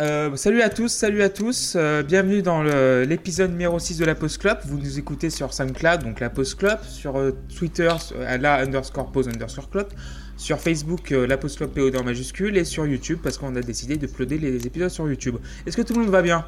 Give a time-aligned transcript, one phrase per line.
[0.00, 4.14] Euh, salut à tous, salut à tous, euh, bienvenue dans l'épisode numéro 6 de la
[4.14, 4.58] Post Club.
[4.64, 7.90] Vous nous écoutez sur SoundCloud, donc la Post Club, sur euh, Twitter,
[8.40, 9.88] la underscore pause underscore club,
[10.36, 13.96] sur Facebook, la Post Club POD en majuscule, et sur YouTube, parce qu'on a décidé
[13.96, 15.36] de uploader les épisodes sur YouTube.
[15.66, 16.44] Est-ce que tout le monde va bien?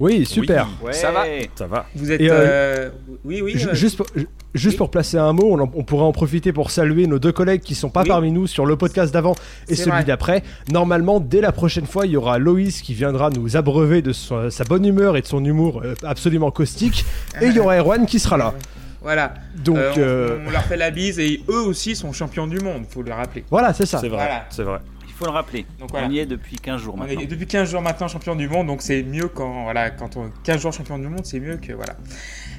[0.00, 0.68] Oui, super.
[0.82, 0.92] Ouais.
[0.92, 1.24] Ça va
[1.54, 1.86] Ça va.
[1.94, 2.20] Vous êtes.
[2.20, 2.90] Euh, euh,
[3.24, 3.54] Oui, oui.
[3.56, 4.78] Euh, Juste, pour, ju- juste oui.
[4.78, 7.60] pour placer un mot, on, en- on pourrait en profiter pour saluer nos deux collègues
[7.62, 8.08] qui sont pas Oui.
[8.08, 9.34] parmi nous sur le podcast d'avant
[9.68, 10.42] et celui d'après.
[10.72, 14.50] Normalement, dès la prochaine fois, il y aura Loïs qui viendra nous abreuver de son-
[14.50, 17.04] sa bonne humeur et de son humour euh, absolument caustique.
[17.40, 18.54] Et il y aura Erwan qui sera là.
[19.02, 19.34] Voilà.
[19.64, 22.58] Donc Euh, on, euh, on leur fait la bise, et eux aussi sont champions du
[22.60, 23.44] monde, faut le rappeler.
[23.50, 23.98] voilà, c'est ça.
[23.98, 24.18] C'est vrai.
[24.18, 24.44] Voilà.
[24.50, 24.78] C'est vrai.
[25.22, 25.64] Faut le rappeler.
[25.78, 26.08] Donc voilà.
[26.08, 27.20] On y est depuis 15 jours On maintenant.
[27.20, 30.30] est depuis 15 jours maintenant champion du monde, donc c'est mieux quand voilà quand on
[30.42, 31.96] 15 jours champion du monde, c'est mieux que voilà.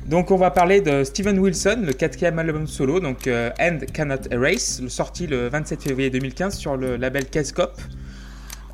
[0.05, 4.15] Donc on va parler de Steven Wilson, le quatrième album solo, donc euh, End Cannot
[4.31, 7.81] Erase, sorti le 27 février 2015 sur le label Cascop.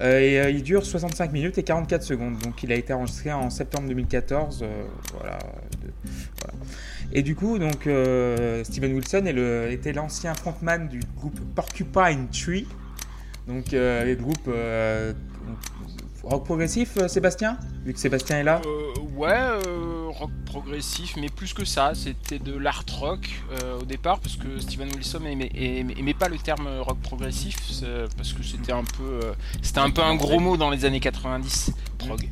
[0.02, 3.34] Euh, et euh, il dure 65 minutes et 44 secondes, donc il a été enregistré
[3.34, 4.84] en septembre 2014, euh,
[5.18, 5.38] voilà,
[5.82, 5.92] de-
[6.42, 6.54] voilà.
[7.12, 12.28] Et du coup, donc euh, Steven Wilson est le- était l'ancien frontman du groupe Porcupine
[12.32, 12.66] Tree,
[13.50, 15.12] donc euh, les groupes euh,
[16.24, 18.62] rock progressif, euh, Sébastien Vu que Sébastien est là?
[18.66, 23.86] Euh, ouais, euh, rock progressif, mais plus que ça, c'était de l'art rock euh, au
[23.86, 28.34] départ, parce que Steven Wilson aimait, aimait- aimait pas le terme rock progressif, c'est- parce
[28.34, 31.72] que c'était un peu, euh, c'était un peu un gros mot dans les années 90,
[31.98, 32.28] prog.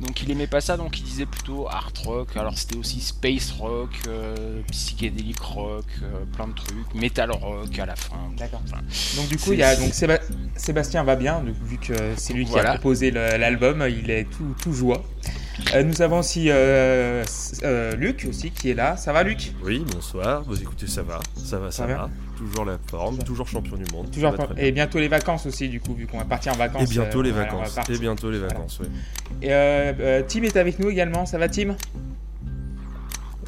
[0.00, 2.36] Donc il aimait pas ça, donc il disait plutôt art rock.
[2.36, 7.86] Alors c'était aussi space rock, euh, psychédélique rock, euh, plein de trucs, metal rock à
[7.86, 8.16] la fin.
[8.36, 8.62] D'accord.
[8.66, 8.82] Enfin,
[9.16, 10.20] Donc du coup, il y a donc Séba-
[10.56, 14.72] Sébastien va bien, vu que c'est lui qui a proposé l'album, il est tout, tout
[14.72, 15.02] joie.
[15.74, 17.22] Euh, nous avons aussi euh,
[17.62, 18.96] euh, Luc aussi qui est là.
[18.96, 19.52] Ça va Luc?
[19.64, 20.42] Oui, bonsoir.
[20.46, 21.20] Vous écoutez, ça va.
[21.36, 22.10] Ça va, ça, Ça va va.
[22.36, 24.10] Toujours la forme, Ça- toujours champion du monde.
[24.10, 24.34] Toujours.
[24.56, 26.82] Et bientôt les vacances aussi du coup, vu qu'on va partir en vacances.
[26.82, 27.76] Et bientôt euh, les vacances.
[27.88, 28.54] Et bientôt les Voilà.
[28.54, 28.86] vacances, ouais.
[29.42, 31.26] Et euh, euh, Tim est avec nous également.
[31.26, 31.76] Ça va Tim?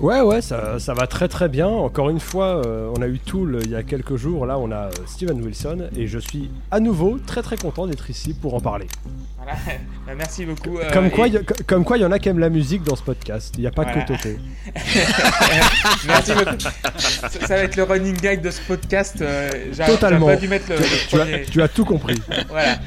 [0.01, 1.69] Ouais, ouais, ça, ça va très très bien.
[1.69, 4.47] Encore une fois, euh, on a eu Tool il y a quelques jours.
[4.47, 8.35] Là, on a Steven Wilson et je suis à nouveau très très content d'être ici
[8.35, 8.87] pour en parler.
[9.43, 9.59] Voilà.
[10.05, 10.79] Bah, merci beaucoup.
[10.79, 12.41] euh, comme, quoi, et- il y a- comme quoi, il y en a qui aiment
[12.41, 13.55] la musique dans ce podcast.
[13.57, 14.03] Il n'y a pas Voilà.
[14.03, 14.13] que.
[16.07, 16.59] Merci beaucoup.
[16.99, 19.21] Ça, ça va être le running gag de ce podcast.
[19.23, 19.49] euh,
[19.87, 20.19] Totalement.
[20.21, 22.21] J'aurais pas dû mettre le, le Tu as, tu as tout compris.
[22.49, 22.79] Voilà.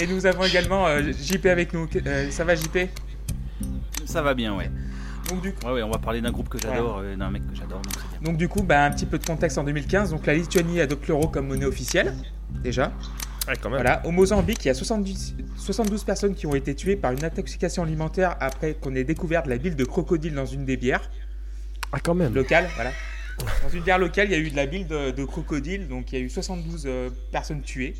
[0.00, 1.88] Et nous avons également euh, JP avec nous.
[2.06, 2.78] Euh, ça va JP
[4.04, 4.70] Ça va bien, ouais.
[5.28, 7.42] Donc du coup, Ouais, ouais, on va parler d'un groupe que j'adore, euh, d'un mec
[7.50, 7.80] que j'adore,
[8.20, 10.10] donc du coup bah, un petit peu de contexte en 2015.
[10.10, 12.14] Donc la Lituanie adopte l'euro comme monnaie officielle.
[12.62, 12.92] Déjà.
[13.46, 13.78] Ouais, quand même.
[13.80, 14.04] Voilà.
[14.06, 17.82] Au Mozambique, il y a 70 72 personnes qui ont été tuées par une intoxication
[17.82, 21.10] alimentaire après qu'on ait découvert de la bile de crocodile dans une des bières
[21.92, 22.34] Ah, quand même.
[22.34, 22.68] locales.
[22.74, 22.90] Voilà.
[23.64, 25.88] Dans une bière locale, il y a eu de la bile de, de crocodile.
[25.88, 27.94] Donc il y a eu 72 euh, personnes tuées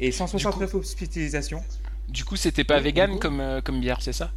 [0.00, 1.62] et 169 hospitalisations.
[2.08, 3.20] du coup, c'était pas vegan du coup.
[3.20, 4.32] comme, euh, comme bière, c'est ça?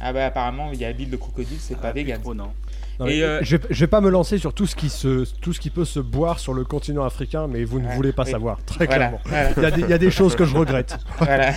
[0.00, 2.20] Ah bah apparemment, il y a la bile de crocodile, c'est pas Ah, plus vegan.
[2.20, 2.52] trop, non.
[3.00, 4.88] Non, Et, mais euh, je, vais, je vais pas me lancer sur tout ce qui
[4.88, 7.94] se, tout ce qui peut se boire sur le continent africain, mais vous ne Ouais,
[7.94, 8.30] voulez pas oui.
[8.32, 9.20] savoir, très Voilà, clairement.
[9.24, 9.50] voilà.
[9.56, 10.98] Il y, a des- il y a des choses que je regrette.
[11.18, 11.52] Voilà.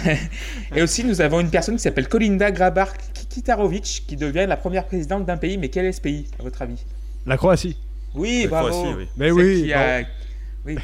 [0.75, 2.89] Et aussi, nous avons une personne qui s'appelle Kolinda Grabar
[3.29, 5.57] Kitarovic, qui devient la première présidente d'un pays.
[5.57, 6.83] Mais quel est ce pays, à votre avis?
[7.25, 7.75] La Croatie.
[8.13, 8.67] Oui, La bravo.
[8.69, 9.07] Croatie, oui.
[9.17, 9.63] Mais oui.
[9.63, 10.01] qui a-
[10.65, 10.77] Oui.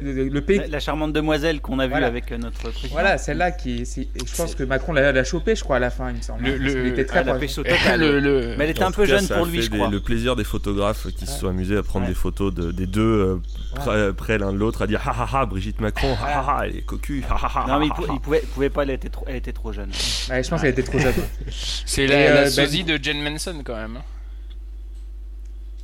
[0.00, 0.58] Le, pays.
[0.58, 2.06] La, la charmante demoiselle qu'on a vue Voilà.
[2.06, 2.92] avec euh, notre président.
[2.92, 3.84] Voilà, celle-là qui.
[3.86, 6.44] je pense que Macron l'a chopée, je crois, à la fin, il me semble.
[6.44, 7.98] Le- le- était très Ah, la totale.
[8.00, 9.88] le, le- Mais elle était un peu cas, jeune pour lui, je des- crois.
[9.90, 12.12] le plaisir des photographes qui se sont amusés à prendre Ouais.
[12.12, 13.36] des photos de- des deux euh,
[13.74, 16.66] près, près l'un de l'autre, à dire ha ha ha, Brigitte Macron, ha ha ha,
[16.66, 17.66] elle est cocu, ha ha ha.
[17.66, 19.90] Non, mais il, pou- il pouvait, pas, elle était trop, elle était trop jeune.
[20.30, 21.14] Ouais, je pense qu'elle était trop jeune.
[21.50, 23.96] C'est la, euh, la sosie de Jen Manson quand même.
[23.96, 24.02] hein.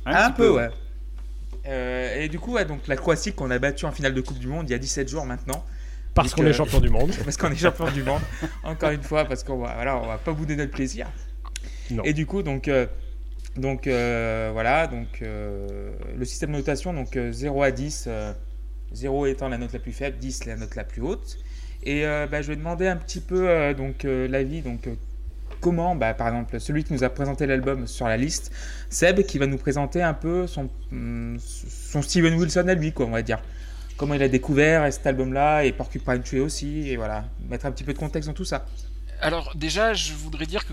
[0.05, 0.69] Un, peu, ouais.
[1.67, 4.39] Euh, et du coup, ouais, donc la Croatie qu'on a battue en finale de Coupe
[4.39, 5.63] du Monde il y a 17 jours maintenant.
[6.13, 7.11] Parce qu'on est champion du monde.
[7.23, 8.21] parce qu'on est champion du monde.
[8.63, 11.07] Encore une fois, parce qu'on va, voilà, on va pas bouder notre plaisir.
[11.91, 12.03] Non.
[12.03, 12.87] Et du coup, donc, euh,
[13.55, 18.33] donc euh, voilà, donc euh, le système de notation, donc euh, 0 à 10, euh,
[18.91, 21.37] 0 étant la note la plus faible, 10 la note la plus haute.
[21.83, 24.95] Et euh, bah, je vais demander un petit peu euh, donc euh, l'avis, donc euh,
[25.59, 28.51] comment, bah, par exemple, celui qui nous a présenté l'album sur la liste,
[28.89, 33.05] Seb, qui va nous présenter un peu son, hum, son Steven Wilson à lui, quoi,
[33.05, 33.39] on va dire
[33.97, 37.83] comment il a découvert cet album-là et Porcupine Tree aussi, et voilà, mettre un petit
[37.83, 38.65] peu de contexte dans tout ça.
[39.19, 40.71] Alors déjà, je voudrais dire que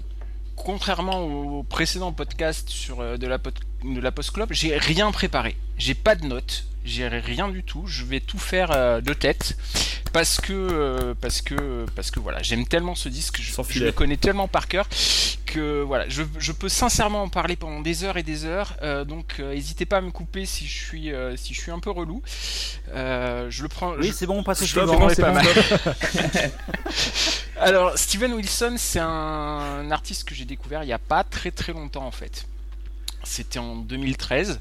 [0.55, 5.57] contrairement au précédent podcast sur euh, de la, de la Post Club, j'ai rien préparé.
[5.77, 7.85] J'ai pas de notes, j'ai rien du tout.
[7.87, 9.57] Je vais tout faire euh, de tête
[10.13, 14.17] parce que euh, parce que parce que voilà, j'aime tellement ce disque, je, le connais
[14.17, 14.89] tellement par cœur
[15.45, 18.77] que voilà, je, je peux sincèrement en parler pendant des heures et des heures.
[18.83, 21.71] euh, donc euh, n'hésitez pas à me couper si je suis euh, si je suis
[21.71, 22.23] un peu relou.
[22.95, 23.93] Euh, je le prends.
[23.97, 25.09] Oui, je- c'est bon, on passe au suivant.
[25.09, 25.47] c'est c'est pas bon, mal.
[27.59, 31.73] Alors, Steven Wilson, c'est un artiste que j'ai découvert il n'y a pas très très
[31.73, 32.47] longtemps en fait.
[33.25, 34.61] C'était en 2013.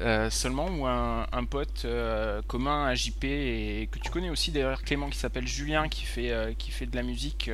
[0.00, 4.82] Euh, seulement où un, pote euh, commun à JP et que tu connais aussi d'ailleurs
[4.82, 7.50] Clément qui s'appelle Julien qui fait euh, qui fait de la musique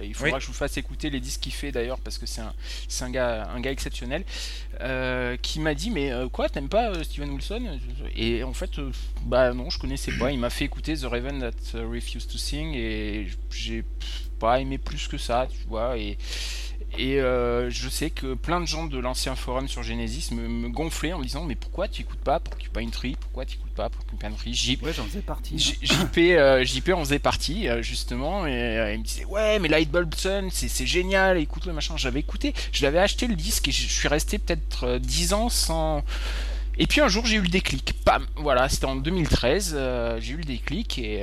[0.00, 2.42] il faudra que je vous fasse écouter les disques qu'il fait d'ailleurs parce que c'est
[2.42, 2.54] un,
[3.00, 4.24] un gars un gars exceptionnel
[5.42, 7.80] qui m'a dit mais quoi t'aimes pas Steven Wilson?
[8.14, 8.70] Et en fait
[9.22, 10.30] bah non je connaissais pas.
[10.30, 13.84] Il m'a fait écouter The Raven That Refused to Sing et j'ai
[14.38, 16.16] pas aimé plus que ça tu vois et
[16.98, 21.12] et euh, je sais que plein de gens de l'ancien forum sur Genesis me, gonflaient
[21.12, 24.34] en me disant Mais pourquoi tu écoutes pas Porcupine Tree Pourquoi tu écoutes pas Porcupine
[24.34, 25.56] Tree JP, ouais, j'en faisais partie.
[25.58, 28.46] JP, euh, JP en faisait partie, euh, justement.
[28.46, 31.96] Et il me disait Ouais, mais Lightbulb Sun, c'est génial, écoute le machin.
[31.96, 36.02] J'avais écouté, je l'avais acheté le disque et je suis resté peut-être 10 ans sans.
[36.76, 37.94] Et puis un jour, j'ai eu le déclic.
[38.04, 39.78] Pam Voilà, c'était en 2013.
[40.18, 41.22] j'ai eu le déclic et,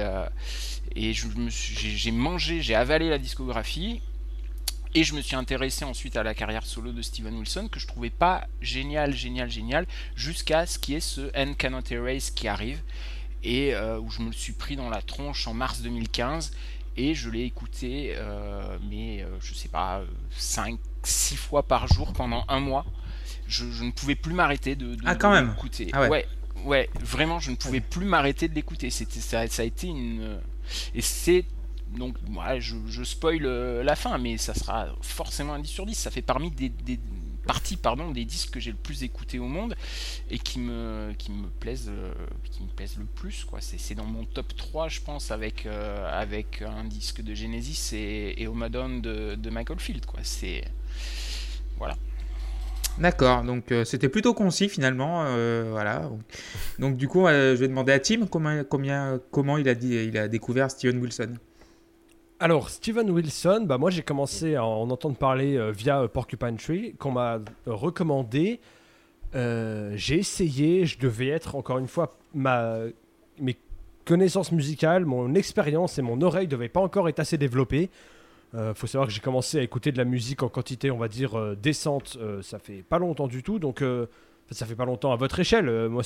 [0.95, 4.01] et j'ai mangé, j'ai avalé la discographie.
[4.97, 7.85] Et je me suis intéressé ensuite à la carrière solo de Steven Wilson, que je
[7.85, 9.85] trouvais pas génial, génial, génial,
[10.15, 12.81] jusqu'à ce qui est ce End Cannot Erase qui arrive,
[13.43, 16.51] et euh, où je me le suis pris dans la tronche en mars 2015,
[16.97, 20.01] et je l'ai écouté, euh, mais euh, je sais pas,
[20.31, 22.83] 5, 6 fois par jour pendant un mois.
[23.47, 25.49] Je, ne pouvais plus m'arrêter de, de, ah, quand même.
[25.49, 25.91] l'écouter.
[25.93, 26.25] Ah ouais.
[26.65, 26.89] ouais.
[27.01, 28.89] vraiment, je ne pouvais plus m'arrêter de l'écouter.
[28.89, 30.39] C'était ça, ça a été une
[30.95, 31.45] et c'est
[31.95, 35.85] donc ouais, je, je spoil euh, la fin, mais ça sera forcément un 10 sur
[35.85, 35.95] 10.
[35.95, 36.99] Ça fait parmi des, des
[37.45, 39.75] parties pardon, des disques que j'ai le plus écouté au monde
[40.29, 42.13] et qui me, qui me, plaisent, euh,
[42.51, 43.45] qui me plaisent le plus.
[43.45, 43.59] Quoi.
[43.61, 48.41] C'est, dans mon top 3, je pense, avec, euh, avec un disque de Genesis et,
[48.41, 50.05] et de, Michael Field.
[50.05, 50.19] Quoi.
[50.23, 50.63] C'est...
[51.77, 51.95] Voilà.
[52.97, 55.23] D'accord, donc c'était plutôt concis finalement,
[55.69, 56.09] voilà.
[56.79, 60.27] Donc du coup, je vais demander à Tim comment, combien, comment il, a il a
[60.27, 61.35] découvert Steven Wilson.
[62.39, 66.55] Alors, Steven Wilson, bah moi j'ai commencé à en entendre parler euh, via euh, Porcupine
[66.55, 68.59] Tree, qu'on m'a euh, recommandé.
[69.33, 72.77] j'ai essayé, je devais être encore une fois, ma,
[73.39, 73.57] mes
[74.05, 77.89] connaissances musicales, mon expérience et mon oreille devaient pas encore être assez développées.
[78.53, 81.07] Il faut savoir que j'ai commencé à écouter de la musique en quantité, on va
[81.09, 83.83] dire, décente, ça fait pas longtemps du tout, donc
[84.49, 85.89] ça fait pas longtemps à votre échelle.
[85.89, 86.03] moi,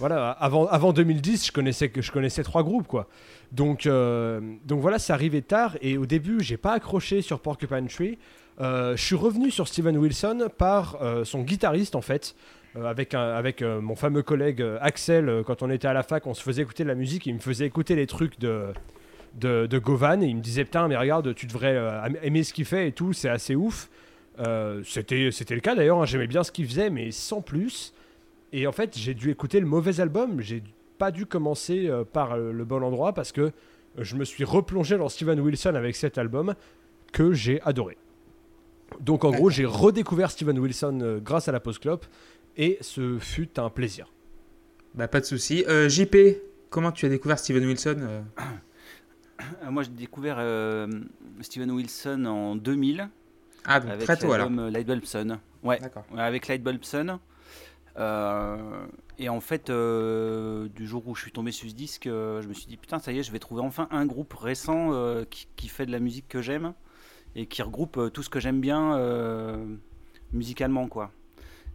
[0.00, 3.06] voilà, avant, avant 2010, je connaissais, je connaissais trois groupes, quoi.
[3.52, 7.86] Donc, euh, donc voilà, c'est arrivé tard et au début, j'ai pas accroché sur Porcupine
[7.86, 8.18] Tree.
[8.62, 12.34] Euh, je suis revenu sur Steven Wilson par euh, son guitariste en fait.
[12.82, 16.62] avec, avec mon fameux collègue Axel, quand on était à la fac, on se faisait
[16.62, 18.72] écouter de la musique, il me faisait écouter les trucs de,
[19.34, 21.76] de, Govan et il me disait Putain, mais regarde, tu devrais
[22.22, 23.90] aimer ce qu'il fait et tout, c'est assez ouf.
[24.84, 27.92] C'était le cas d'ailleurs, hein, j'aimais bien ce qu'il faisait, mais sans plus.
[28.52, 30.62] Et en fait, j'ai dû écouter le mauvais album, j'ai
[30.98, 33.52] pas dû commencer euh, par euh, le bon endroit parce que
[33.96, 36.54] je me suis replongé dans Steven Wilson avec cet album
[37.12, 37.96] que j'ai adoré.
[39.00, 42.00] Donc en gros, j'ai redécouvert Steven Wilson euh, grâce à la Post Club
[42.56, 44.12] et ce fut un plaisir.
[44.94, 45.64] Bah pas de souci.
[45.88, 46.16] JP,
[46.68, 48.24] comment tu as découvert Steven Wilson
[49.70, 50.38] Moi, j'ai découvert
[51.40, 53.08] Steven Wilson en 2000.
[53.64, 54.50] Ah, donc très tôt alors.
[54.50, 55.38] Lightbulb Sun.
[55.62, 55.78] Ouais,
[56.16, 57.20] avec Lightbulb Sun.
[57.98, 58.86] Euh,
[59.18, 62.48] et en fait, euh, du jour où je suis tombé sur ce disque, euh, je
[62.48, 64.92] me suis dit putain, ça y est, je vais trouver enfin un groupe récent
[65.30, 66.74] qui, fait de la musique que j'aime
[67.34, 68.98] et qui regroupe tout ce que j'aime bien
[70.32, 71.12] musicalement, quoi.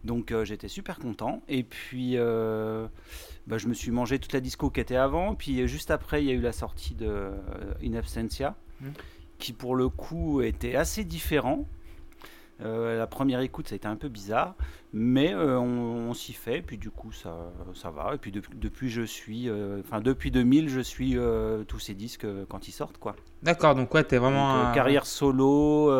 [0.04, 1.42] Donc j'étais super content.
[1.48, 5.34] Et puis bah, je me suis mangé toute la disco qui était avant.
[5.34, 7.30] Puis juste après, il y a eu la sortie de
[7.82, 8.86] In Absentia, mmh.
[9.38, 11.66] qui pour le coup était assez différent.
[12.60, 14.56] La première écoute, ça a été un peu bizarre.
[14.98, 17.52] Mais euh, on, s'y fait, puis du coup ça,
[17.90, 18.14] va.
[18.14, 22.26] Et puis depuis je suis, euh, enfin depuis 2000, je suis euh, tous ces disques
[22.48, 23.14] quand ils sortent quoi.
[23.46, 25.90] D'accord, donc ouais, t'es vraiment carrière solo,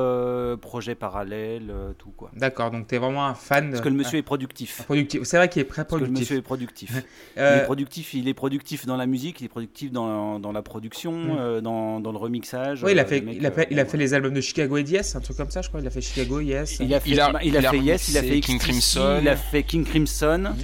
[0.61, 2.31] projet parallèle, tout quoi.
[2.37, 3.71] D'accord, donc t'es vraiment un fan.
[3.71, 4.83] Parce que le monsieur est productif.
[4.85, 5.23] productif.
[5.25, 5.89] C'est vrai qu'il est très productif.
[5.89, 7.05] Parce que le monsieur est productif.
[7.37, 8.15] il est productif.
[8.15, 11.61] Il est productif dans la musique, il est productif dans, dans la production, mm.
[11.61, 12.83] dans, dans, le remixage.
[12.83, 14.83] Oui, il a fait, il, a fait, il a fait les albums de Chicago et
[14.83, 15.81] Yes, un truc comme ça, je crois.
[15.81, 16.79] Il a fait Chicago Yes.
[16.81, 19.19] Il a fait, il a, il a, fait Yes, il a fait King Crimson.
[19.21, 20.55] Il a fait King Crimson.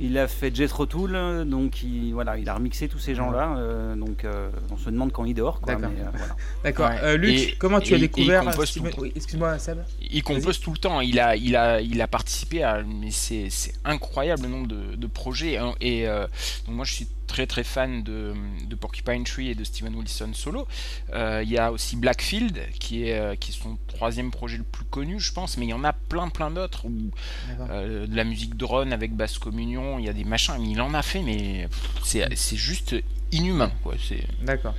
[0.00, 3.56] Il a fait Jethro Tull, donc il, voilà, il a remixé tous ces gens-là.
[3.56, 5.60] Euh, donc euh, on se demande quand il dort.
[5.66, 5.90] D'accord.
[7.02, 8.42] Euh, Luc, comment tu as découvert
[9.14, 9.78] Excuse-moi, Seb.
[10.10, 11.00] Il compose tout le temps.
[11.00, 13.48] Il a, il a, il a participé à, mais c'est
[13.84, 15.56] incroyable le nombre de, de projets.
[15.56, 15.74] Hein.
[15.80, 18.32] Et donc moi, je suis très très fan de,
[18.66, 20.66] de, Porcupine Tree et de Steven Wilson solo.
[21.12, 24.64] Euh, il y a aussi Blackfield qui est, euh, qui est son troisième projet le
[24.64, 26.86] plus connu, je pense, mais il y en a plein plein d'autres.
[27.70, 30.94] Euh, de la musique drone avec basse communion, il y a des machins, il en
[30.94, 31.68] a fait, mais
[32.02, 32.96] c'est juste
[33.30, 33.70] inhumain.
[34.42, 34.74] D'accord.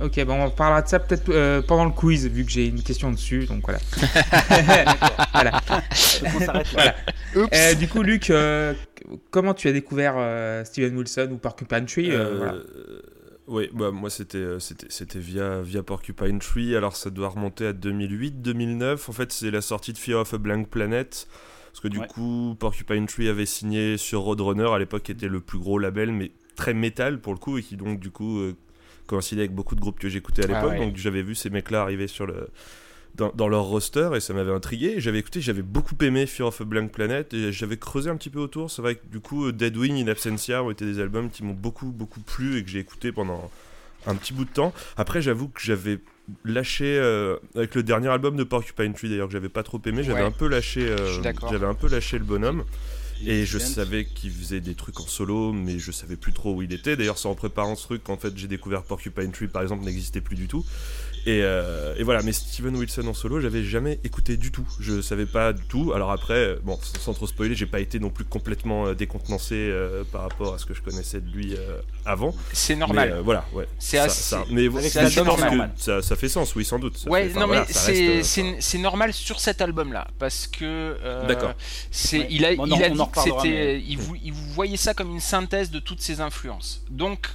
[0.00, 2.82] Ok, bon, on parlera de ça peut-être euh, pendant le quiz, vu que j'ai une
[2.82, 3.78] question dessus, donc voilà.
[5.34, 5.60] voilà.
[6.72, 6.94] voilà.
[7.52, 8.72] Euh, du coup, Luc, euh,
[9.30, 10.16] comment tu as découvert
[10.66, 12.12] Steven Wilson ou Porcupine Tree
[13.46, 19.08] Oui, bah, moi c'était c'était via, via Porcupine Tree, alors ça doit remonter à 2008-2009.
[19.08, 21.26] En fait, c'est la sortie de Fear of a Blank Planet.
[21.72, 25.40] Parce que du coup, Porcupine Tree avait signé sur Roadrunner, à l'époque qui était le
[25.40, 28.40] plus gros label, mais très métal pour le coup, et qui donc du coup
[29.10, 30.78] coïncidait avec beaucoup de groupes que j'écoutais à ah l'époque.
[30.78, 32.48] Donc j'avais vu ces mecs-là arriver sur le,
[33.16, 34.94] dans, leur roster et ça m'avait intrigué.
[34.98, 38.30] J'avais écouté, j'avais beaucoup aimé Fear of a Blank Planet et j'avais creusé un petit
[38.30, 38.70] peu autour.
[38.70, 41.54] C'est vrai que du coup, Dead Wing, In Absentia ont été des albums qui m'ont
[41.54, 43.50] beaucoup, beaucoup plu et que j'ai écouté pendant
[44.06, 44.72] un petit bout de temps.
[44.96, 45.98] Après, j'avoue que j'avais
[46.44, 50.04] lâché euh, avec le dernier album de Porcupine Tree d'ailleurs que j'avais pas trop aimé
[50.04, 52.62] j'avais un peu lâché euh, j'avais un peu lâché le bonhomme
[53.26, 56.62] et je savais qu'il faisait des trucs en solo, mais je savais plus trop où
[56.62, 56.96] il était.
[56.96, 60.20] D'ailleurs, c'est en préparant ce truc qu'en fait j'ai découvert Porcupine Tree, par exemple, n'existait
[60.20, 60.64] plus du tout.
[61.26, 64.66] Euh, et, voilà, mais Steven Wilson en solo, j'avais jamais écouté du tout.
[64.80, 65.92] Je savais pas du tout.
[65.92, 70.04] Alors après, bon, sans trop spoiler, j'ai pas été non plus complètement euh, décontenancé euh,
[70.10, 71.56] par rapport à ce que je connaissais de lui
[72.04, 72.34] avant.
[72.52, 73.20] C'est normal.
[73.24, 73.66] voilà, ouais.
[73.78, 74.36] C'est assez.
[74.50, 75.72] Mais je normal.
[75.84, 77.04] Que ça, fait sens, oui, sans doute.
[77.08, 80.96] ouais, non, mais c'est normal sur cet album-là parce que.
[81.26, 81.54] D'accord.
[81.90, 85.10] C'est, il a, il a dit que c'était, il, vous, il vous voyait ça comme
[85.10, 86.82] une synthèse de toutes ses influences.
[86.90, 87.28] Donc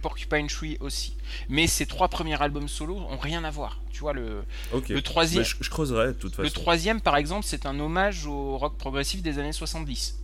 [0.00, 1.16] Porcupine Tree aussi.
[1.48, 3.80] Mais ces trois premiers albums solo ont rien à voir.
[3.92, 4.44] Tu vois, le,
[4.88, 5.44] le troisième.
[5.44, 6.42] je, creuserai de toute façon.
[6.42, 10.18] Le troisième, par exemple, c'est un hommage au rock progressif des années 70.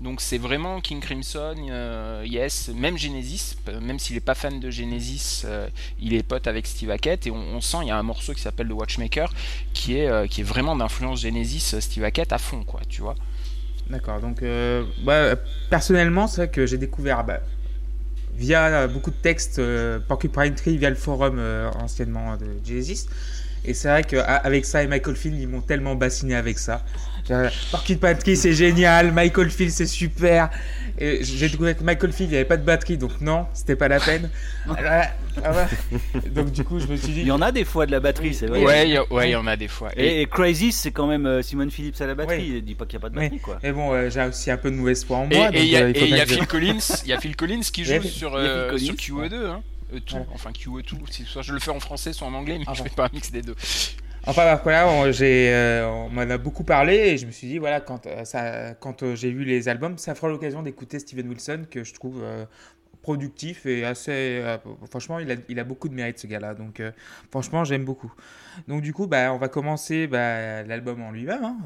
[0.00, 4.60] Donc c'est vraiment King Crimson, euh, Yes, même Genesis, euh, même s'il n'est pas fan
[4.60, 5.68] de Genesis, euh,
[5.98, 8.40] il est pote avec Steve Hackett et on, sent il y a un morceau qui
[8.40, 9.32] s'appelle The Watchmaker
[9.74, 13.16] qui est, qui est vraiment d'influence Genesis, Steve Hackett à fond, quoi, tu vois.
[13.90, 14.44] D'accord, donc
[15.02, 15.34] bah,
[15.68, 17.40] personnellement c'est vrai que j'ai découvert bah,
[18.38, 23.06] via beaucoup de textes euh, Porcupine Tree, via le forum euh, anciennement de Genesis.
[23.64, 26.84] Et c'est vrai qu'avec ça et Michael Field, ils m'ont tellement bassiné avec ça.
[27.70, 29.12] Porcupine Tree, c'est génial.
[29.12, 30.50] Michael Field, c'est super.
[30.98, 33.88] J'ai découvert que Michael Field, il n'y avait pas de batterie, donc non, c'était pas
[33.88, 34.30] la peine.
[35.44, 35.68] Ah
[36.32, 37.20] donc du coup, je me suis dit.
[37.20, 38.64] Il y en a des fois de la batterie, c'est vrai.
[38.64, 39.90] Ouais, il y, en a des fois.
[39.96, 42.54] Et, Crazy, c'est quand même euh, Simon Phillips à la batterie.
[42.56, 43.60] Il dit pas qu'il n'y a pas de batterie, quoi.
[43.62, 45.50] Et bon, j'ai aussi un peu de mauvaise foi en moi.
[45.52, 48.94] Et il y a, Phil Collins, il y a Phil Collins qui joue sur, sur
[48.94, 49.34] QE2.
[49.46, 49.62] Hein.
[49.94, 52.64] Euh, tout, enfin QE tout, soit je le fais en français, soit en anglais, mais
[52.66, 53.56] ah je fais pas un mix des deux.
[54.28, 58.06] Enfin voilà, euh, on m'en a beaucoup parlé et je me suis dit voilà quand
[58.06, 62.22] euh, quand j'ai vu les albums, ça fera l'occasion d'écouter Steven Wilson que je trouve
[63.00, 64.44] productif et assez.
[64.90, 66.52] franchement, il a, il a, beaucoup de mérite ce gars-là.
[66.52, 66.82] Donc,
[67.30, 68.12] franchement, j'aime beaucoup.
[68.66, 71.44] Donc, du coup, bah, on va commencer bah, l'album en lui-même.
[71.44, 71.56] Hein,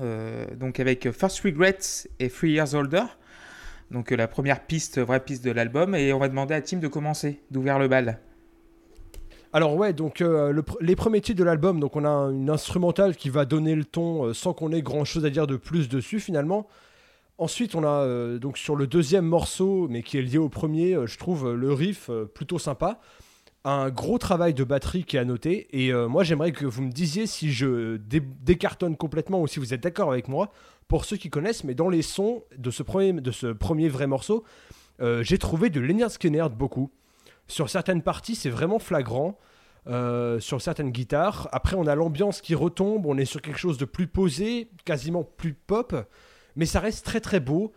[0.55, 3.05] donc, avec First Regrets et Three Years Older.
[3.91, 6.89] Donc la première piste, vraie piste de l'album, et on va demander à Tim de
[6.89, 8.21] commencer, d'ouvrir le bal.
[9.55, 13.29] Alors ouais, donc euh, les premiers titres de l'album, donc on a une instrumentale qui
[13.29, 16.21] va donner le ton euh, sans qu'on ait grand chose à dire de plus dessus
[16.21, 16.67] finalement.
[17.37, 20.97] Ensuite, on a euh, donc sur le deuxième morceau, mais qui est lié au premier,
[21.05, 22.99] je trouve le riff plutôt sympa.
[23.65, 25.69] Un gros travail de batterie qui est à noter.
[25.71, 29.83] Et moi, j'aimerais que vous me disiez si je décartonne complètement ou si vous êtes
[29.83, 30.51] d'accord avec moi
[30.89, 34.09] pour ceux qui connaissent, mais dans les sons de ce premier, de ce premier vrai
[34.09, 34.43] morceau,
[35.21, 36.91] j'ai trouvé de Leonard Skinner beaucoup.
[37.49, 39.39] Sur certaines parties, c'est vraiment flagrant.
[39.89, 41.49] Euh, sur certaines guitares.
[41.51, 45.25] Après, on a l'ambiance qui retombe, on est sur quelque chose de plus posé, quasiment
[45.25, 45.97] plus pop,
[46.55, 47.73] mais ça reste très très beau.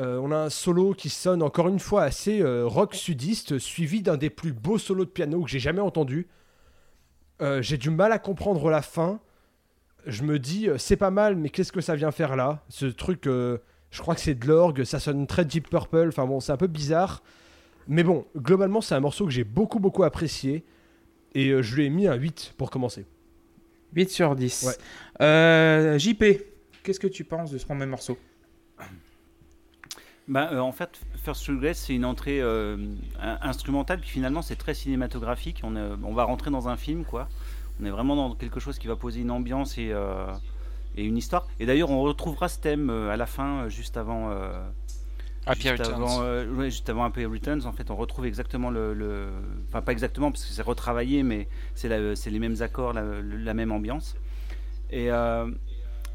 [0.00, 4.16] Euh, on a un solo qui sonne encore une fois assez rock sudiste, suivi d'un
[4.16, 6.26] des plus beaux solos de piano que j'ai jamais entendu.
[7.60, 9.20] j'ai du mal à comprendre la fin
[10.06, 12.62] je me dis, euh, c'est pas mal, mais qu'est-ce que ça vient faire là?
[12.68, 13.58] Ce truc, euh,
[13.90, 16.56] je crois que c'est de l'orgue, ça sonne très Deep Purple, enfin bon, c'est un
[16.56, 17.22] peu bizarre.
[17.88, 20.64] Mais bon, globalement, c'est un morceau que j'ai beaucoup, beaucoup apprécié.
[21.34, 23.06] Et euh, je lui ai mis un 8 pour commencer.
[23.94, 24.78] 8 sur 10.
[25.20, 26.24] JP,
[26.82, 28.18] qu'est-ce que tu penses de ce premier morceau?
[30.28, 32.40] Bah, en fait, First Regret, c'est une entrée
[33.20, 35.60] instrumentale, puis finalement, c'est très cinématographique.
[35.64, 37.28] On, on, va rentrer dans un film, quoi.
[37.80, 40.26] On est vraiment dans quelque chose qui va poser une ambiance et, euh,
[40.96, 41.46] une histoire.
[41.58, 44.30] Et d'ailleurs, on retrouvera ce thème euh, à la fin, euh, juste avant.
[45.46, 46.02] Happy juste Returns.
[46.02, 49.28] Avant, juste avant Happy Returns, en fait, on retrouve exactement le.
[49.68, 54.16] Enfin, pas exactement, parce que c'est retravaillé, mais c'est les mêmes accords, la, même ambiance.
[54.90, 55.08] Et.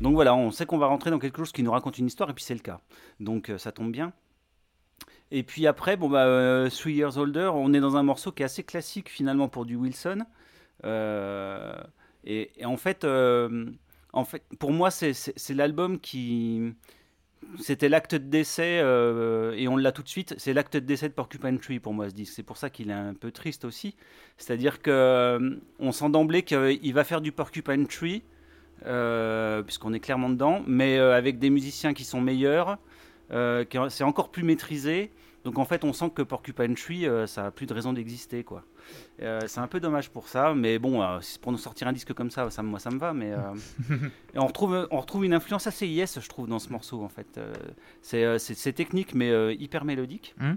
[0.02, 2.30] donc voilà, on sait qu'on va rentrer dans quelque chose qui nous raconte une histoire,
[2.30, 2.82] et puis c'est le cas.
[3.20, 4.14] Donc ça tombe bien.
[5.32, 8.46] Et puis après, bon bah, Three Years Older, on est dans un morceau qui est
[8.46, 10.26] assez classique finalement pour du Wilson.
[10.84, 11.74] Euh,
[12.24, 13.66] et, en fait, euh,
[14.14, 16.74] en fait, pour moi, c'est l'album qui
[17.60, 21.14] c'était l'acte de décès, et on l'a tout de suite, c'est l'acte de décès de
[21.14, 22.34] Porcupine Tree pour moi ce disque.
[22.36, 23.96] C'est pour ça qu'il est un peu triste aussi.
[24.38, 28.24] C'est-à-dire que on sent d'emblée qu'il va faire du Porcupine Tree,
[29.66, 32.78] puisqu'on est clairement dedans, mais avec des musiciens qui sont meilleurs,
[33.30, 35.12] c'est encore plus maîtrisé.
[35.46, 38.44] Donc en fait, on sent que Porcupine Tree, euh, ça a plus de raison d'exister,
[38.44, 38.64] quoi.
[39.22, 42.14] Euh, c'est un peu dommage pour ça, mais bon, euh, pour nous sortir un disque
[42.14, 43.14] comme ça, ça moi ça me va.
[43.14, 43.32] Mais
[44.34, 47.10] et on retrouve, on retrouve une influence assez yes, je trouve, dans ce morceau en
[47.10, 47.40] fait.
[48.02, 50.36] c'est technique, mais hyper mélodique.
[50.40, 50.56] Hmm.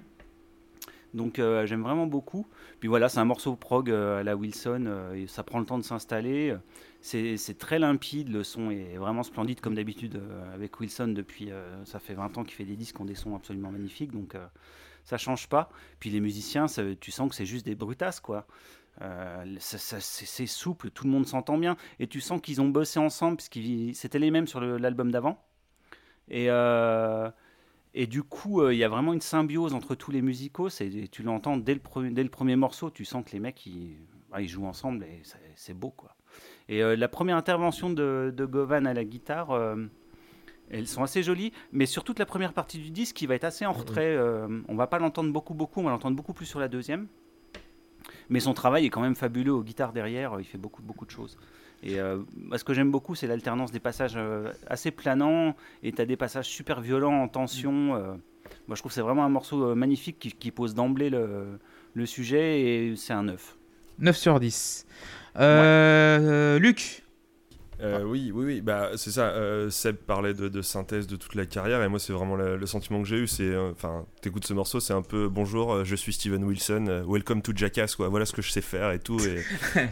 [1.14, 2.46] Donc j'aime vraiment beaucoup.
[2.80, 5.84] Puis voilà, c'est un morceau prog à la Wilson, et ça prend le temps de
[5.84, 6.54] s'installer.
[7.00, 10.20] C'est très limpide, le son est vraiment splendide comme d'habitude
[10.52, 11.50] avec Wilson depuis,
[11.84, 14.12] ça fait 20 ans qu'il fait des disques ont des sons absolument magnifiques.
[14.12, 14.34] Donc
[15.08, 15.70] ça change pas.
[16.00, 16.66] Puis les musiciens,
[17.00, 18.46] tu sens que c'est juste des brutasses, quoi.
[19.00, 21.78] Euh, c'est souple, tout le monde s'entend bien.
[21.98, 23.58] Et tu sens qu'ils ont bossé ensemble, parce que
[23.94, 25.42] c'était les mêmes sur l'album d'avant.
[26.28, 27.30] Et, euh,
[27.94, 30.68] du coup, euh, il y a vraiment une symbiose entre tous les musicaux.
[31.10, 33.96] Tu l'entends dès, le dès le premier morceau, tu sens que les mecs, ils,
[34.38, 35.22] ils jouent ensemble et
[35.56, 36.14] c'est beau, quoi.
[36.68, 39.74] Et la première intervention de, de, Govan à la guitare,
[40.70, 43.44] elles sont assez jolies, mais sur toute la première partie du disque, qui va être
[43.44, 44.14] assez en retrait.
[44.16, 47.06] Euh, on va pas l'entendre beaucoup, beaucoup, on va l'entendre beaucoup plus sur la deuxième.
[48.30, 51.10] Mais son travail est quand même fabuleux aux guitares derrière, il fait beaucoup, beaucoup de
[51.10, 51.38] choses.
[51.82, 52.18] Et euh,
[52.56, 56.16] ce que j'aime beaucoup, c'est l'alternance des passages euh, assez planants, et tu as des
[56.16, 57.72] passages super violents en tension.
[58.66, 61.58] moi, je trouve que c'est vraiment un morceau magnifique qui, pose d'emblée le,
[61.94, 63.56] le, sujet, et c'est un 9.
[64.00, 64.86] 9 sur 10.
[65.36, 67.04] Luc
[67.80, 69.28] euh, oui, oui, oui, bah, c'est ça.
[69.28, 73.02] Euh, Seb parlait de, synthèse de toute la carrière, et moi, c'est vraiment le, sentiment
[73.02, 73.26] que j'ai eu.
[73.26, 77.42] C'est, euh, enfin, t'écoutes ce morceau, c'est un peu bonjour, je suis Steven Wilson, welcome
[77.42, 78.08] to Jackass, quoi.
[78.08, 79.18] Voilà ce que je sais faire et tout,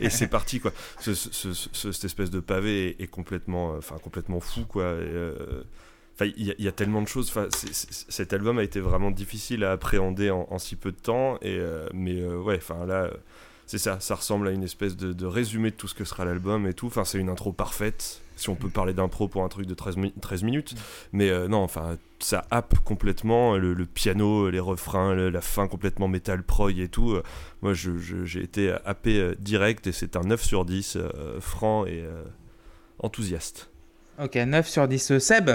[0.00, 0.73] et, c'est parti, quoi.
[1.00, 4.97] cette espèce de pavé est, complètement, enfin, complètement fou, quoi.
[6.15, 7.28] Enfin, il y, a tellement de choses.
[7.28, 11.39] Enfin, cet album a été vraiment difficile à appréhender en, en si peu de temps,
[11.43, 11.60] et
[11.93, 13.10] mais ouais, enfin là
[13.67, 16.67] c'est ça, ça ressemble à une espèce de, résumé de tout ce que sera l'album
[16.69, 16.87] et tout.
[16.87, 19.97] Enfin, c'est une intro parfaite, si on peut parler d'impro pour un truc de 13,
[20.21, 20.75] 13 minutes.
[20.75, 20.76] Mm.
[21.13, 26.45] Mais euh, non, enfin, ça happe complètement le, piano, les refrains, la fin complètement metal
[26.45, 27.19] prog et tout.
[27.61, 32.05] moi, j'ai été happé euh, direct et c'est un 9 sur 10, euh, franc et
[33.00, 33.71] enthousiaste.
[34.19, 35.19] Ok, 9 sur 10.
[35.19, 35.50] Seb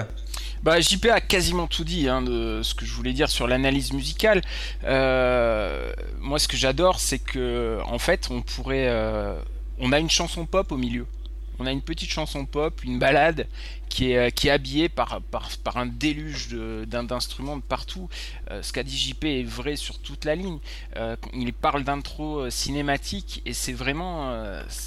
[0.62, 3.92] bah, JP a quasiment tout dit hein, de ce que je voulais dire sur l'analyse
[3.92, 4.42] musicale.
[4.84, 9.34] Euh, moi, ce que j'adore, c'est que en fait, on pourrait, euh,
[9.80, 11.06] on a une chanson pop au milieu.
[11.58, 13.46] On a une petite chanson pop, une balade
[13.92, 15.20] qui est, euh, qui est habillé par,
[15.74, 16.48] un déluge
[16.86, 18.08] d'instruments de, partout.
[18.50, 20.58] Euh, ce qu'a dit JP est vrai sur toute la ligne.
[20.96, 24.32] Euh, il parle d'intro cinématique et c'est vraiment,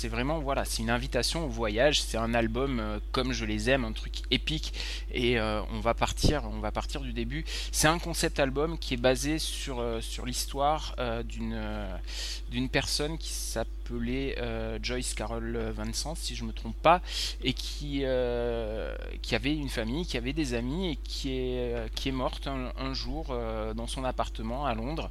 [0.05, 2.01] vraiment, voilà, une invitation au voyage.
[2.01, 4.73] C'est un album comme je les aime, un truc épique.
[5.13, 7.45] Et on va partir, on va partir du début.
[7.71, 9.83] C'est un concept album qui est basé sur,
[10.25, 11.59] l'histoire d'une,
[12.51, 13.31] d'une personne qui
[13.85, 14.35] s'appelait
[14.81, 17.01] Joyce Carol Vincent, si je me trompe pas,
[17.43, 18.03] et qui
[19.21, 22.47] qui avait une famille, qui avait des amis et qui est, euh, qui est morte
[22.47, 25.09] un, jour euh, dans son appartement à Londres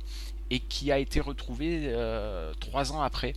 [0.51, 3.35] et qui a été retrouvée euh, trois ans après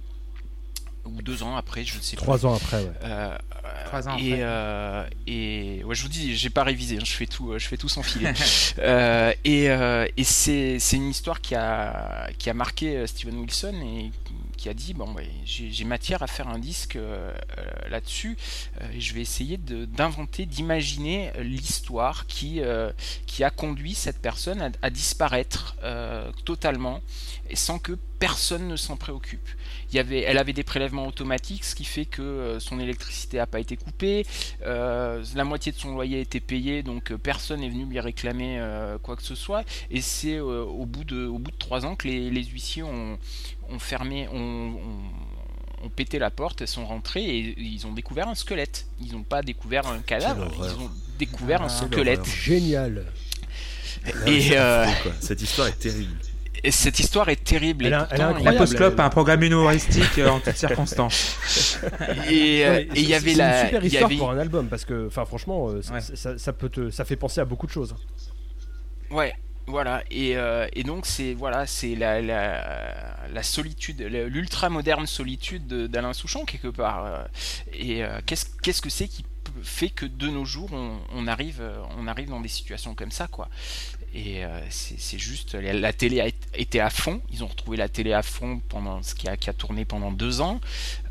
[1.08, 2.22] ou deux ans après, je ne sais pas.
[2.22, 3.38] Trois ans après, ouais.
[3.86, 5.10] trois ans et, après.
[5.28, 7.90] et ouais, je vous dis, j'ai pas révisé, hein, je fais tout, je fais tout
[7.90, 8.34] sans filet.
[9.46, 14.12] et, et c'est, c'est une histoire qui a, qui a marqué Steven Wilson et
[14.58, 15.16] qui a dit bon
[15.46, 18.38] j'ai matière à faire un disque euh, euh, là-dessus
[18.82, 22.62] euh, et je vais essayer d'inventer, d'imaginer l'histoire qui,
[23.28, 25.76] qui a conduit cette personne à, disparaître
[26.44, 27.02] totalement
[27.50, 29.48] et sans que personne ne s'en préoccupe.
[29.92, 33.48] Il y avait, elle avait des prélèvements automatiques, ce qui fait que son électricité n'a
[33.48, 34.26] pas été coupée,
[34.64, 38.62] la moitié de son loyer a été payé, donc personne n'est venu lui réclamer
[39.04, 39.64] quoi que ce soit.
[39.90, 43.18] Et c'est au, bout de, au bout de trois ans que les, les huissiers ont,
[43.70, 44.76] ont fermé, ont,
[45.96, 48.88] pété la porte, sont rentrées et ils ont découvert un squelette.
[49.00, 52.26] Ils n'ont pas découvert un cadavre, ils ont découvert un squelette.
[52.26, 53.06] Génial.
[54.26, 54.86] Et euh,
[55.20, 56.18] cette histoire est terrible.
[56.64, 57.86] Et cette histoire est terrible.
[57.86, 58.08] Elle, a,
[58.40, 61.38] la Post-Club, un programme humoristique euh, en toutes circonstances.
[62.30, 63.62] Et euh, il y avait la.
[63.62, 67.06] Une super histoire pour un album parce que, enfin, franchement, ça, ça, peut te, ça
[67.06, 67.96] fait penser à beaucoup de choses.
[69.10, 69.34] Ouais,
[69.70, 75.68] voilà, et, euh, et donc c'est voilà, c'est la, la, la, solitude, l'ultra moderne solitude
[75.68, 77.06] d'Alain Souchon quelque part.
[77.06, 77.24] Euh,
[77.74, 79.26] et euh, qu'est-ce qu'est-ce que c'est qui
[79.64, 81.62] fait que de nos jours on, on, arrive
[81.98, 83.50] on arrive dans des situations comme ça quoi.
[84.16, 87.22] Et c'est juste la, télé a été à fond.
[87.32, 90.12] Ils ont retrouvé la télé à fond pendant ce qui a, qui a tourné pendant
[90.12, 90.60] deux ans.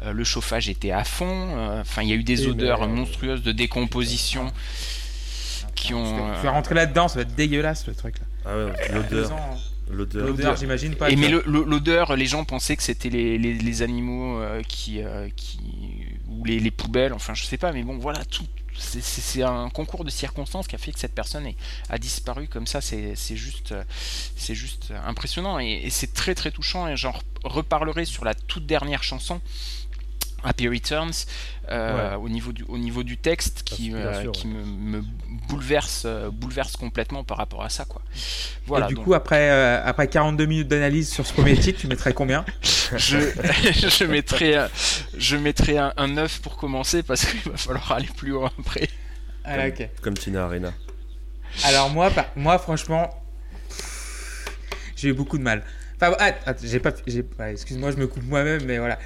[0.05, 1.79] le chauffage était à fond.
[1.81, 4.53] Enfin, il y a eu des odeurs monstrueuses de décomposition.
[5.77, 6.35] qui ont.
[6.41, 8.25] Tu vas rentrer là-dedans, ça va être dégueulasse le truc là.
[8.45, 9.31] Ah ouais, l'odeur.
[9.89, 11.11] L'odeur, j'imagine pas.
[11.11, 15.01] Et mais l'odeur, les gens pensaient que c'était les, les, les, animaux qui,
[15.37, 15.61] qui.
[16.29, 18.47] ou les, les, poubelles, enfin je sais pas, mais bon voilà, tout,
[18.79, 21.51] c'est un concours de circonstances qui a fait que cette personne
[21.89, 22.81] a disparu comme ça.
[22.81, 23.75] C'est juste,
[25.05, 26.89] impressionnant et, c'est très très touchant.
[26.89, 29.41] Et j'en reparlerai sur la toute dernière chanson.
[30.45, 31.27] Happy Returns
[31.71, 35.03] euh, au, niveau du, au niveau du texte qui, euh, qui me,
[35.49, 37.85] bouleverse, euh, bouleverse complètement par rapport à ça.
[37.85, 38.03] Quoi.
[38.67, 42.13] Voilà, et du coup, après, après 42 minutes d'analyse sur ce premier titre, tu mettrais
[42.13, 42.45] combien
[42.97, 43.19] je,
[43.73, 44.69] je mettrais,
[45.17, 48.89] je mettrais un, un, 9 pour commencer parce qu'il va falloir aller plus loin après.
[49.45, 50.73] Ah, comme, comme Tina Arena.
[51.65, 53.11] Alors moi, moi franchement,
[54.95, 55.65] j'ai eu beaucoup de mal.
[55.97, 56.93] Enfin, ah, j'ai pas,
[57.51, 58.99] excuse-moi, je me coupe moi-même, mais voilà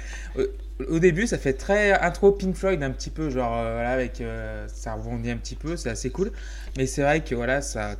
[0.89, 4.21] au début, ça fait très intro Pink Floyd un petit peu, genre euh, voilà, avec
[4.21, 6.31] euh, ça rebondit un petit peu, c'est assez cool.
[6.77, 7.95] Mais c'est vrai que voilà, ça,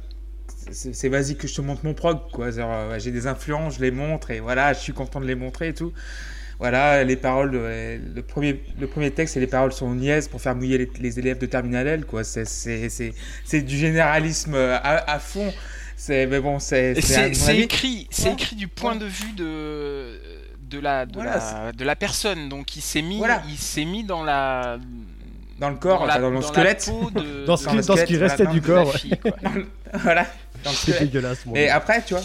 [0.71, 2.47] c'est vas-y que je te montre mon prog, quoi.
[2.57, 5.69] Euh, j'ai des influences, je les montre et voilà, je suis content de les montrer
[5.69, 5.93] et tout.
[6.59, 10.55] Voilà, les paroles, le premier, le premier texte et les paroles sont niaises pour faire
[10.55, 12.23] mouiller les, élèves de Terminal L, quoi.
[12.23, 15.51] C'est du généralisme à, fond.
[15.97, 16.91] C'est mais bon, c'est
[17.49, 20.19] écrit, c'est écrit du point de vue de
[20.71, 22.49] de la de, la, de la personne.
[22.49, 24.77] Donc il s'est mis il s'est mis dans la
[25.59, 26.91] dans le corps, dans, le squelette,
[27.45, 28.91] dans, ce, qui, dans ce qui restait du corps.
[29.93, 30.25] voilà.
[30.63, 31.43] C'est dégueulasse.
[31.53, 32.23] Et après, tu vois.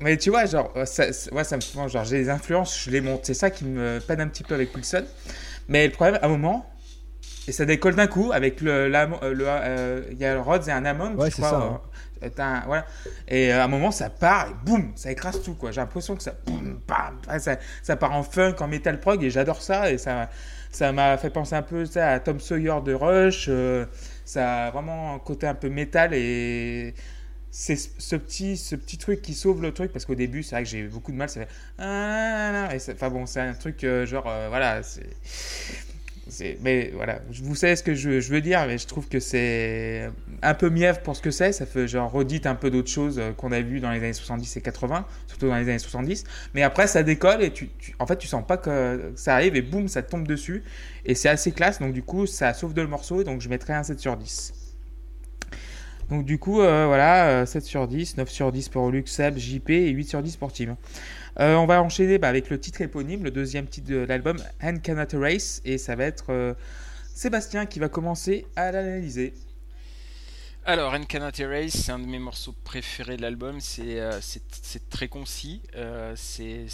[0.00, 3.24] Mais tu vois, genre, ça, ça me genre, j'ai des influences, je les monte.
[3.24, 5.04] C'est ça qui me peine un petit peu avec Wilson.
[5.68, 6.70] Mais le problème, à un moment,
[7.48, 8.98] et ça décolle d'un coup avec le, le,
[9.46, 11.56] euh, il y a le Rhodes et un Amon, ouais, c'est ça.
[11.56, 11.80] Hein.
[12.66, 12.86] Voilà.
[13.28, 15.54] Et euh, à un moment, ça part et boum, ça écrase tout.
[15.54, 15.70] quoi.
[15.70, 16.34] J'ai l'impression que ça,
[17.82, 19.90] ça, part en funk, en metal prog et j'adore ça.
[19.90, 20.28] Et ça
[20.70, 23.46] ça m'a fait penser un peu ça, à Tom Sawyer de Rush.
[23.48, 23.86] Euh,
[24.24, 26.94] ça a vraiment un côté un peu métal et
[27.50, 30.64] c'est ce petit, ce petit truc qui sauve le truc parce qu'au début, c'est vrai
[30.64, 31.30] que j'ai beaucoup de mal.
[31.30, 31.48] Ça fait.
[31.78, 34.82] Ah, enfin bon, c'est un truc genre, voilà,
[36.60, 40.10] mais voilà, vous savez ce que je, veux dire, mais je trouve que c'est
[40.42, 41.52] un peu mièvre pour ce que c'est.
[41.52, 44.12] Ça fait genre redite un peu d'autres choses euh, qu'on a vues dans les années
[44.12, 46.24] 70 et 80, surtout dans les années 70.
[46.54, 49.62] Mais après, ça décolle et tu, en fait, tu sens pas que ça arrive et
[49.62, 50.62] boum, ça tombe dessus.
[51.04, 53.24] Et c'est assez classe, donc du coup, ça sauve de le morceau.
[53.24, 54.54] Donc je mettrais un 7 sur 10.
[56.10, 59.36] Donc du coup, euh, voilà, 7 euh, sur 10, 9 sur 10 pour Lux, Seb,
[59.36, 60.76] JP et 8 sur 10 pour Tim.
[61.40, 64.78] Euh, on va enchaîner bah, avec le titre éponyme, le deuxième titre de l'album, And
[64.82, 66.54] Cannot Erase, et ça va être euh,
[67.14, 69.32] Sébastien qui va commencer à l'analyser.
[70.64, 74.18] Alors, And Cannot Erase, c'est un de mes morceaux préférés de l'album, c'est euh,
[74.90, 75.62] très concis,
[76.16, 76.66] c'est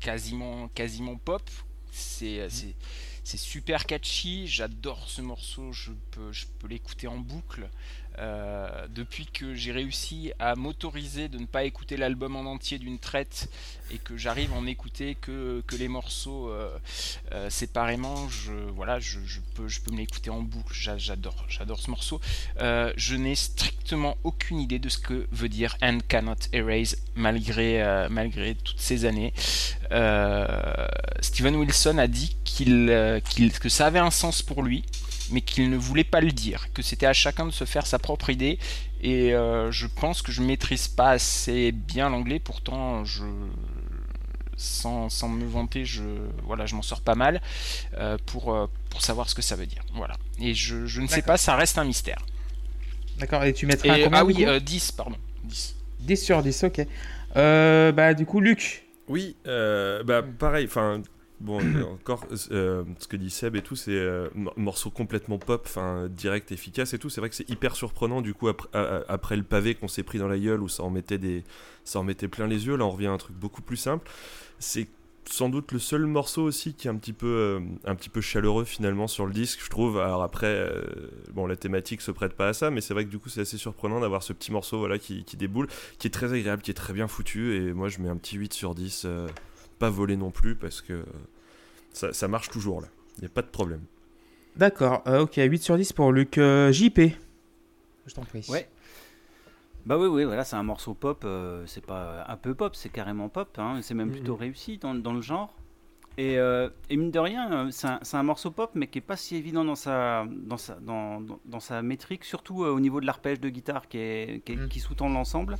[0.00, 0.68] quasiment,
[1.24, 1.48] pop,
[1.92, 2.48] c'est
[3.24, 7.68] super catchy, j'adore ce morceau, je peux l'écouter en boucle.
[8.20, 12.98] Euh, depuis que j'ai réussi à m'autoriser de ne pas écouter l'album en entier d'une
[12.98, 13.48] traite
[13.92, 16.76] et que j'arrive à en écouter que, que les morceaux euh,
[17.32, 19.18] euh, séparément, je, voilà, je,
[19.54, 20.72] peux, je peux me l'écouter en boucle.
[20.72, 22.20] J'adore, j'adore ce morceau.
[22.58, 28.56] je n'ai strictement aucune idée de ce que veut dire And Cannot Erase malgré, malgré
[28.56, 29.32] toutes ces années.
[31.20, 34.84] Steven Wilson a dit qu'il, qu'il, que ça avait un sens pour lui
[35.30, 37.98] mais qu'il ne voulait pas le dire, que c'était à chacun de se faire sa
[37.98, 38.58] propre idée.
[39.00, 43.24] Et euh, je pense que je maîtrise pas assez bien l'anglais, pourtant je
[44.56, 46.02] sans, sans, me vanter, je
[46.42, 47.40] voilà, je m'en sors pas mal
[47.96, 49.82] euh, pour, euh, pour savoir ce que ça veut dire.
[49.94, 50.16] Voilà.
[50.40, 52.18] Et je, je ne sais pas, ça reste un mystère.
[53.18, 55.16] D'accord, et tu mettrais combien Ah oui, 10, pardon.
[55.44, 55.76] 10.
[56.00, 56.86] 10 sur 10, ok.
[57.34, 58.84] bah du coup, Luc.
[59.06, 61.02] Oui, bah pareil, enfin
[61.40, 61.60] Bon,
[61.92, 66.50] encore, euh, ce que dit Seb et tout, c'est euh, morceau complètement pop, enfin direct,
[66.50, 67.10] efficace et tout.
[67.10, 68.68] C'est vrai que c'est hyper surprenant du coup après,
[69.08, 71.44] après le pavé qu'on s'est pris dans la gueule où ça en mettait des,
[71.84, 72.76] ça en mettait plein les yeux.
[72.76, 74.10] Là, on revient à un truc beaucoup plus simple.
[74.58, 74.88] C'est
[75.30, 78.22] sans doute le seul morceau aussi qui est un petit peu, euh, un petit peu
[78.22, 80.00] chaleureux finalement sur le disque, je trouve.
[80.00, 80.68] Alors après,
[81.34, 83.42] bon, la thématique se prête pas à ça, mais c'est vrai que du coup, c'est
[83.42, 86.72] assez surprenant d'avoir ce petit morceau voilà qui, qui, déboule, qui est très agréable, qui
[86.72, 87.54] est très bien foutu.
[87.54, 89.06] Et moi, je mets un petit 8 sur 10
[89.78, 91.04] pas voler non plus parce que
[91.92, 92.88] ça, marche toujours là.
[93.16, 93.82] Il n'y a pas de problème.
[94.56, 97.00] D'accord, euh, ok, 8 sur 10 pour Luc euh, JP.
[98.06, 98.44] Je t'en prie.
[98.48, 98.68] Ouais.
[99.86, 102.88] Bah oui, oui, voilà, c'est un morceau pop, euh, c'est pas un peu pop, c'est
[102.88, 105.54] carrément pop, hein, c'est même plutôt réussi dans, dans, le genre.
[106.18, 109.36] Et, et, mine de rien, c'est un, un, morceau pop, mais qui est pas si
[109.36, 113.48] évident dans sa, dans sa, dans, dans, sa métrique, surtout au niveau de l'arpège de
[113.48, 114.68] guitare qui, est, qui, mm.
[114.68, 115.56] qui sous-tend l'ensemble.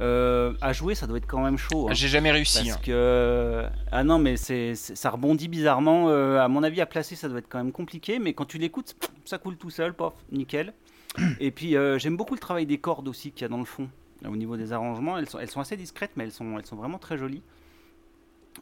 [0.00, 1.88] Euh, à jouer, ça doit être quand même chaud.
[1.88, 1.94] Hein.
[1.94, 2.68] J'ai jamais réussi.
[2.68, 2.80] Parce hein.
[2.84, 6.08] que ah non, mais c'est ça rebondit bizarrement.
[6.08, 8.18] Euh, à mon avis, à placer, ça doit être quand même compliqué.
[8.18, 10.72] Mais quand tu l'écoutes, ça coule tout seul, pof, nickel.
[11.40, 13.88] Et puis j'aime beaucoup le travail des cordes aussi qu'il y a dans le fond,
[14.24, 15.18] au niveau des arrangements.
[15.18, 17.42] Elles sont, elles sont assez discrètes, mais elles sont, elles sont vraiment très jolies.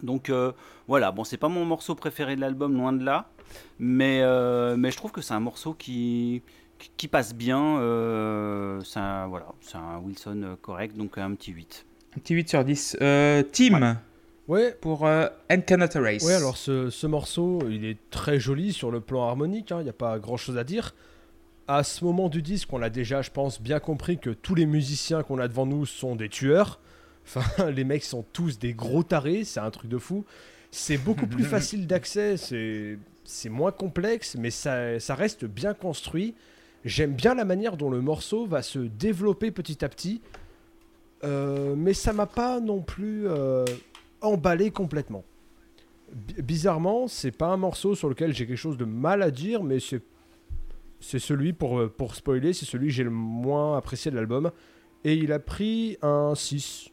[0.02, 0.32] Donc
[0.88, 3.30] voilà, bon, c'est pas mon morceau préféré de l'album, loin de là,
[3.78, 4.22] mais,
[4.76, 6.42] mais je trouve que c'est un morceau qui,
[6.96, 7.76] qui passe bien.
[8.84, 11.86] c'est un, voilà, un Wilson correct, donc un petit 8.
[12.16, 12.96] Un petit 8 sur 10.
[13.52, 13.96] Team
[14.48, 14.76] Ouais.
[14.80, 16.24] Pour euh, And Cannot Erase.
[16.24, 19.82] Ouais, alors ce, ce, morceau, il est très joli sur le plan harmonique, il hein,
[19.82, 20.94] n'y a pas grand chose à dire.
[21.68, 24.66] À ce moment du disque, on a déjà, je pense, bien compris que tous les
[24.66, 26.78] musiciens qu'on a devant nous sont des tueurs.
[27.26, 30.24] Enfin, les mecs sont tous des gros tarés, c'est un truc de fou.
[30.70, 36.34] C'est beaucoup plus facile d'accès, c'est moins complexe, mais ça, ça reste bien construit.
[36.84, 40.20] J'aime bien la manière dont le morceau va se développer petit à petit.
[41.24, 43.64] Euh, mais ça m'a pas non plus euh,
[44.20, 45.24] emballé complètement.
[46.12, 49.80] bizarrement, c'est pas un morceau sur lequel j'ai quelque chose de mal à dire, mais
[49.80, 50.02] c'est
[50.98, 54.50] c'est celui pour pour spoiler, c'est celui que j'ai le moins apprécié de l'album
[55.04, 56.90] et il a pris un 6.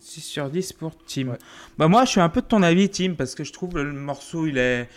[0.00, 1.36] 6 sur 10 pour Tim.
[1.78, 3.92] Bah moi je suis un peu de ton avis Tim parce que je trouve le
[3.92, 4.88] morceau il est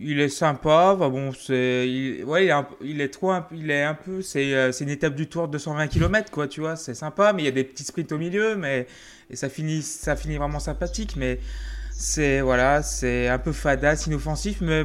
[0.00, 0.94] il est sympa.
[0.94, 4.72] bon, c'est, il, ouais, il est, il est trop, il est un peu, c'est, euh,
[4.72, 6.76] c'est une étape du tour de 220 km, quoi, tu vois.
[6.76, 8.86] C'est sympa, mais il y a des petits sprints au milieu, mais
[9.30, 11.40] et ça finit, ça finit vraiment sympathique, mais
[11.90, 14.84] c'est voilà, c'est un peu fadasse, inoffensif, mais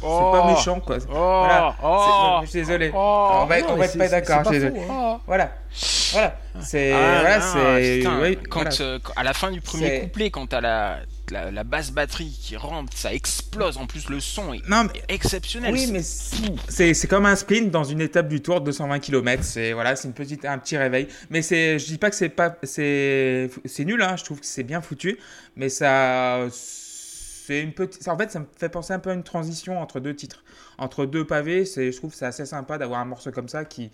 [0.00, 0.50] c'est pas oh.
[0.50, 0.98] méchant, quoi.
[1.08, 1.12] Oh.
[1.12, 1.76] voilà.
[1.82, 2.40] Oh.
[2.42, 2.90] je suis désolé.
[2.92, 4.42] on va, on va être pas d'accord.
[4.52, 5.20] Hein.
[5.26, 5.52] Voilà.
[6.12, 6.38] Voilà.
[6.60, 8.42] C'est, ah, voilà, c'est.
[8.48, 12.56] quand, euh, à la fin du premier couplet, quand t'as la la, basse batterie qui
[12.56, 13.76] rentre, ça explose.
[13.76, 14.62] En plus, le son est
[15.08, 15.72] exceptionnel.
[15.72, 19.42] Oui, mais c'est comme un sprint dans une étape du tour de 220 km.
[19.44, 21.08] C'est voilà, c'est une petite un petit réveil.
[21.30, 24.02] Mais c'est, je dis pas que c'est pas c'est c'est nul.
[24.02, 24.16] Hein.
[24.16, 25.18] Je trouve que c'est bien foutu,
[25.56, 26.48] mais ça
[27.56, 28.06] une petite.
[28.08, 30.44] En fait, ça me fait penser un peu à une transition entre deux titres,
[30.76, 31.64] entre deux pavés.
[31.64, 33.90] C'est, je trouve, c'est assez sympa d'avoir un morceau comme ça qui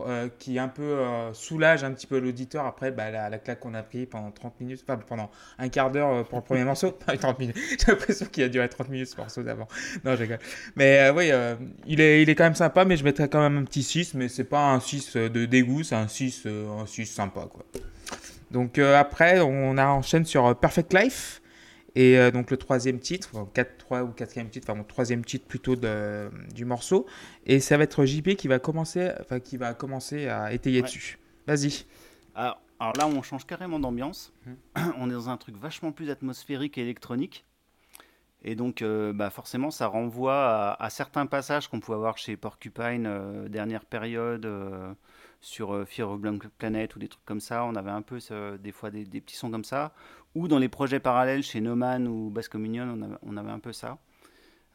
[0.00, 3.74] euh, qui un peu euh, soulage un petit peu l'auditeur après bah, la, claque qu'on
[3.74, 6.90] a pris pendant 30 minutes, enfin pendant un quart d'heure euh, pour le premier morceau.
[7.06, 9.68] 30 minutes, j'ai l'impression qu'il a duré 30 minutes ce morceau d'avant.
[10.04, 10.28] Non, j'ai
[10.74, 11.30] Mais oui,
[11.86, 14.14] il, est, il est quand même sympa, mais je mettrais quand même un petit 6,
[14.14, 17.64] mais c'est pas un 6 de dégoût, c'est un 6, un 6 sympa quoi.
[18.50, 21.40] Donc après, on a enchaîne sur Perfect Life.
[21.96, 25.46] Et euh, donc le troisième titre, 4, 3 ou quatrième titre, enfin mon troisième titre
[25.46, 27.06] plutôt de, du morceau.
[27.46, 31.18] Et ça va être JP qui va commencer, enfin, qui va commencer à étayer dessus.
[31.46, 31.84] Vas-y.
[32.34, 34.32] Alors, alors, là, on change carrément d'ambiance.
[34.46, 34.56] Hum.
[34.98, 37.44] On est dans un truc vachement plus atmosphérique et électronique.
[38.42, 43.06] Et donc, euh, bah forcément, ça renvoie à, certains passages qu'on pouvait avoir chez Porcupine,
[43.06, 44.46] euh, dernière période,
[45.44, 47.64] sur Fear of Blank Planet ou des trucs comme ça.
[47.64, 48.18] On avait un peu
[48.58, 49.92] des fois des, petits sons comme ça
[50.34, 53.98] ou dans les projets parallèles chez Noman ou Bass Communion, on avait, un peu ça.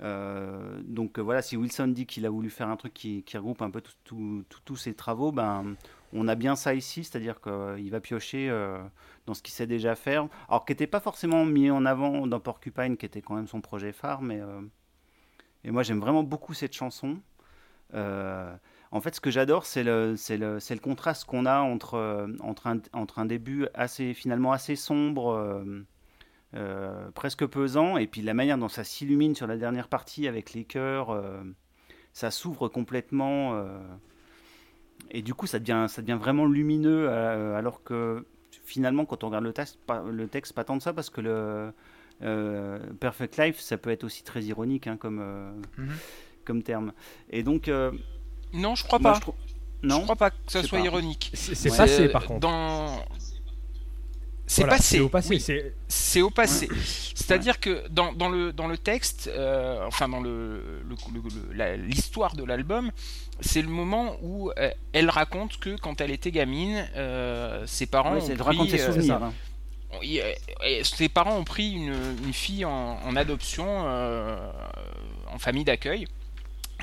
[0.01, 3.61] Euh, donc euh, voilà, si Wilson dit qu'il a voulu faire un truc qui, regroupe
[3.61, 5.75] un peu tous ses travaux, ben,
[6.13, 8.79] on a bien ça ici, c'est-à-dire qu'il va piocher euh,
[9.25, 10.27] dans ce qu'il sait déjà faire.
[10.47, 13.61] Alors, qui n'était pas forcément mis en avant dans Porcupine, qui était quand même son
[13.61, 14.39] projet phare, mais.
[15.65, 17.17] et moi, j'aime vraiment beaucoup cette chanson.
[18.91, 22.67] En fait, ce que j'adore, c'est le, le, le, contraste qu'on a entre, euh, entre,
[22.67, 25.85] un, entre un début assez, finalement assez sombre, euh,
[26.55, 30.53] euh, presque pesant, et puis la manière dont ça s'illumine sur la dernière partie avec
[30.53, 31.15] les chœurs,
[32.13, 33.63] ça s'ouvre complètement,
[35.11, 38.25] et du coup, ça devient, ça devient vraiment lumineux, alors que
[38.65, 41.21] finalement, quand on regarde le texte, pas, le texte, pas tant de ça, parce que
[41.21, 41.71] le
[42.99, 45.21] Perfect Life, ça peut être aussi très ironique hein, comme,
[45.77, 46.43] mm-hmm.
[46.45, 46.93] comme terme.
[47.29, 47.69] Et donc
[48.53, 49.19] non, je crois pas.
[49.23, 51.31] je, Non crois pas que ça soit ironique.
[51.33, 52.39] C'est passé par contre.
[52.41, 53.03] Dans...
[54.49, 54.95] C'est passé.
[54.95, 55.73] C'est au passé.
[55.87, 56.67] C'est au passé.
[57.13, 60.81] C'est-à-dire que dans, dans, le, dans le texte, euh, enfin dans le,
[61.77, 62.89] l'histoire de l'album,
[63.41, 68.15] c'est le moment où euh, elle raconte que quand elle était gamine, euh, ses parents
[68.15, 69.21] ont pris, ses souvenirs.
[69.21, 69.33] Hein.
[70.83, 71.93] ses parents ont pris une,
[72.25, 73.85] une fille en, en adoption
[75.31, 76.07] en famille d'accueil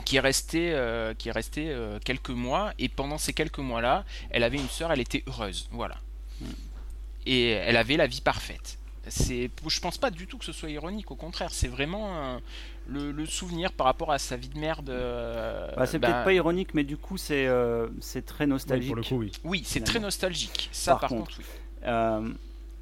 [0.06, 4.04] qui est restée, euh, qui est resté euh, quelques mois, et pendant ces quelques mois-là,
[4.30, 5.96] elle avait une sœur, elle était heureuse, voilà.
[7.26, 8.78] Et elle avait la vie parfaite.
[9.08, 12.40] C'est, je pense pas du tout que ce soit ironique, au contraire, c'est vraiment
[12.86, 14.90] le, souvenir par rapport à sa vie de merde.
[14.90, 17.48] Euh, bah, c'est peut-être bah pas ironique, mais du coup, c'est,
[18.00, 18.94] c'est très nostalgique.
[18.96, 19.32] Oui, pour le coup, oui.
[19.42, 21.44] Oui, c'est très nostalgique, ça par, contre, oui.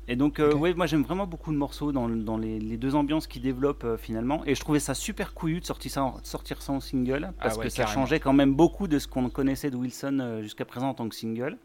[0.06, 3.26] Et donc, euh, ouais, moi j'aime vraiment beaucoup le morceau dans, dans les, deux ambiances
[3.26, 4.42] qu'il développe euh, finalement.
[4.44, 7.42] Et je trouvais ça super couillu de sortir ça en, sortir ça en single, ah
[7.42, 10.64] parce que ça changeait quand même beaucoup de ce qu'on connaissait de Wilson euh, jusqu'à
[10.64, 11.56] présent en tant que single.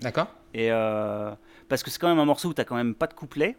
[0.00, 0.26] D'accord.
[0.54, 0.70] Et
[1.68, 3.56] parce que c'est quand même un morceau où t'as quand même pas de couplet.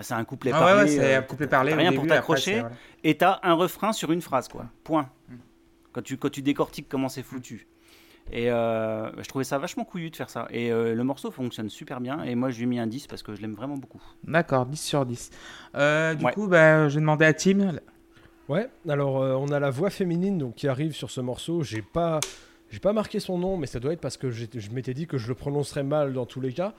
[0.00, 0.82] c'est un couplet ah parlé.
[0.82, 1.74] Ouais, c'est un couplet parlé.
[1.74, 2.62] Rien pour t'accrocher.
[3.02, 4.66] Et t'as un refrain sur une phrase, quoi.
[4.84, 5.10] Point.
[5.28, 5.36] Hmm.
[5.92, 7.66] quand tu, quand tu décortiques comment c'est foutu.
[8.32, 10.48] Et euh, je trouvais ça vachement couillu de faire ça.
[10.50, 12.22] Et euh, le morceau fonctionne super bien.
[12.24, 14.02] Et moi, je lui ai mis un 10 parce que je l'aime vraiment beaucoup.
[14.24, 15.30] D'accord, 10 sur 10.
[15.76, 17.72] Euh, du coup, bah, je vais demander à Tim.
[18.48, 21.62] Ouais, alors on a la voix féminine donc, qui arrive sur ce morceau.
[21.62, 22.20] J'ai pas,
[22.70, 25.18] j'ai pas marqué son nom, mais ça doit être parce que je m'étais dit que
[25.18, 26.72] je le prononcerais mal dans tous les cas.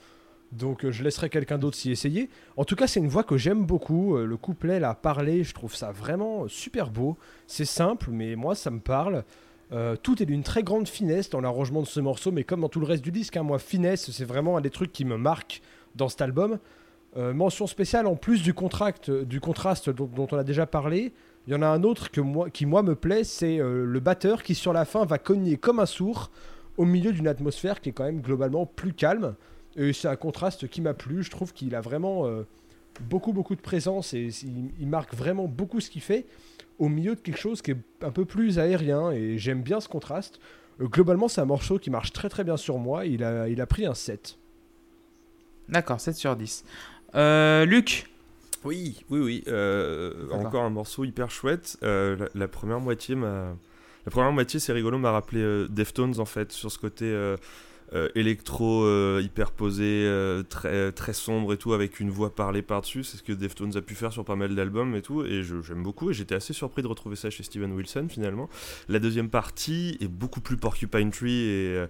[0.54, 2.30] Donc je laisserai quelqu'un d'autre s'y essayer.
[2.56, 4.16] En tout cas, c'est une voix que j'aime beaucoup.
[4.18, 7.18] Le couplet, la parler, je trouve ça vraiment super beau.
[7.48, 9.26] C'est simple, mais moi, ça me parle.
[9.74, 12.70] Euh, tout est d'une très grande finesse dans l'arrangement de ce morceau, mais comme dans
[12.70, 15.18] tout le reste du disque, hein, moi, finesse, c'est vraiment un des trucs qui me
[15.18, 15.62] marque
[15.96, 16.60] dans cet album.
[17.18, 21.14] Euh, mention spéciale, en plus du, contraste dont, on a déjà parlé,
[21.48, 24.56] il y en a un autre qui, moi, me plaît, c'est euh, le batteur qui,
[24.56, 26.32] sur la fin, va cogner comme un sourd
[26.78, 29.36] au milieu d'une atmosphère qui est quand même globalement plus calme.
[29.76, 31.24] Et c'est un contraste qui m'a plu.
[31.24, 32.26] Je trouve qu'il a vraiment
[33.02, 36.26] beaucoup, beaucoup de présence et il marque vraiment beaucoup ce qu'il fait
[36.80, 39.88] au milieu de quelque chose qui est un peu plus aérien et j'aime bien ce
[39.88, 40.40] contraste.
[40.82, 43.06] Euh, globalement, c'est un morceau qui marche très très bien sur moi.
[43.06, 44.38] Il a, il a pris un 7.
[45.70, 46.64] D'accord, 7 sur 10.
[47.16, 48.10] Euh, Luc
[48.64, 49.44] Oui, oui, oui.
[49.48, 51.78] Euh, encore un morceau hyper chouette.
[51.82, 53.56] la, première moitié m'a.
[54.06, 57.36] La première moitié, c'est rigolo, m'a rappelé Deftones en fait, sur ce côté euh,
[58.16, 63.04] électro euh, hyper posé, euh, très, très sombre et tout, avec une voix parlée par-dessus.
[63.04, 65.24] C'est ce que Deftones a pu faire sur pas mal d'albums et tout.
[65.24, 66.12] Et j'aime beaucoup.
[66.12, 68.50] Et j'étais assez surpris de retrouver ça chez Steven Wilson finalement.
[68.90, 71.86] La deuxième partie est beaucoup plus Porcupine Tree et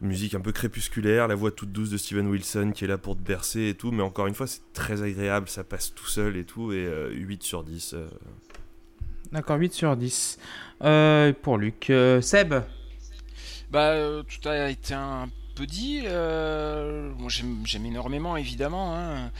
[0.00, 3.16] musique un peu crépusculaire, la voix toute douce de Steven Wilson qui est là pour
[3.16, 6.36] te bercer et tout, mais encore une fois c'est très agréable, ça passe tout seul
[6.36, 7.96] et tout, et 8 sur 10.
[9.32, 10.38] D'accord, 8 sur 10.
[11.42, 11.92] pour Luc.
[12.20, 12.54] Seb
[13.70, 15.28] bah, tout a été un
[15.66, 16.02] dit.
[16.04, 18.94] Euh, j'aime énormément, évidemment.
[18.96, 19.30] Hein.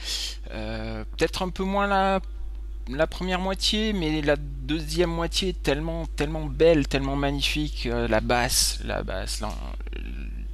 [0.51, 6.87] Euh, peut-être un peu moins la, première moitié, mais la deuxième moitié tellement, tellement belle,
[6.87, 7.85] tellement magnifique.
[7.85, 9.43] Euh, la basse, la basse,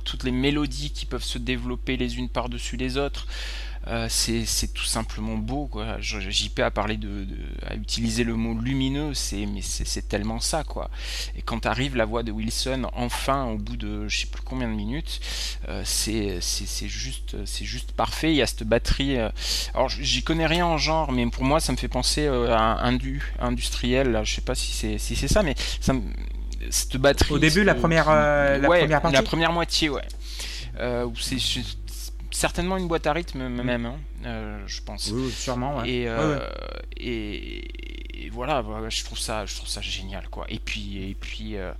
[0.03, 3.27] toutes les mélodies qui peuvent se développer les unes par-dessus les autres.
[3.87, 5.67] Euh, c'est tout simplement beau.
[5.67, 5.97] Quoi.
[5.99, 7.27] JP a parlé de,
[7.67, 10.89] à utiliser le mot lumineux, c'est mais c'est tellement ça quoi.
[11.37, 14.67] Et quand arrive la voix de Wilson, enfin au bout de je sais plus combien
[14.67, 15.19] de minutes,
[15.69, 16.39] euh, c'est
[16.87, 18.31] juste c'est juste parfait.
[18.31, 19.17] Il y a cette batterie.
[19.17, 19.29] Euh,
[19.73, 22.93] alors j'y connais rien en genre, mais pour moi ça me fait penser à un
[22.93, 24.11] du industriel.
[24.11, 25.93] Là, je sais pas si c'est si c'est ça, mais ça
[26.71, 27.33] cette batterie.
[27.33, 29.15] Au début, la première la première partie?
[29.15, 30.01] La première moitié, ouais.
[30.81, 31.37] où c'est
[32.35, 35.09] certainement une boîte à rythme même, hein, euh, je pense.
[35.11, 35.81] Oui, sûrement.
[35.85, 36.49] Euh,
[36.97, 40.45] et, et, voilà, je trouve ça, je trouve ça génial, quoi.
[40.49, 41.71] Et puis, et puis, euh,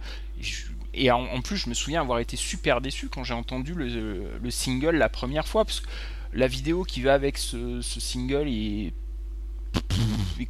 [0.94, 4.96] et en, plus, je me souviens avoir été super déçu quand j'ai entendu le, single
[4.96, 5.88] la première fois, parce que
[6.34, 8.94] la vidéo qui va avec ce, single est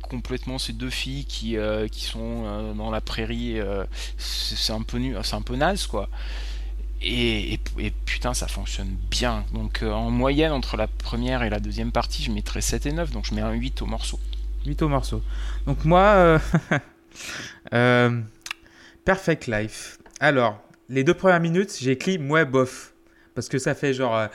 [0.02, 1.58] complètement ces deux filles qui,
[1.92, 3.58] qui sont dans la prairie
[4.18, 6.10] c'est un peu c'est un peu naze quoi
[7.02, 7.60] et,
[8.06, 9.46] putain, ça fonctionne bien.
[9.54, 12.92] Donc euh, en moyenne, entre la première et la deuxième partie, je mettrais 7 et
[12.92, 13.12] 9.
[13.12, 14.20] Donc je mets un 8 au morceau.
[14.66, 15.22] 8 au morceau.
[15.66, 16.40] Donc moi, euh,
[17.74, 18.22] euh,
[19.04, 20.00] Perfect Life.
[20.20, 22.94] Alors, les deux premières minutes, j'ai écrit bof.
[23.36, 24.30] Parce que ça fait genre.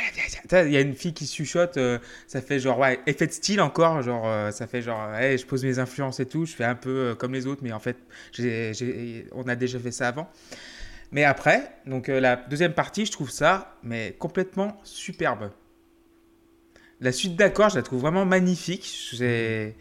[0.52, 1.78] Il y a une fille qui chuchote,
[2.26, 4.00] ça fait genre, ouais, effet de style encore.
[4.00, 7.34] Genre, ça fait genre, je pose mes influences et tout, je fais un peu comme
[7.34, 7.96] les autres, mais en fait,
[9.32, 10.30] on a déjà fait ça avant.
[11.12, 15.50] Mais après, donc euh, la deuxième partie, je trouve ça mais complètement superbe.
[17.00, 19.10] La suite d'accords, je la trouve vraiment magnifique.
[19.12, 19.76] J'ai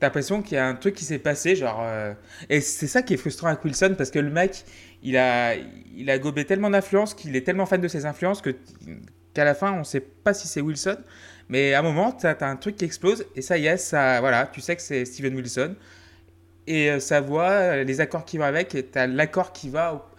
[0.00, 1.80] l'impression qu'il y a un truc qui s'est passé, genre.
[1.82, 2.14] Euh,
[2.48, 4.64] et c'est ça qui est frustrant avec Wilson parce que le mec,
[5.02, 8.54] il a, il a gobé tellement d'influences qu'il est tellement fan de ses influences que
[9.34, 10.96] qu'à la fin, on ne sait pas si c'est Wilson.
[11.48, 14.20] Mais à un moment, tu as, un truc qui explose et ça y est, ça,
[14.20, 15.74] voilà, tu sais que c'est Steven Wilson.
[16.66, 19.94] Et euh, sa voix, les accords qui vont avec, et tu as l'accord qui va
[19.94, 20.09] au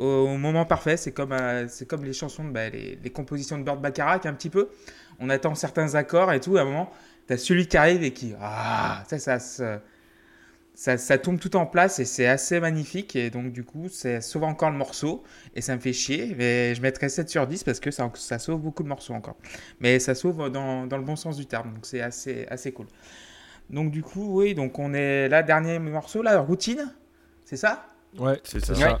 [0.00, 0.96] moment parfait.
[0.96, 4.50] C'est comme, euh, c'est comme les chansons, bah, les, compositions de Burt Bacharach un petit
[4.50, 4.70] peu.
[5.18, 6.56] On attend certains accords et tout.
[6.56, 6.90] à un moment,
[7.26, 8.34] tu as celui qui arrive et qui.
[8.40, 9.38] Ah, ça, ça,
[10.74, 13.16] ça, ça, tombe tout en place et c'est assez magnifique.
[13.16, 15.22] Et donc, du coup, ça sauve encore le morceau.
[15.54, 16.34] Et ça me fait chier.
[16.36, 19.36] Mais je mettrais 7 sur 10 parce que ça, ça sauve beaucoup de morceaux encore.
[19.80, 21.74] Mais ça sauve dans, dans le bon sens du terme.
[21.74, 22.86] Donc, c'est assez, assez cool.
[23.70, 26.92] Donc, du coup, oui, donc on est là, dernier morceau, là, routine.
[27.44, 27.86] C'est ça?
[28.18, 28.74] Ouais, c'est ça.
[28.74, 28.98] Ouais,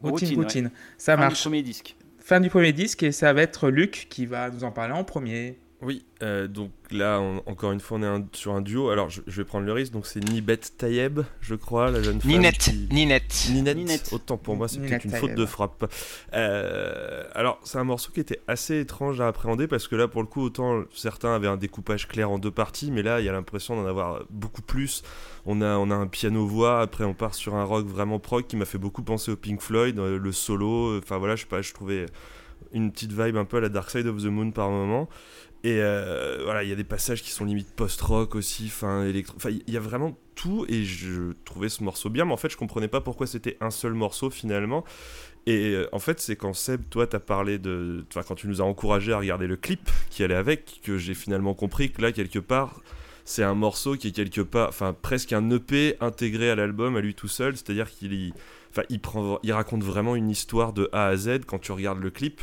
[0.00, 0.70] routine, routine.
[0.98, 1.34] Ça marche.
[1.34, 1.96] Fin du premier disque.
[2.18, 5.04] Fin du premier disque et ça va être Luc qui va nous en parler en
[5.04, 5.58] premier.
[5.84, 8.90] Oui, euh, donc là, encore une fois, on est sur un duo.
[8.90, 9.92] Alors, je, vais prendre le risque.
[9.92, 12.30] Donc, c'est Nibet Tayeb, je crois, la jeune femme.
[12.30, 12.70] Ninette.
[12.92, 13.48] Ninette.
[13.50, 14.12] Ninette.
[14.12, 15.92] Autant pour moi, c'est peut-être une faute de frappe.
[16.34, 20.22] Euh, alors, c'est un morceau qui était assez étrange à appréhender parce que là, pour
[20.22, 23.28] le coup, autant certains avaient un découpage clair en deux parties, mais là, il y
[23.28, 25.02] a l'impression d'en avoir beaucoup plus.
[25.46, 28.56] On a, on a un piano-voix, après, on part sur un rock vraiment prog qui
[28.56, 30.96] m'a fait beaucoup penser au Pink Floyd, euh, le solo.
[30.98, 32.06] Enfin, voilà, je sais pas, je trouvais
[32.72, 35.08] une petite vibe un peu à la Dark Side of the Moon par moment.
[35.64, 39.36] Et euh, voilà, il y a des passages qui sont limite post-rock aussi, enfin, électro.
[39.36, 42.50] Enfin, il y a vraiment tout et je trouvais ce morceau bien, mais en fait,
[42.50, 44.84] je comprenais pas pourquoi c'était un seul morceau finalement.
[45.46, 48.04] Et euh, en fait, c'est quand Seb, toi, t'as parlé de.
[48.08, 51.14] Enfin, quand tu nous as encouragé à regarder le clip qui allait avec, que j'ai
[51.14, 52.80] finalement compris que là, quelque part,
[53.24, 54.68] c'est un morceau qui est quelque part.
[54.68, 58.32] Enfin, presque un EP intégré à l'album à lui tout seul, c'est-à-dire qu'il y.
[58.70, 62.00] Enfin, il, prend, il raconte vraiment une histoire de A à Z quand tu regardes
[62.00, 62.40] le clip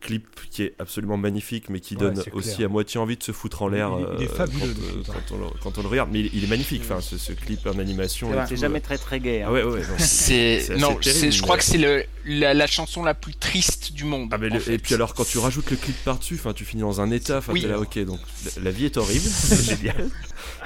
[0.00, 3.62] clip qui est absolument magnifique, mais qui donne aussi à moitié envie de se foutre
[3.62, 3.90] en l'air.
[4.18, 4.74] Il, est euh, fabuleux
[5.06, 6.10] quand, euh, quand, on le, regarde.
[6.12, 8.30] Mais il, est magnifique, enfin, ce, clip en animation.
[8.48, 9.42] C'est jamais très très gay.
[9.42, 9.46] Hein.
[9.48, 13.92] Ah ouais, ouais, c'est non, je crois que c'est le, la, chanson la plus triste
[13.92, 14.32] du monde.
[14.32, 14.38] Ah,
[14.68, 17.38] et puis alors, quand tu rajoutes le clip par-dessus, enfin, tu finis dans un état.
[17.38, 18.20] Enfin, là, ok, donc
[18.62, 20.08] la, vie est horrible, c'est génial.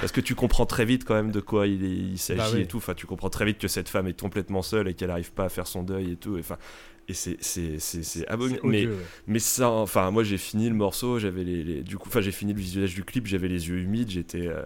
[0.01, 2.67] Parce que tu comprends très vite quand même de quoi il, il s'agit bah et
[2.67, 2.79] tout.
[2.79, 5.45] Enfin, tu comprends très vite que cette femme est complètement seule et qu'elle n'arrive pas
[5.45, 6.37] à faire son deuil et tout.
[6.39, 6.59] Enfin,
[7.09, 8.67] et c'est c'est abominable.
[8.67, 8.89] Mais
[9.27, 12.53] mais ça enfin moi j'ai fini le morceau j'avais les, du coup enfin j'ai fini
[12.53, 14.65] le visuel du clip j'avais les yeux humides j'étais euh,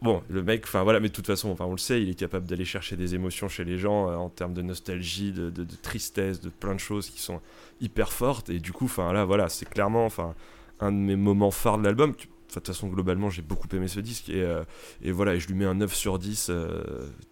[0.00, 2.18] bon le mec enfin voilà mais de toute façon enfin on le sait il est
[2.18, 5.66] capable d'aller chercher des émotions chez les gens euh, en termes de nostalgie de, de,
[5.82, 7.40] tristesse de plein de choses qui sont
[7.80, 8.48] hyper fortes.
[8.48, 10.34] Et du coup enfin là voilà c'est clairement enfin
[10.80, 12.12] un de mes moments phares de l'album.
[12.12, 14.30] De toute façon globalement j'ai beaucoup aimé ce disque.
[14.30, 14.64] Et, euh,
[15.02, 16.50] et voilà et je lui mets un 9 sur 10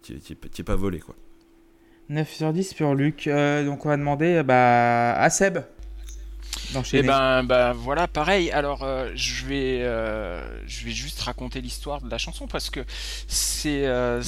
[0.03, 1.15] qui, est, qui, qui est pas volé quoi
[2.09, 3.27] 9 sur 10 pour Luc.
[3.27, 5.59] Euh, donc on va demander bah, à Seb
[6.75, 8.51] et eh ben, ben voilà, pareil.
[8.51, 12.81] Alors euh, je vais euh, je vais juste raconter l'histoire de la chanson parce que
[13.27, 14.21] c'est euh,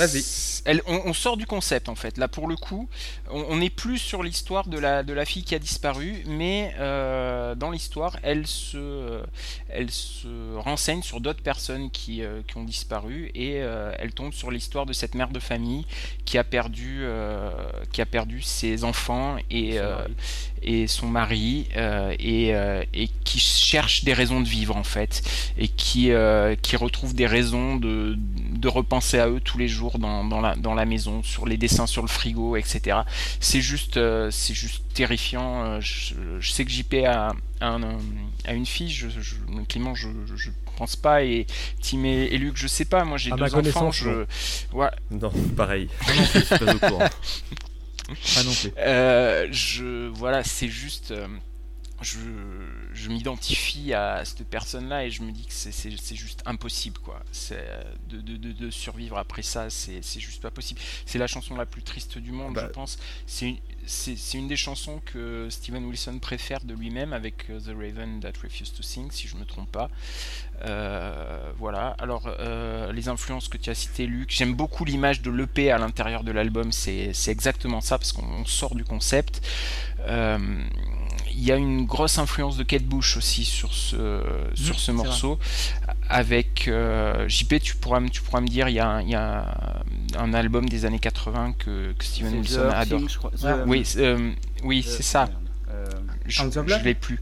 [0.66, 2.18] elle, on, sort du concept en fait.
[2.18, 2.88] Là pour le coup,
[3.30, 7.72] on n'est plus sur l'histoire de la de la fille qui a disparu, mais dans
[7.72, 9.22] l'histoire, elle se
[9.70, 14.86] elle se renseigne sur d'autres personnes qui, qui ont disparu et elle tombe sur l'histoire
[14.86, 15.86] de cette mère de famille
[16.26, 17.06] qui a perdu
[17.92, 19.78] qui a perdu ses enfants et
[20.64, 25.22] et son mari euh, et, euh, et, qui cherche des raisons de vivre en fait
[25.58, 30.00] et qui, euh, qui retrouve des raisons de, de repenser à eux tous les jours
[30.00, 33.00] dans, dans, la, dans la maison, sur les dessins sur le frigo, etc.
[33.40, 34.00] C'est juste,
[34.32, 35.80] c'est juste terrifiant.
[35.80, 36.14] Je,
[36.52, 37.78] sais que JP a, a,
[38.46, 39.36] a une fille, je, je,
[39.68, 41.46] Clément, je, je pense pas et
[41.82, 43.04] Tim et, Luc, je sais pas.
[43.04, 43.92] Moi, j'ai deux enfants.
[43.92, 44.26] Je...
[44.74, 44.90] Ouais.
[45.12, 45.90] Non, pareil.
[48.38, 48.72] Ah non plus.
[48.78, 51.14] Euh, je, voilà, c'est juste.
[52.02, 52.18] Je,
[52.94, 57.22] je m'identifie à cette personne-là et je me dis que c'est juste impossible, quoi.
[58.10, 60.80] De, de, de, de, survivre après ça, c'est juste pas possible.
[61.06, 62.70] C'est la chanson la plus triste du monde, je bah.
[62.70, 62.98] pense.
[63.26, 68.40] C'est une des chansons que Steven Wilson préfère de lui-même avec euh, The Raven That
[68.44, 69.90] Refused to Sing, si je me trompe pas.
[70.66, 71.96] Euh, voilà.
[72.00, 75.78] Alors, euh, les influences que tu as citées, Luc, j'aime beaucoup l'image de l'EP à
[75.78, 76.72] l'intérieur de l'album.
[76.72, 79.42] C'est exactement ça, parce qu'on sort du concept.
[81.40, 84.22] Il y a une grosse influence de Kate Bush aussi sur ce,
[84.54, 85.40] sur ce morceau.
[86.10, 86.70] Avec
[87.28, 89.84] JP, tu pourras, tu pourras me dire, il y a, il y a
[90.18, 93.02] un album des années 80 que, que Steven Wilson adore.
[93.68, 94.32] oui, euh,
[94.64, 95.30] oui c'est ça.
[95.70, 95.86] Euh,
[96.26, 97.20] je ne l'ai plus.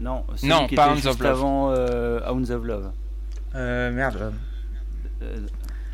[0.00, 1.30] Non, non pas Hounds of Love.
[1.30, 2.90] avant euh, Hounds of Love.
[3.54, 4.32] Euh, merde.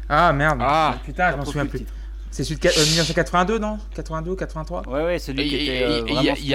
[0.08, 0.58] ah merde.
[0.62, 1.84] Ah, putain, je m'en souviens plus.
[2.30, 3.78] C'est celui de 1982, non?
[3.94, 6.54] 82, 83 Ouais, ouais, celui qui était Il y,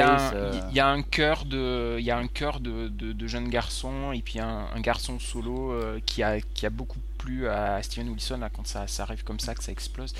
[0.80, 4.40] a un cœur de, il y a un cœur de, de, jeunes garçons et puis
[4.40, 7.00] un, un garçon solo qui a qui a beaucoup
[7.50, 10.14] à Steven Wilson quand ça, arrive comme ça, que ça explose.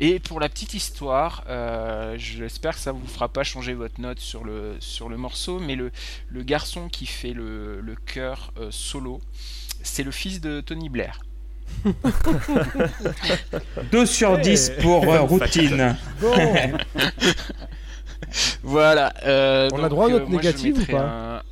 [0.00, 4.20] Et pour la petite histoire, euh, j'espère que ça vous fera pas changer votre note
[4.20, 5.90] sur le, sur le morceau, mais le,
[6.28, 9.20] le garçon qui fait le, le chœur euh, solo,
[9.82, 11.20] c'est le fils de Tony Blair.
[13.92, 15.96] 2 sur 10 pour euh, routine.
[18.62, 19.12] voilà.
[19.72, 21.42] On a droit à note négative ou pas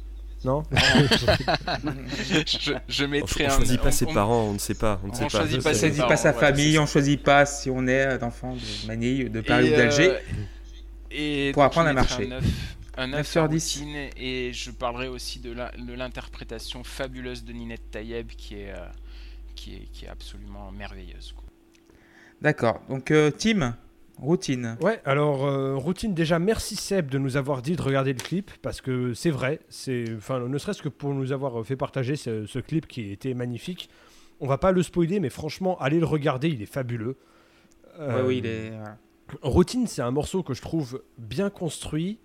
[0.45, 0.63] non
[2.47, 5.01] je, je mettrai on, on choisit pas ses parents, on ne sait pas.
[5.03, 5.29] On ne sait pas.
[5.31, 9.31] choisit pas, choisit pas sa famille, on choisit pas si on est d'enfant de Manille,
[9.31, 10.11] de Paris ou d'Alger.
[10.11, 10.19] Euh,
[11.11, 12.29] et pour apprendre à marcher.
[12.97, 13.83] Un 9, sur 10.
[14.17, 18.87] Et je parlerai aussi de l'interprétation fabuleuse de Ninette Tayeb qui est, euh,
[19.55, 21.35] qui est, qui est absolument merveilleuse.
[22.41, 22.81] D'accord.
[22.89, 23.77] Donc, euh, Tim
[24.19, 24.77] Routine.
[24.81, 28.51] Ouais, alors euh, routine déjà merci Seb de nous avoir dit de regarder le clip
[28.63, 32.59] parce que c'est vrai, c'est enfin ne serait-ce que pour nous avoir fait partager ce,
[32.61, 33.91] clip qui était magnifique.
[34.39, 37.17] On va pas le spoiler mais franchement allez le regarder, il est fabuleux.
[38.25, 38.73] oui, il est
[39.43, 42.19] Routine, c'est un morceau que je trouve bien construit.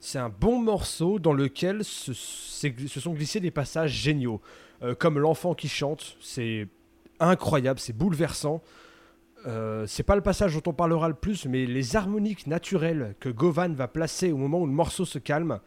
[0.00, 4.40] C'est un bon morceau dans lequel se, se sont glissés des passages géniaux.
[4.82, 6.68] Euh, comme l'enfant qui chante, c'est
[7.20, 8.62] incroyable, c'est bouleversant.
[9.46, 13.28] Euh, c'est pas le passage dont on parlera le plus, mais les harmoniques naturelles que
[13.28, 15.60] Govan va placer au moment où le morceau se calme.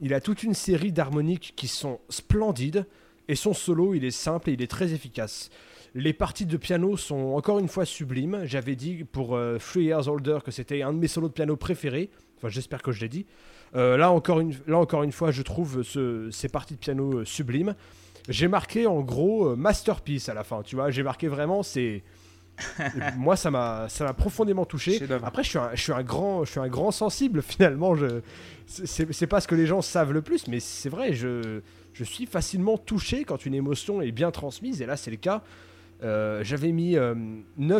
[0.00, 2.86] Il a toute une série d'harmoniques qui sont splendides
[3.28, 5.50] et son solo, il est simple et il est très efficace.
[5.94, 8.42] Les parties de piano sont encore une fois sublimes.
[8.44, 11.54] J'avais dit pour euh, Three Years Older que c'était un de mes solos de piano
[11.56, 12.10] préférés.
[12.38, 13.26] Enfin, j'espère que je l'ai dit.
[13.76, 17.74] Euh, là, encore une, là, encore une fois, je trouve ces parties de piano sublimes.
[18.28, 20.62] J'ai marqué en gros masterpiece à la fin.
[20.62, 22.02] Tu vois, j'ai marqué vraiment c'est.
[23.16, 25.00] moi, ça m'a, ça m'a profondément touché.
[25.24, 27.94] Après, je suis, un, je suis un grand, je suis un grand sensible finalement.
[27.94, 28.20] Je,
[28.66, 31.12] c'est, pas ce que les gens savent le plus, mais c'est vrai.
[31.12, 31.60] Je,
[31.92, 35.42] je suis facilement touché quand une émotion est bien transmise, et là, c'est le cas.
[36.02, 36.98] Euh, j'avais mis 9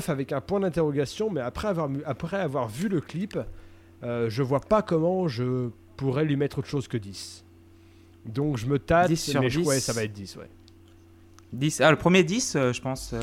[0.08, 3.38] euh, avec un point d'interrogation, mais après avoir, après avoir vu le clip,
[4.02, 7.44] euh, je vois pas comment je pourrais lui mettre autre chose que 10.
[8.26, 10.48] Donc je me tâte, mais je, ouais, ça va être 10, ouais.
[11.52, 11.80] 10.
[11.80, 13.14] Ah, le premier 10, je pense.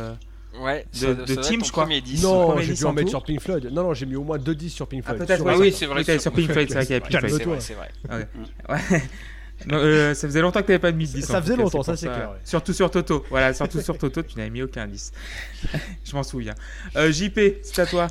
[0.59, 1.87] Ouais, de, de team, je crois.
[1.87, 2.23] 10.
[2.23, 3.69] Non, j'ai dû en mettre sur Pink Floyd.
[3.71, 5.21] Non, non, j'ai mis au moins 2 10 sur Pink ah, Floyd.
[5.23, 6.03] Ah, peut-être, oui, c'est vrai.
[6.19, 7.61] Sur, Pink Floyd, c'est vrai qu'il y a Pink Floyd.
[7.61, 8.27] C'est vrai, c'est vrai.
[8.67, 9.01] Ouais.
[9.71, 11.25] Euh, ça faisait longtemps que tu n'avais pas mis 10.
[11.25, 12.31] Ça faisait longtemps, ça c'est clair.
[12.43, 13.25] Surtout sur Toto.
[13.29, 15.11] Voilà, surtout sur Toto, tu n'avais mis aucun 10.
[16.05, 16.55] je m'en souviens.
[16.95, 18.07] Euh, JP, c'est à toi.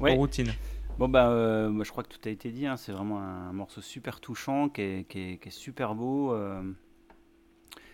[0.00, 0.52] En routine.
[0.98, 2.76] Bon bah euh, je crois que tout a été dit, hein.
[2.76, 6.36] c'est vraiment un morceau super touchant qui est, super beau.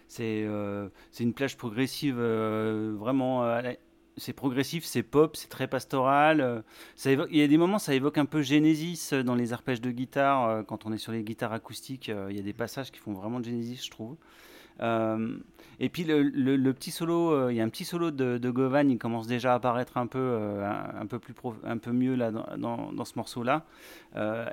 [0.08, 0.46] c'est
[1.20, 3.42] une plage progressive vraiment
[4.16, 6.40] c'est progressif, c'est pop, c'est très pastoral.
[6.40, 6.62] Euh,
[7.06, 9.90] il y a des moments, ça évoque un peu Genesis euh, dans les arpèges de
[9.90, 10.48] guitare.
[10.48, 13.12] Euh, quand on est sur les guitares acoustiques, il y a des passages qui font
[13.12, 14.16] vraiment Genesis, je trouve.
[15.80, 19.26] Et puis le, petit solo, il y a un petit solo de, Govan, il commence
[19.26, 23.64] déjà à apparaître un peu, un, peu plus un peu mieux là dans, ce morceau-là.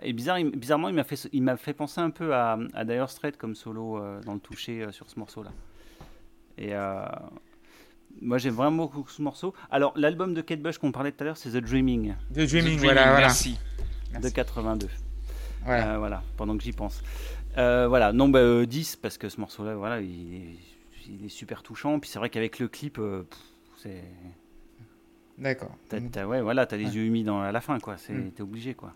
[0.02, 3.10] et bizarre, bizarrement, il m'a fait, il m'a fait penser un peu à, à Dire
[3.10, 5.52] Straits comme solo dans le toucher sur ce morceau-là.
[6.58, 6.74] Et
[8.20, 9.54] moi, j'aime vraiment beaucoup ce morceau.
[9.70, 12.16] Alors, l'album de Kate Bush qu'on parlait tout à l'heure, c'est The Dreaming.
[12.34, 13.58] The Dreaming, voilà, Merci.
[14.22, 14.88] De 82.
[15.68, 17.02] Euh, voilà, pendant que j'y pense.
[17.58, 20.58] Euh, voilà, non, bah, 10, euh, parce que ce morceau-là, voilà, il
[21.26, 22.00] est, super touchant.
[22.00, 23.00] Puis c'est vrai qu'avec le clip,
[23.78, 24.04] c'est.
[25.38, 25.76] D'accord.
[25.90, 27.98] T'as, ouais, voilà, t'as les yeux humides à la fin, quoi.
[27.98, 28.32] C'est, mm.
[28.32, 28.94] T'es obligé, quoi.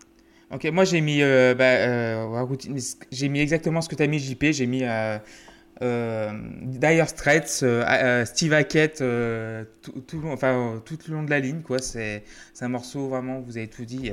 [0.52, 2.46] Ok, moi j'ai mis, bah,
[3.10, 4.44] j'ai mis exactement ce que t'as mis, JP.
[4.52, 4.84] J'ai mis
[5.82, 11.30] euh, Dire Straits, euh, euh, Steve Hackett, euh, tout, tout, enfin, tout le long de
[11.30, 11.78] la ligne, quoi.
[11.80, 12.22] C'est
[12.60, 14.12] un morceau vraiment, vous avez tout dit.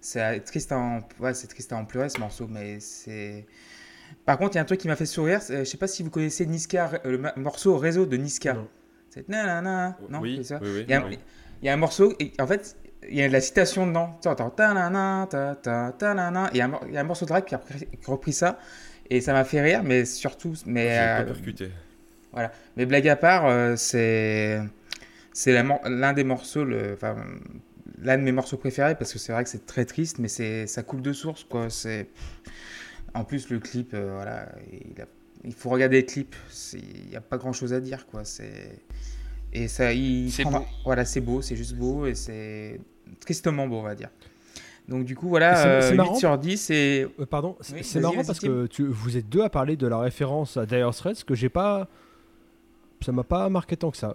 [0.00, 3.46] C'est triste, à en, ouais, triste à en pleurer ce morceau, mais c'est.
[4.24, 5.40] Par contre, il y a un truc qui m'a fait sourire.
[5.48, 8.56] Je sais pas si vous connaissez Niska, le morceau Réseau de Niska.
[9.08, 9.98] C'est nanana.
[10.08, 10.60] Non, oui, ça.
[10.62, 12.76] Oui, il, y a, il, y a, un morceau, et, en fait,
[13.08, 14.18] il y a de la citation dedans.
[14.22, 17.60] Tu entends ta ta ta Il y a un, morceau de rap qui a
[18.06, 18.58] repris ça.
[19.08, 20.54] Et ça m'a fait rire, mais surtout.
[20.66, 21.70] Mais, euh, percuté.
[22.32, 22.52] Voilà.
[22.76, 24.60] Mais blague à part, euh, c'est
[25.32, 27.16] c'est l'un des morceaux, le, enfin,
[28.00, 30.66] l'un de mes morceaux préférés parce que c'est vrai que c'est très triste, mais c'est
[30.66, 31.70] ça coule de source quoi.
[31.70, 32.08] C'est
[33.14, 34.94] en plus le clip, euh, voilà, il,
[35.44, 36.34] il, faut regarder le clip.
[36.74, 38.24] Il n'y a pas grand chose à dire quoi.
[38.24, 38.82] C'est
[39.52, 40.64] et ça, il beau.
[40.84, 42.80] voilà, c'est beau, c'est juste beau et c'est
[43.20, 44.10] tristement beau on va dire.
[44.88, 47.06] Donc du coup voilà, c'est, 8 euh, sur 10 et...
[47.20, 50.56] Euh, pardon, c'est marrant parce que tu, vous êtes deux à parler de la référence
[50.56, 51.88] à Dire Straits que j'ai pas...
[53.00, 54.14] Ça m'a pas marqué tant que ça.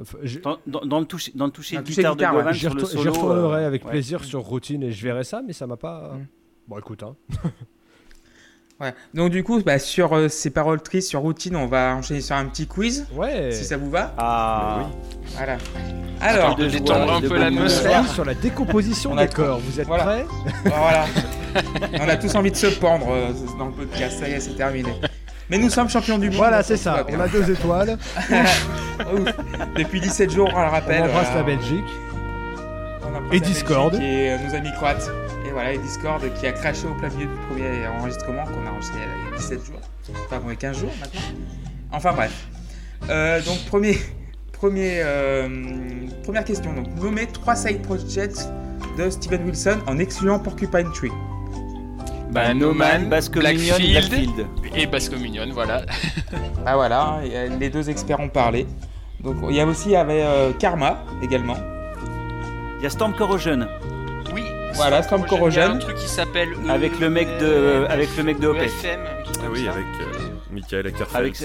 [0.68, 4.41] Dans, le toucher, dans le toucher guitare, de Govan j'y, retournerai euh, avec plaisir sur
[4.41, 6.14] Routine et je verrai ça, mais ça m'a pas...
[6.14, 6.28] Mm.
[6.68, 7.16] Bon écoute, hein.
[8.82, 8.93] Ouais.
[9.13, 12.36] Donc du coup, bah, sur euh, ces paroles tristes, sur routine, on va enchaîner sur
[12.36, 13.07] un petit quiz.
[13.13, 13.51] Ouais.
[13.51, 14.13] Si ça vous va.
[14.17, 15.15] Ah oui.
[15.36, 15.57] Voilà.
[16.21, 19.59] Alors, de détendre un peu l'atmosphère sur la décomposition des corps.
[19.59, 20.26] Vous êtes prêts
[20.65, 21.05] Voilà.
[22.01, 24.19] on a tous envie de se pendre euh, dans le podcast.
[24.19, 24.91] Ça y est, c'est terminé.
[25.49, 26.38] Mais nous sommes champions du monde.
[26.38, 27.05] Voilà, c'est ça.
[27.09, 27.97] On a deux étoiles.
[29.78, 31.03] Depuis 17 jours, on le rappelle.
[31.03, 31.86] On embrasse la Belgique.
[33.32, 33.95] et Discord.
[33.95, 35.09] et euh, nos amis croates
[35.56, 38.99] voilà, et Discord qui a craché au plein milieu du premier enregistrement qu'on a enregistré
[38.99, 39.80] il y a 17 jours.
[40.26, 41.22] Enfin, bon, 15 jours maintenant.
[41.93, 42.47] Enfin, bref.
[43.10, 43.97] Euh, donc, premier,
[44.51, 45.47] premier, euh,
[46.24, 46.74] première question.
[46.74, 48.49] Donc, nommer trois side projects
[48.97, 51.12] de Steven Wilson en excluant Porcupine Tree.
[52.32, 54.45] Bah, No Man, Blackfield,
[54.76, 55.86] et Basque Minion, voilà.
[56.66, 57.22] ah voilà,
[57.62, 58.68] les deux experts ont parlé.
[59.24, 61.56] Donc il y a aussi il y avait, euh, Karma également.
[62.78, 63.66] Il y a Storm Corrosion.
[64.76, 65.61] Voilà, Storm Corrosion.
[65.63, 66.49] un truc qui s'appelle.
[66.69, 68.71] Avec le mec de, avec le mec de OPEC.
[68.86, 69.86] Ah oui, avec
[70.51, 71.15] Michael Ackerfeld.
[71.15, 71.43] Avec,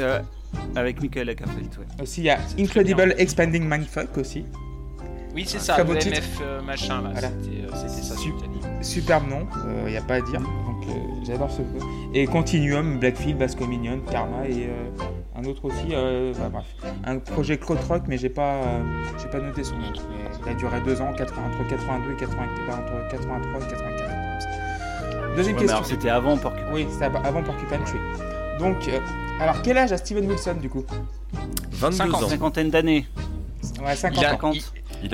[0.77, 2.03] avec Michael Ackerfeld, ouais.
[2.03, 4.45] Aussi, il y a Incredible Expanding Mindfuck aussi.
[5.35, 7.11] Oui, c'est ça, le MF machin là.
[7.75, 8.15] C'était ça.
[8.83, 9.47] Superbe nom,
[9.87, 10.41] il n'y a pas à dire.
[10.41, 10.85] Donc
[11.25, 11.79] j'adore ce jeu.
[12.15, 14.69] Et Continuum, Blackfield, Basco Minion, Karma et
[15.37, 15.89] un autre aussi.
[16.39, 16.67] Bah, bref,
[17.05, 18.61] un projet Cloud Rock, mais j'ai pas,
[19.21, 19.93] j'ai pas noté son nom.
[20.45, 25.37] il a duré deux ans, 80, entre 82 et 84, entre 83 et 84.
[25.37, 25.85] Deuxième question.
[25.85, 26.67] C'était avant Porcupine.
[26.73, 28.01] Oui, c'était avant Porcupine Tree.
[28.59, 28.77] Donc,
[29.41, 30.85] alors quel âge a Steven Wilson du coup?
[31.71, 32.29] 22 50, ans.
[32.29, 33.07] Cinquantaine d'années.
[33.85, 34.53] Ouais, 50 ans.
[34.53, 34.63] Il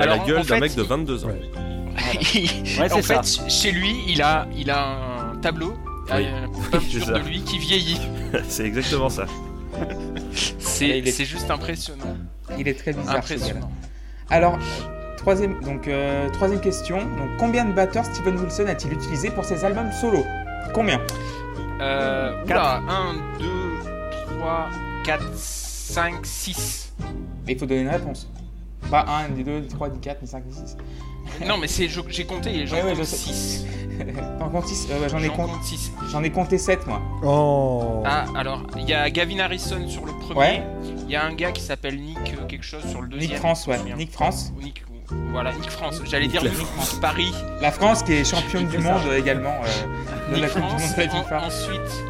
[0.00, 1.28] a la gueule d'un mec de 22 ans.
[1.28, 2.92] Ouais.
[2.92, 5.74] en fait, chez lui, il a, il a un tableau
[6.14, 6.26] oui.
[6.72, 8.00] de lui qui vieillit.
[8.48, 9.26] c'est exactement ça.
[10.58, 12.16] c'est juste impressionnant.
[12.58, 13.16] Il est très bizarre.
[13.16, 13.70] Impressionnant.
[14.30, 14.58] Alors,
[15.16, 16.98] troisième, donc, euh, troisième question.
[16.98, 20.24] Donc, combien de batteurs Steven Wilson a-t-il utilisé pour ses albums solo?
[20.72, 21.00] Combien?
[21.80, 23.46] Euh, 1, 2,
[24.38, 24.68] 3,
[25.04, 26.92] 4, 5, 6.
[27.46, 28.28] Mais il faut donner une réponse.
[28.90, 30.76] Pas 1, ni 2, ni 3, ni 4, ni 5, ni 6.
[31.46, 33.66] non, mais c'est, j'ai compté, j'en ouais, compte 6.
[34.38, 35.50] T'en comptes 6 euh, J'en ai, compte...
[36.10, 37.00] J'en ai compté 7 moi.
[37.22, 40.62] Oh Ah, alors, il y a Gavin Harrison sur le premier.
[41.04, 43.32] Il y a un gars qui s'appelle Nick euh, quelque chose sur le deuxième.
[43.32, 43.78] Nick France, ouais.
[43.96, 44.52] Nick France.
[44.60, 44.84] Nick,
[45.30, 46.00] voilà, Nick France.
[46.04, 46.98] J'allais dire Nick France.
[47.00, 47.32] Paris.
[47.60, 49.54] La France qui est championne du monde également.
[49.64, 50.82] Euh, Nick France.
[51.32, 52.04] ensuite,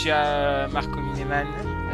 [0.00, 1.46] tu as Marco Mineman.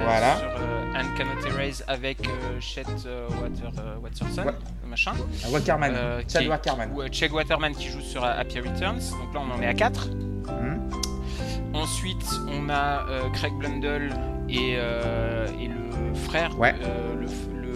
[0.02, 0.36] voilà.
[0.38, 4.52] Sur, and Cannot Erase avec euh, Chet euh, Water, euh, Waterson,
[4.86, 5.12] machin.
[5.44, 5.94] Ah, Waterman,
[6.28, 6.90] Chad Waterman.
[6.94, 9.10] Ou Chad Waterman qui joue sur Happy Returns.
[9.10, 10.08] Donc là, on en est à 4.
[10.08, 11.74] Hmm.
[11.74, 14.14] Ensuite, on a Craig Blundell
[14.48, 16.74] et, et le frère, ouais.
[17.14, 17.26] le,
[17.60, 17.72] le,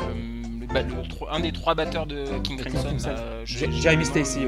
[0.66, 2.96] le, un des trois batteurs de King Crimson.
[3.44, 4.40] Jeremy Stacy.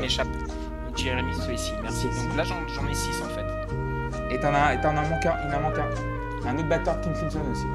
[0.97, 2.07] Jeremy Stacy, merci.
[2.07, 4.35] Donc là, j'en ai 6 en fait.
[4.35, 6.49] Et t'en as, as manqué un, il en manque un.
[6.49, 7.67] Un autre batteur King Crimson aussi.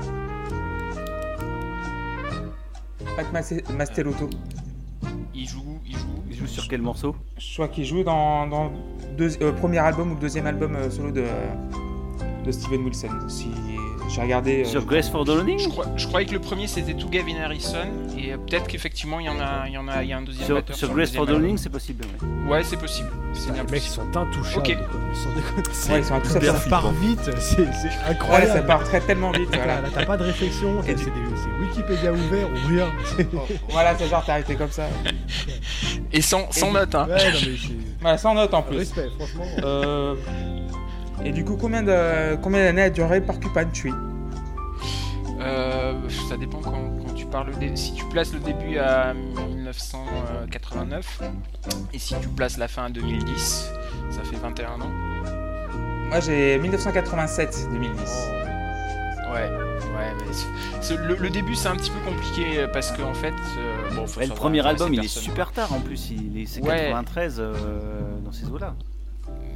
[3.18, 3.26] Pat
[3.76, 4.30] Mastelotto.
[5.34, 6.24] Il joue, il joue.
[6.30, 7.16] Il joue sur quel morceau?
[7.40, 8.72] Je crois qu'il joue dans, dans
[9.18, 11.26] deux, euh, premier album ou deuxième album euh, solo de,
[12.46, 13.10] de Steven Wilson.
[13.28, 13.50] Si
[14.10, 14.64] j'ai regardé.
[14.64, 17.36] Euh, sur Grace for the Loading je, je, croyais que le premier c'était tout Gavin
[17.44, 17.88] Harrison
[18.18, 20.22] et peut-être qu'effectivement il y en a, il y en a, il y a un
[20.22, 20.76] deuxième sur.
[20.76, 22.06] Sur, Grace for the Loading, c'est possible.
[22.46, 23.10] Ouais, ouais c'est possible.
[23.34, 24.58] C'est les mecs sont intouchables.
[24.58, 24.68] Ok.
[24.70, 27.68] Ouais, ils sont ça part vite, c'est
[28.08, 28.48] incroyable.
[28.48, 29.50] Ouais, ça part très tellement vite.
[29.54, 29.82] Voilà.
[29.94, 30.96] T'as pas de réflexion, c'est
[31.60, 32.88] Wikipédia ouvert ou rien.
[33.70, 34.88] voilà, c'est genre t'as arrêté comme ça.
[36.12, 37.08] Et sans, sans note, hein.
[37.10, 37.58] Ouais, non, mais
[38.00, 38.78] voilà, sans note en plus.
[38.78, 39.46] Respect, franchement.
[39.64, 40.16] Euh...
[41.24, 43.94] Et du coup, combien de combien d'années a duré Porcupine Tree
[45.40, 45.94] euh,
[46.30, 47.52] Ça dépend quand, quand tu parles.
[47.76, 51.22] Si tu places le début à 1989
[51.94, 53.72] et si tu places la fin à 2010,
[54.10, 54.90] ça fait 21 ans.
[56.10, 57.68] Moi, j'ai 1987-2010.
[59.34, 59.50] Ouais, ouais,
[60.20, 60.26] mais
[60.96, 64.66] le, début c'est un petit peu compliqué parce qu'en en fait, euh, bon, le premier
[64.66, 67.54] album il est super tard en plus, il est c'est 93 euh,
[68.24, 68.46] dans ces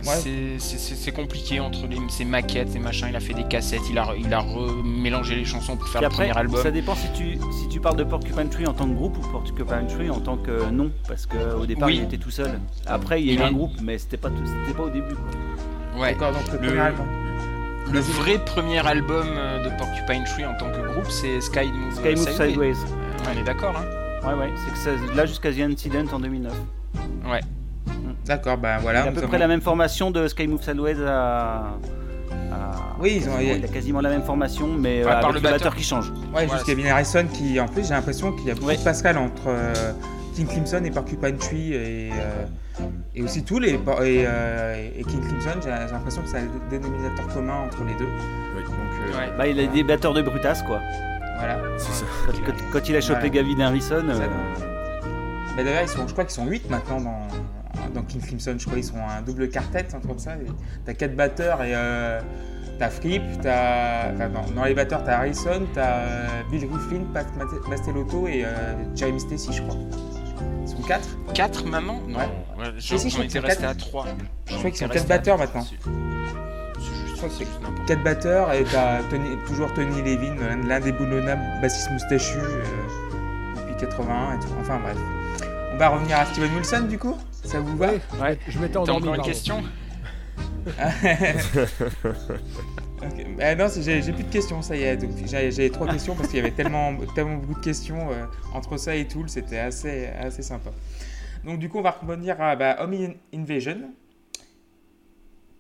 [0.04, 3.08] C'est compliqué entre les, ses maquettes et machin.
[3.10, 6.10] Il a fait des cassettes, il a, il a remélangé les chansons pour faire le
[6.10, 6.62] premier album.
[6.62, 9.22] Ça dépend si tu, si tu parles de Porcupine Tree en tant que groupe ou
[9.32, 10.92] Porcupine Tree en tant que nom.
[11.08, 12.60] Parce qu'au départ, il était tout seul.
[12.86, 15.16] Après, il y a eu un groupe, mais c'était pas, pas au début.
[15.98, 16.16] Ouais.
[16.16, 17.06] donc le, premier album.
[17.92, 22.16] Le vrai premier album de Porcupine Tree en tant que groupe, c'est Sky Move, Sky
[22.16, 22.78] Move Sideways.
[23.28, 24.54] on est d'accord, hein Ouais, ouais.
[24.76, 26.54] C'est que là jusqu'à The Incident en 2009.
[27.26, 27.42] Ouais.
[28.26, 29.02] D'accord, ben voilà.
[29.02, 31.74] Il a à peu près la même formation de Sky Move Sideways à.
[33.00, 33.40] Oui, ils ont.
[33.40, 36.12] Il a quasiment la même formation, mais ouais, avec le batteur qui change.
[36.34, 39.18] Ouais, voilà, jusqu'à Harrison qui, en plus, j'ai l'impression qu'il y a beaucoup de Pascal
[39.18, 39.74] entre euh,
[40.36, 42.46] King Crimson et Porcupine Tree et, euh,
[43.16, 43.72] et aussi tous les.
[43.72, 48.10] Et, euh, et King Crimson, j'ai l'impression que c'est un dénominateur commun entre les deux.
[48.56, 48.64] Oui.
[48.64, 49.30] Donc, ouais.
[49.38, 50.80] Bah, il a des batteurs de Brutas, quoi.
[51.38, 51.60] Voilà.
[52.28, 53.30] Quand, quand, quand, il a chopé voilà.
[53.30, 54.04] Gavin Harrison.
[55.58, 57.28] Bah, D'ailleurs, je crois qu'ils sont 8 maintenant dans
[57.94, 60.34] dans King Crimson, je crois qu'ils sont un double quartet, un truc comme ça.
[60.86, 62.22] T'as quatre batteurs et euh,
[62.80, 64.14] t'as Fripp, t'as.
[64.14, 67.28] Enfin, dans, les batteurs, t'as Harrison, t'as euh, Bill Griffin, Pat
[67.70, 69.78] Mastelotto et euh, Jeremy Stacy, je crois.
[70.64, 71.10] Ils sont quatre?
[71.34, 72.02] 4 maintenant?
[72.08, 72.20] Non.
[72.20, 72.26] Ouais.
[72.60, 73.64] ouais je, si, resté quatre...
[73.64, 74.06] à 3.
[74.46, 75.66] Je crois qu'ils sont 4 batteurs maintenant.
[75.66, 77.46] Je c'est
[77.88, 79.02] 4 batteurs et t'as
[79.48, 80.36] toujours Tony Levin,
[80.68, 82.64] l'un des boulonnables bassistes moustachus euh,
[83.58, 84.48] depuis 81 et tout.
[84.60, 84.98] Enfin bref.
[85.72, 89.08] On va revenir à Steven Wilson du coup ça vous va Ouais, je m'étais endormi.
[89.08, 89.64] encore une question
[93.02, 93.26] okay.
[93.36, 95.00] bah non, j'ai plus de questions, ça y est.
[95.26, 98.96] J'avais trois questions parce qu'il y avait tellement, tellement beaucoup de questions euh, entre ça
[98.96, 100.70] et tout, c'était assez, assez sympa.
[101.44, 103.92] Donc du coup, on va revenir à bah, Home Invasion.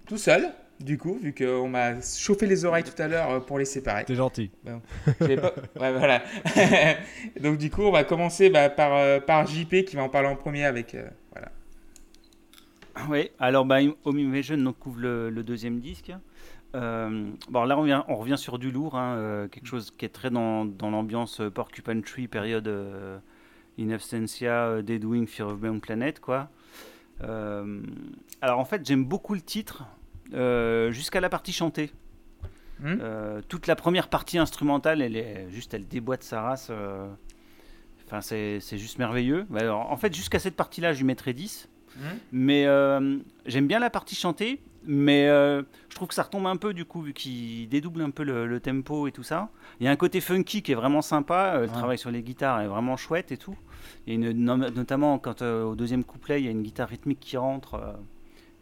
[0.05, 0.51] tout seul,
[0.84, 4.05] du coup, vu qu'on m'a chauffé les oreilles tout à l'heure euh, pour les séparer.
[4.05, 4.51] T'es gentil.
[4.65, 5.38] ouais,
[5.75, 6.23] voilà.
[7.41, 10.27] Donc du coup, on va commencer bah, par, euh, par JP qui va en parler
[10.27, 10.95] en premier avec...
[10.95, 11.51] Euh, voilà.
[13.09, 16.11] Oui, alors bah, Home Invasion donc, couvre le, deuxième disque.
[16.73, 20.29] bon, là, on, vient, on revient sur du lourd, hein, quelque chose qui est très
[20.29, 22.69] dans, dans l'ambiance Porcupine Tree, période
[23.79, 26.49] In Absentia, Deadwing, Fear of Beyond Planet, quoi.
[27.21, 29.86] alors en fait, j'aime beaucoup le titre.
[30.34, 31.91] Euh, jusqu'à la partie chantée.
[32.79, 32.97] Hmm.
[33.01, 36.67] Euh, toute la première partie instrumentale, elle est juste, elle déboîte sa race.
[36.71, 37.07] Euh,
[38.05, 39.45] enfin, c'est juste merveilleux.
[39.49, 41.69] Bah, en fait, jusqu'à cette partie-là, je lui mettrais 10.
[41.95, 42.01] Hmm.
[42.32, 42.65] Mais
[43.45, 47.01] j'aime bien la partie chantée, mais je trouve que ça retombe un peu du coup,
[47.01, 49.49] vu qu'il dédouble un peu le, tempo et tout ça.
[49.79, 51.59] Il y a un côté funky qui est vraiment sympa.
[51.59, 53.57] Le travail sur les guitares est vraiment chouette et tout.
[54.07, 57.97] Et notamment quand au deuxième couplet, il y a une guitare rythmique qui rentre.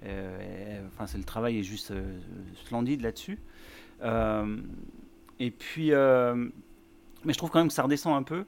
[0.06, 2.20] Euh, enfin, c'est le travail est juste euh,
[2.66, 3.40] splendide là-dessus.
[4.02, 4.58] Euh,
[5.40, 8.46] et puis, mais je trouve quand même que ça redescend un peu.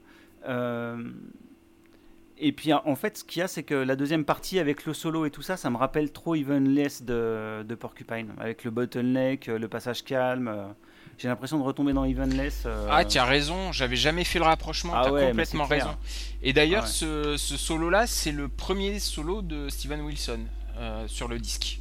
[2.38, 4.94] Et puis en fait, ce qu'il y a, c'est que la deuxième partie avec le
[4.94, 9.46] solo et tout ça, ça me rappelle trop Evenless de, de Porcupine, avec le bottleneck,
[9.46, 10.74] le passage calme.
[11.18, 12.66] J'ai l'impression de retomber dans Evenless.
[12.90, 15.96] Ah, tu as raison, j'avais jamais fait le rapprochement, ah tu as complètement raison.
[16.42, 20.40] Et d'ailleurs, ah ce, ce solo-là, c'est le premier solo de Steven Wilson.
[20.78, 21.80] Euh, sur le disque.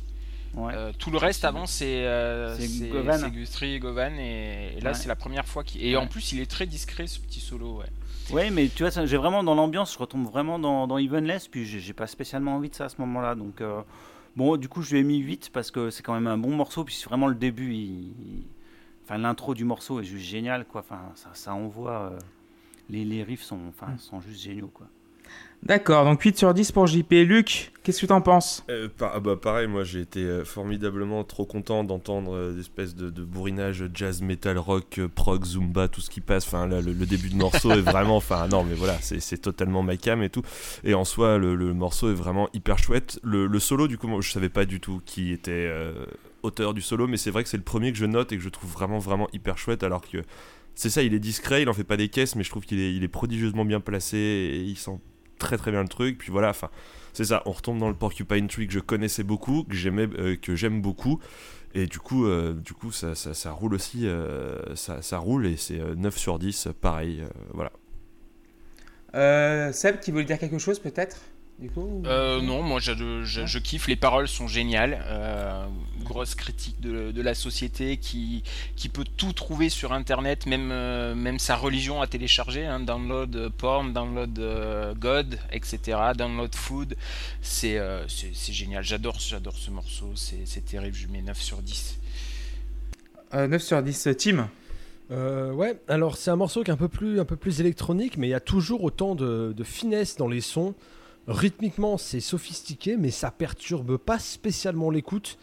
[0.58, 2.58] Euh, tout le reste avant c'est euh,
[2.92, 3.30] Govan.
[3.30, 6.66] Gustri, Govan et, là c'est la première fois qu'il et en plus il est très
[6.66, 7.86] discret ce petit solo ouais.
[8.36, 11.66] Ouais mais tu vois j'ai vraiment dans l'ambiance je retombe vraiment dans, dans Evenless puis
[11.66, 13.64] j'ai pas spécialement envie de ça à ce moment-là donc
[14.36, 16.54] bon du coup je lui ai mis 8 parce que c'est quand même un bon
[16.54, 18.12] morceau puis c'est vraiment le début
[19.06, 22.12] enfin l'intro du morceau est juste génial quoi enfin ça, ça envoie
[22.90, 24.88] les, les riffs sont enfin sont juste géniaux quoi.
[25.64, 27.12] D'accord, donc 8 sur 10 pour JP.
[27.12, 28.66] Luc, qu'est-ce que tu en penses?
[28.72, 32.96] Euh, ah bah Pareil, moi j'ai été euh, formidablement trop content d'entendre euh, des espèces
[32.96, 36.48] de, bourrinage jazz, metal, rock, prog, zumba, tout ce qui passe.
[36.48, 38.16] Enfin, là, le, début de morceau est vraiment.
[38.16, 40.42] Enfin, non, mais voilà, c'est totalement ma cam et tout.
[40.84, 43.20] Et en soi, le, morceau est vraiment hyper chouette.
[43.24, 45.72] Le, solo, du coup, moi je savais pas du tout qui était
[46.42, 48.44] auteur du solo, mais c'est vrai que c'est le premier que je note et que
[48.44, 50.24] je trouve vraiment, vraiment hyper chouette alors que.
[50.74, 52.80] C'est ça, il est discret, il en fait pas des caisses, mais je trouve qu'il
[52.80, 55.00] est, il est prodigieusement bien placé et il sent
[55.42, 56.18] très très bien le truc.
[56.18, 56.70] Puis voilà, enfin,
[57.12, 60.38] c'est ça, on retombe dans le Porcupine Tree que je connaissais beaucoup, que j'aimais, euh,
[60.38, 61.20] que j'aime beaucoup.
[61.74, 65.58] Et du coup, euh, du coup ça, ça, roule aussi, euh, ça, ça, roule et
[65.58, 67.24] c'est 9 sur 10, pareil,
[67.54, 67.72] voilà.
[69.74, 71.18] Seb, qui veut dire quelque chose peut-être?
[72.06, 72.94] Euh, non, moi je,
[73.24, 75.04] je, kiffe, les paroles sont géniales.
[75.08, 75.66] Euh,
[76.04, 78.44] grosse critique de, la société qui,
[78.76, 82.66] qui peut tout trouver sur internet, même, euh, même sa religion à télécharger.
[82.66, 82.80] Hein.
[82.80, 85.98] download porn, download God, etc.
[86.18, 86.96] Download food.
[87.42, 87.80] C'est
[88.50, 91.98] génial, j'adore j'adore ce morceau, c'est terrible, je mets 9 sur 10.
[93.34, 94.50] 9 sur 10, Tim
[95.12, 98.28] ouais, alors c'est un morceau qui est un peu plus, un peu plus électronique, mais
[98.28, 100.74] il y a toujours autant de, de finesse dans les sons.
[101.28, 105.38] Rythmiquement, c'est sophistiqué, mais ça perturbe pas spécialement l'écoute.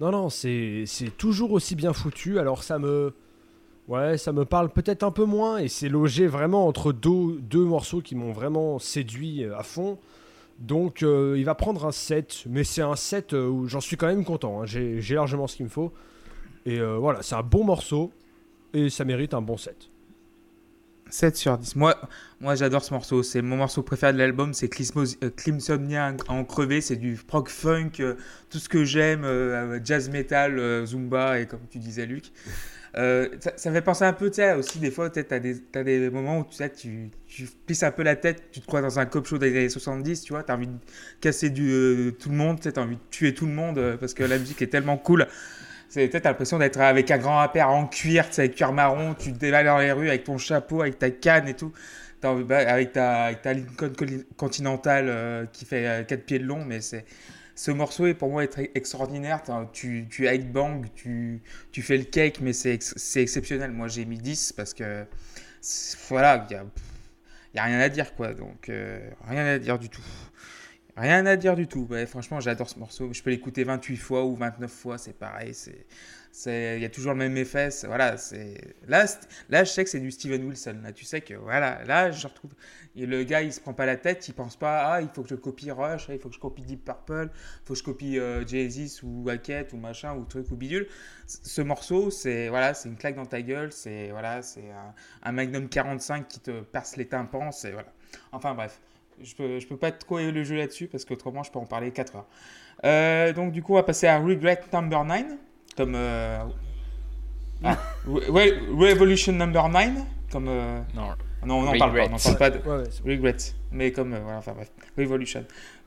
[0.00, 2.38] Non, non, c'est toujours aussi bien foutu.
[2.38, 3.14] Alors ça me...
[3.88, 7.64] Ouais, ça me parle peut-être un peu moins, et c'est logé vraiment entre deux, deux
[7.64, 9.98] morceaux qui m'ont vraiment séduit euh, à fond.
[10.60, 13.96] Donc euh, il va prendre un 7, mais c'est un 7 euh, où j'en suis
[13.96, 14.62] quand même content.
[14.62, 14.66] Hein.
[14.66, 15.92] J'ai largement ce qu'il me faut.
[16.64, 18.12] Et voilà, c'est un bon morceau,
[18.72, 19.90] et ça mérite un bon 7.
[21.12, 21.76] 7 sur 10.
[21.76, 21.94] Moi,
[22.40, 23.22] moi j'adore ce morceau.
[23.22, 24.54] C'est mon morceau préféré de l'album.
[24.54, 26.80] C'est Climsonia euh, en crevé.
[26.80, 28.14] C'est du prog funk, euh,
[28.50, 32.32] tout ce que j'aime, euh, jazz metal, zumba et comme tu disais, Luc.
[32.94, 35.38] ça, me fait penser un peu, tu sais, aussi des fois, tu as
[35.84, 38.80] des, moments où tu sais, tu, tu plisses un peu la tête, tu te crois
[38.80, 40.76] dans un cop show des années 70, tu vois, as envie de
[41.20, 44.24] casser du, tout le monde, tu as envie de tuer tout le monde parce que
[44.24, 45.26] la musique est tellement cool.
[45.92, 49.30] C'est peut-être l'impression d'être avec un grand appert en cuir, tu sais, cuir marron, tu
[49.30, 51.70] te dévales dans les rues avec ton chapeau, avec ta canne et tout,
[52.22, 53.92] bah, avec ta, avec ta Lincoln
[54.38, 57.04] Continental euh, qui fait 4 euh, pieds de long, mais c'est
[57.54, 59.42] ce morceau est pour moi extraordinaire.
[59.74, 62.78] Tu, tu bang, tu, tu fais le cake, mais c'est
[63.16, 63.70] exceptionnel.
[63.70, 65.04] Moi, j'ai mis 10 parce que
[66.08, 66.64] voilà, il n'y a,
[67.54, 68.32] y a rien à dire, quoi.
[68.32, 70.00] Donc, euh, rien à dire du tout.
[70.96, 71.88] Rien à dire du tout.
[72.06, 73.12] franchement, j'adore ce morceau.
[73.14, 75.54] Je peux l'écouter 28 fois ou 29 fois, c'est pareil.
[75.54, 77.70] C'est, il y a toujours le même effet.
[77.84, 79.06] Voilà, c'est là,
[79.48, 80.80] là, je sais que c'est du Steven Wilson.
[80.82, 82.52] Là, tu sais que voilà, là, je retrouve.
[82.94, 84.28] Et le gars, il se prend pas la tête.
[84.28, 86.62] Il pense pas, ah, il faut que je copie Rush, il faut que je copie
[86.62, 90.50] Deep Purple, il faut que je copie euh, Jay-Z ou Hackett ou machin ou truc
[90.50, 90.86] ou bidule.
[91.26, 93.72] Ce morceau, c'est voilà, c'est une claque dans ta gueule.
[93.72, 97.50] C'est voilà, c'est un, un Magnum 45 qui te perce les tympans.
[97.50, 97.92] C'est voilà.
[98.32, 98.78] Enfin bref.
[99.24, 101.90] Je peux, je peux pas trop le jeu là-dessus parce qu'autrement, je peux en parler
[101.90, 103.34] 4 heures.
[103.34, 105.24] donc, du coup, on va passer à Regret Number 9.
[105.76, 105.96] Comme.
[107.64, 109.90] Ah, Revolution Number 9.
[110.30, 110.46] Comme.
[110.46, 111.08] non.
[111.44, 112.06] Non, on n'en parle pas.
[112.06, 112.60] On n'en parle pas de
[113.04, 113.36] Regret.
[113.72, 114.16] Mais comme.
[114.16, 114.70] voilà, enfin bref.
[114.96, 115.44] Revolution.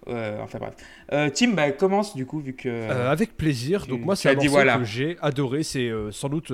[0.08, 0.74] Euh, enfin bref.
[1.14, 2.70] Euh, Tim, bah, commence du coup, vu que.
[2.70, 3.86] Euh, avec plaisir.
[3.88, 5.64] Donc, moi, c'est un morceau que j'ai adoré.
[5.64, 6.52] C'est sans doute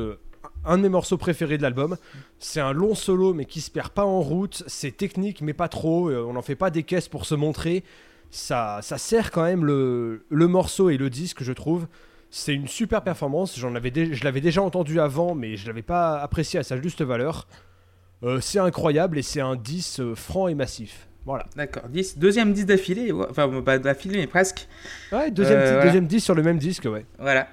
[0.65, 1.97] un de mes morceaux préférés de l'album.
[2.39, 4.63] C'est un long solo, mais qui se perd pas en route.
[4.67, 6.11] C'est technique, mais pas trop.
[6.11, 7.83] on n'en fait pas des caisses pour se montrer.
[8.29, 11.87] Ça, ça sert quand même le, le morceau et le disque, je trouve.
[12.29, 13.59] C'est une super performance.
[13.59, 17.01] J'en avais je l'avais déjà entendu avant, mais je l'avais pas apprécié à sa juste
[17.01, 17.47] valeur.
[18.39, 21.07] c'est incroyable et c'est un 10 franc et massif.
[21.25, 21.45] Voilà.
[21.55, 21.83] D'accord.
[22.17, 23.11] Deuxième 10 d'affilée.
[23.11, 24.67] Enfin, pas d'affilée, mais presque.
[25.11, 27.05] Ouais, deuxième, euh, deuxième 10 sur le même disque, ouais.
[27.19, 27.47] Voilà.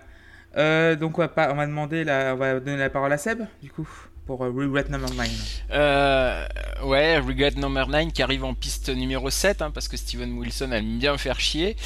[0.58, 3.88] Euh, donc, on va, demander la, on va donner la parole à Seb, du coup,
[4.26, 6.84] pour euh, Regret Number 9.
[6.84, 10.72] ouais, Regret Number 9 qui arrive en piste numéro 7, hein, parce que Steven Wilson
[10.72, 11.76] aime bien faire chier.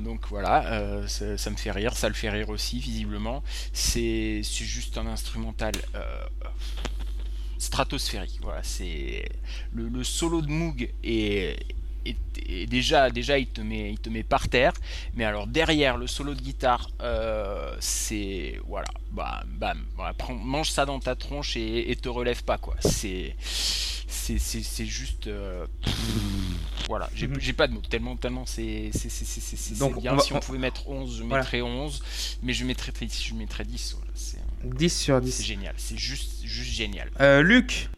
[0.00, 3.42] donc voilà, ça, me fait rire, ça le fait rire aussi, visiblement.
[3.72, 5.72] C'est juste un instrumental
[7.58, 8.38] stratosphérique.
[8.42, 9.24] Voilà, c'est
[9.72, 10.90] le, solo de Moog
[12.06, 14.72] et déjà, déjà il te met, il te met par terre.
[15.14, 19.84] Mais alors derrière le solo de guitare, euh, c'est voilà, bam, bam,
[20.30, 22.74] mange ça dans ta tronche et, te relève pas quoi.
[22.80, 23.34] C'est
[24.06, 25.66] c'est juste euh,
[26.88, 27.52] voilà j'ai mhm.
[27.54, 28.90] pas de mots tellement tellement c'est
[29.78, 32.02] donc bien si on pouvait mettre 11 je mettrais 11
[32.42, 34.12] mais je mettrais je mettrais 10 voilà,
[34.64, 35.30] 10 sur 10.
[35.30, 37.10] C'est génial, c'est juste, juste génial.
[37.20, 37.88] Euh, Luc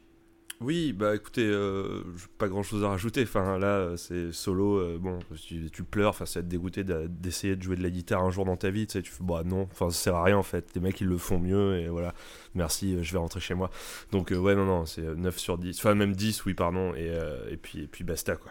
[0.62, 2.02] oui, bah écoutez, euh,
[2.38, 3.22] pas grand chose à rajouter.
[3.24, 4.78] Enfin là, c'est solo.
[4.78, 7.90] Euh, bon, tu, tu, pleures, enfin, ça va te dégoûter d'essayer de jouer de la
[7.90, 8.86] guitare un jour dans ta vie.
[8.86, 10.70] Tu sais, tu fais, bah non, enfin, ça sert à rien en fait.
[10.74, 12.14] Les mecs, ils le font mieux et voilà.
[12.54, 13.70] Merci, je vais rentrer chez moi.
[14.12, 15.78] Donc, ouais, non, non, c'est 9 sur 10.
[15.78, 16.94] Enfin, même 10, oui, pardon.
[16.94, 17.12] Et,
[17.50, 18.50] et, puis, et puis basta quoi.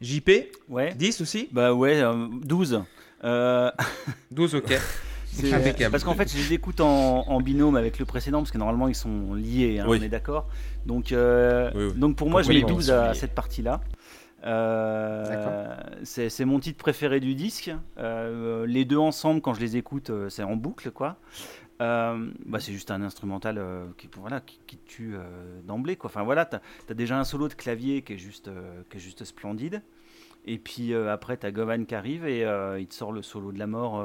[0.00, 0.30] JP
[0.70, 0.94] Ouais.
[0.94, 1.48] 10 aussi?
[1.52, 2.02] Bah ouais,
[2.42, 2.82] 12.
[4.30, 4.72] 12, ok.
[5.90, 8.94] Parce qu'en fait, je les écoute en, binôme avec le précédent, parce que normalement, ils
[8.94, 10.48] sont liés, hein, on est d'accord.
[10.86, 13.80] Donc, euh, donc pour moi, je mets 12 à cette partie-là.
[14.44, 17.70] Euh, c'est mon titre préféré du disque.
[17.98, 21.16] Euh, les deux ensemble, quand je les écoute, c'est en boucle, quoi.
[21.78, 22.16] bah,
[22.58, 23.60] c'est juste un instrumental
[23.96, 25.16] qui, voilà, qui, tue
[25.64, 26.10] d'emblée, quoi.
[26.10, 28.50] Enfin voilà, t'as as déjà un solo de clavier qui est juste,
[28.90, 29.82] qui est juste splendide.
[30.46, 32.42] Et puis après, t'as Govan qui arrive et
[32.78, 34.02] il te sort le solo de la mort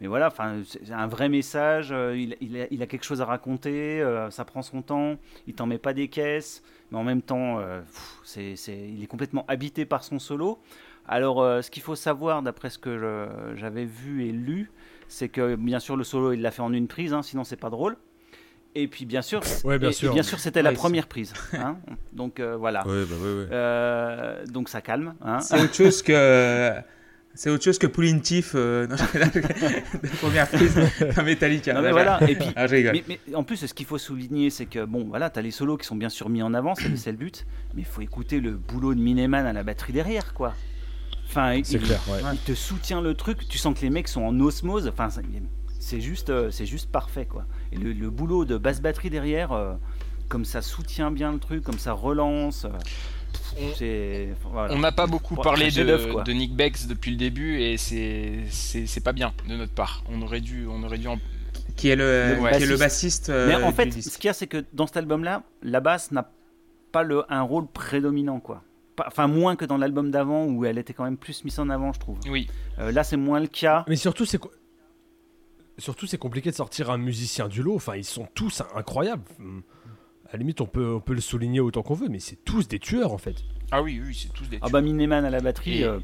[0.00, 1.90] mais voilà, enfin, c'est un vrai message.
[1.92, 4.02] Euh, il, a, quelque chose à raconter.
[4.02, 5.16] Euh, ça prend son temps.
[5.46, 7.80] Il t'en met pas des caisses, mais en même temps, euh,
[8.24, 10.58] c'est, il est complètement habité par son solo.
[11.06, 14.70] Alors, ce qu'il faut savoir, d'après ce que j'avais vu et lu,
[15.06, 17.56] c'est que bien sûr le solo il l'a fait en une prise, hein, sinon c'est
[17.56, 17.98] pas drôle.
[18.74, 20.14] Et puis bien sûr, bien, sûr.
[20.14, 21.34] bien sûr, c'était la première prise.
[21.52, 21.76] Hein.
[22.14, 22.84] donc voilà.
[22.84, 25.14] Bah donc ça calme.
[25.20, 25.40] Hein.
[25.40, 26.72] C'est autre chose que
[27.34, 31.80] c'est autre chose que Pulling Tiff euh, la première prise d'un Metallica.
[31.80, 32.20] mais voilà.
[32.28, 35.42] Et puis, ah, mais, en plus, ce qu'il faut souligner, c'est que bon, voilà, as
[35.42, 38.02] les solos qui sont bien sûr mis en avant, c'est le but, mais il faut
[38.02, 40.54] écouter le boulot de Mineman à la batterie derrière, quoi.
[41.26, 42.00] Enfin, il, clair,
[42.32, 45.08] il, te soutient le truc, tu sens que les mecs sont en osmose, enfin,
[45.80, 47.46] c'est juste, euh, c'est juste parfait, quoi.
[47.72, 49.72] Et le, boulot de basse batterie derrière, euh,
[50.28, 52.66] comme ça soutient bien le truc, comme ça relance
[54.54, 59.32] on n'a pas beaucoup parlé de, Nick Bex depuis le début et c'est pas bien
[59.48, 60.04] de notre part.
[60.10, 61.08] On aurait dû, on aurait dû
[61.76, 63.28] Qui est le, le bassiste.
[63.28, 66.10] Mais en euh, fait, ce qu'il y a, c'est que dans cet album-là, la basse
[66.10, 66.30] n'a
[66.92, 68.62] pas le, un rôle prédominant, quoi.
[69.06, 71.92] enfin, moins que dans l'album d'avant où elle était quand même plus mise en avant,
[71.92, 72.18] je trouve.
[72.28, 72.48] Oui.
[72.78, 73.84] Euh, là, c'est moins le cas.
[73.88, 74.40] Mais surtout, c'est
[75.78, 77.74] surtout c'est compliqué de sortir un musicien du lot.
[77.74, 79.24] Enfin, ils sont tous incroyables
[80.34, 82.80] la limite, on peut, on peut le souligner autant qu'on veut, mais c'est tous des
[82.80, 83.36] tueurs en fait.
[83.70, 84.62] Ah oui, oui, c'est tous des tueurs.
[84.64, 85.82] Ah bah Mineman à la batterie.
[85.82, 86.00] Et, euh,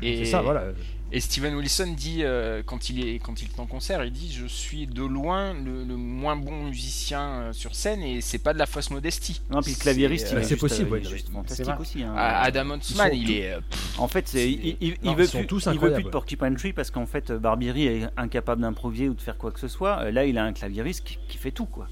[0.00, 0.64] c'est ça, voilà.
[1.12, 4.32] Et Steven Wilson dit, euh, quand, il est, quand il est en concert, il dit
[4.32, 8.58] Je suis de loin le, moins bon musicien euh, sur scène et c'est pas de
[8.58, 9.42] la fausse modestie.
[9.50, 12.02] Non, puis le claviériste, c'est possible, juste fantastique aussi.
[12.02, 12.14] Hein.
[12.16, 13.54] Adam Huntsman, il est.
[13.98, 17.06] en fait, il, il, veut plus, tous il veut plus de Porcupine Tree parce qu'en
[17.06, 20.10] fait, Barbieri est incapable d'improviser ou de faire quoi que ce soit.
[20.10, 21.86] Là, il a un claviériste qui, qui fait tout, quoi.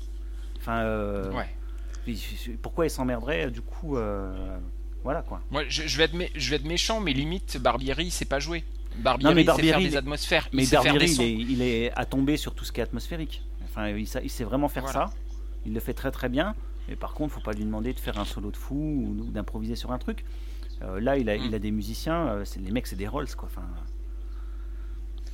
[0.67, 1.31] Enfin, euh,
[2.61, 4.59] Pourquoi il s'emmerderait du coup euh,
[5.05, 5.41] Voilà quoi.
[5.53, 8.65] Moi, je, vais être je vais être méchant, mais limite, Barbieri, c'est pas joué.
[8.97, 10.49] Barbieri, il sait faire des atmosphères.
[10.53, 13.45] Mais Barbieri, il, est, il est à tomber sur tout ce qui est atmosphérique.
[13.65, 15.11] Enfin, il, il sait vraiment faire ça.
[15.67, 16.57] Il le fait très très bien.
[16.89, 19.77] Mais par contre, faut pas lui demander de faire un solo de fou ou, d'improviser
[19.77, 20.25] sur un truc.
[20.83, 21.61] Euh, là, il a, il a mm.
[21.61, 22.43] des musiciens.
[22.45, 23.49] c'est les mecs, c'est des Rolls quoi.
[23.53, 23.67] Enfin,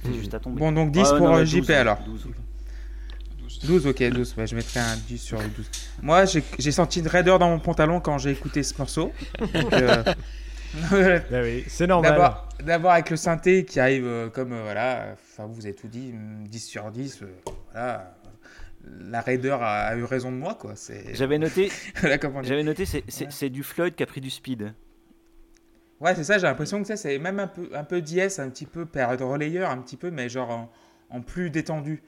[0.02, 0.14] c'est mm.
[0.14, 0.60] juste à tomber.
[0.60, 2.02] Bon, donc 10 pour JP alors.
[2.04, 2.28] 12,
[3.86, 4.34] ok, 12.
[4.46, 5.70] je mettrais un 10 sur 12.
[6.02, 6.24] Moi,
[6.58, 9.12] j'ai senti une raideur dans mon pantalon quand j'ai écouté ce morceau.
[9.72, 10.02] Euh,
[11.30, 12.34] ben oui, c'est normal.
[12.64, 16.14] D'abord avec le synthé qui arrive euh, comme, euh, voilà, enfin, vous avez tout dit,
[16.48, 17.20] 10 sur 10,
[17.72, 18.14] voilà
[19.08, 20.74] la raideur a, eu raison de moi quoi.
[21.12, 21.70] J'avais noté.
[22.42, 24.74] J'avais noté c'est du Floyd qui a pris du speed.
[26.00, 28.50] Ouais, c'est ça, j'ai l'impression que ça, c'est même un peu, un peu DS, un
[28.50, 30.68] petit peu période relayeur, un petit peu, mais genre
[31.10, 32.02] en, plus détendu.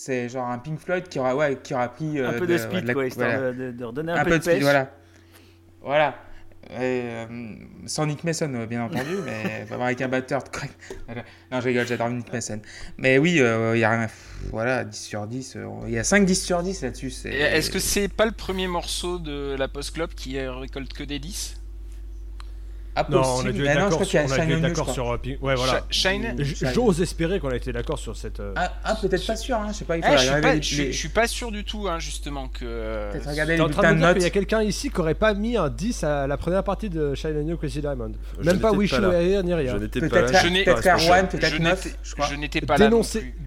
[0.00, 2.20] C'est genre un Pink Floyd qui aura, ouais, qui aura pris.
[2.20, 4.92] un euh, peu de, speed, quoi, histoire de, redonner un, peu, de, speed, voilà.
[5.80, 6.14] Voilà.
[6.70, 7.26] Euh,
[7.86, 10.44] sans Nick Mason, euh, bien entendu, mais avec un batteur.
[11.50, 12.60] non, je rigole, j'adore Nick Mason.
[12.96, 14.06] Mais oui, il y a rien.
[14.52, 15.58] Voilà, 10 sur 10.
[15.88, 17.12] Il y a 5 10 sur 10 là-dessus.
[17.24, 21.18] Est-ce que c'est pas le premier morceau de la Post Club qui récolte que des
[21.18, 21.57] 10
[22.94, 24.20] ah, non, on a dû être d'accord sur,
[24.60, 25.84] d'accord sur euh, Ouais, voilà.
[25.90, 26.34] Shine.
[26.74, 28.40] J'ose espérer qu'on a été d'accord sur cette.
[28.40, 29.68] Euh, ah, ah peut-être pas sûr, hein.
[29.68, 29.96] je sais pas.
[29.96, 33.12] Il faut eh, je, suis pas je, suis pas sûr du tout, hein, justement que.
[33.12, 35.34] Peut-être regarder les en train de dire qu'il y a quelqu'un ici qui aurait pas
[35.34, 38.12] mis un 10 à la première partie de Shine and New Crazy Diamond.
[38.42, 39.78] Même pas Wish You Here ni rien.
[39.78, 42.26] Peut-être Erwan, peut-être 9, je crois.
[42.26, 42.90] Je n'étais pas là.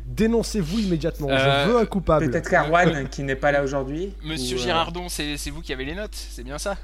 [0.05, 1.29] Dénoncez-vous immédiatement.
[1.29, 2.29] Je euh, veux un coupable.
[2.29, 4.13] Peut-être Erwan qui n'est pas là aujourd'hui.
[4.23, 6.77] Monsieur Girardon, c'est vous qui avez les notes, c'est bien ça?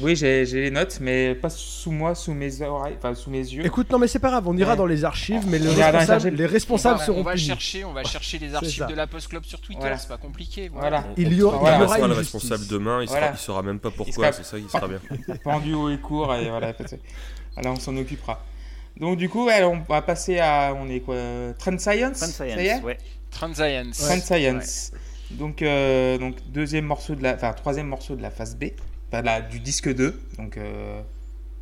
[0.00, 3.64] Oui, j'ai les notes, mais pas sous moi, sous mes oreilles, enfin sous mes yeux.
[3.64, 6.46] Écoute, non, mais c'est pas grave, on ira dans les archives, mais les responsables, les
[6.46, 9.60] responsables seront on va chercher, on va chercher les archives de la Post Club sur
[9.60, 10.68] Twitter, c'est pas compliqué.
[10.72, 11.04] Voilà.
[11.16, 13.90] Il y aura, il y aura le responsable demain, il, sera, il saura même pas
[13.90, 15.00] pourquoi, c'est ça, il sera bien.
[15.44, 16.72] Pendu haut et court, et voilà,
[17.54, 18.44] voilà, on s'en occupera.
[18.98, 21.16] Donc du coup, on va passer à, on est quoi,
[21.58, 22.98] Trend Science, Trend Science, ouais.
[23.30, 23.98] Trend Science.
[23.98, 24.92] Trend Science.
[25.30, 28.66] Donc, euh, donc deuxième morceau de la, enfin troisième morceau de la phase B
[29.22, 31.00] du disque 2, donc, euh,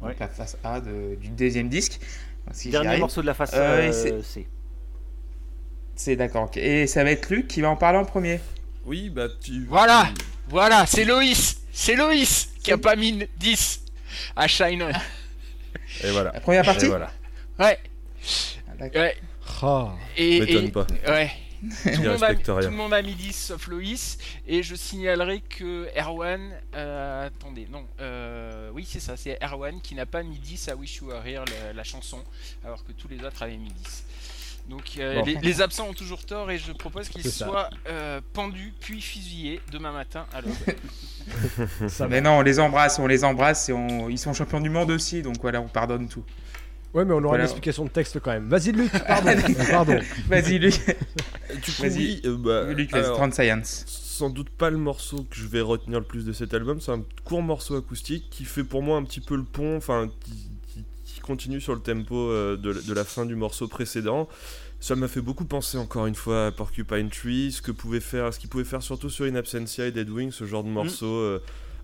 [0.03, 2.01] la face A du deuxième disque.
[2.67, 4.47] Dernier morceau de la face euh, euh, C.
[5.95, 6.51] C'est d'accord.
[6.57, 8.41] Et ça va être Luc qui va en parler en premier.
[8.85, 9.65] Oui, bah tu.
[9.67, 10.09] Voilà,
[10.49, 13.83] voilà, c'est Loïs, c'est Loïs qui a pas mis 10
[14.35, 14.91] à Shine.
[16.03, 16.33] Et voilà.
[16.33, 16.87] La première partie.
[16.87, 17.11] voilà.
[17.59, 17.79] Ouais.
[18.81, 19.17] Ah, ouais.
[19.63, 19.91] Oh.
[20.17, 20.87] Et, pas.
[21.07, 21.31] Ouais
[21.63, 24.19] tout, le monde a, mis 10 sauf Loïs.
[24.47, 26.51] Et je signalerai que Erwan.
[26.75, 27.87] Euh, attendez, non.
[28.01, 31.27] Euh, oui, c'est ça, c'est Erwan qui n'a pas mis 10 à Wish You Were
[31.27, 31.45] Here,
[31.75, 32.23] la, chanson,
[32.65, 34.05] alors que tous les autres avaient mis 10.
[34.69, 37.69] Donc euh, les, absents ont toujours tort et je propose qu'ils soient
[38.33, 40.41] pendus puis fusillés demain matin à
[42.09, 43.75] Mais non, on les embrasse, on les embrasse et
[44.09, 46.25] ils sont champions du monde aussi, donc voilà, on pardonne tout.
[46.95, 48.49] Ouais, mais on aura une explication de texte quand même.
[48.49, 49.33] Vas-y, Luc, pardon.
[49.71, 49.99] pardon.
[50.29, 50.75] Vas-y, Luc.
[51.79, 52.91] Vas-y, euh, bah, Luc,
[53.33, 53.85] Science.
[53.87, 56.81] Sans doute pas le morceau que je vais retenir le plus de cet album.
[56.81, 60.11] C'est un court morceau acoustique qui fait pour moi un petit peu le pont, enfin,
[60.21, 60.51] qui,
[61.23, 64.29] continue sur le tempo euh, de, la fin du morceau précédent.
[64.81, 68.35] Ça m'a fait beaucoup penser encore une fois à Porcupine Tree, ce que pouvait faire,
[68.35, 70.73] ce qu'il pouvait faire surtout sur In Absentia et Dead Wing, ce genre de mm.
[70.73, 71.07] morceau.
[71.07, 71.41] Euh,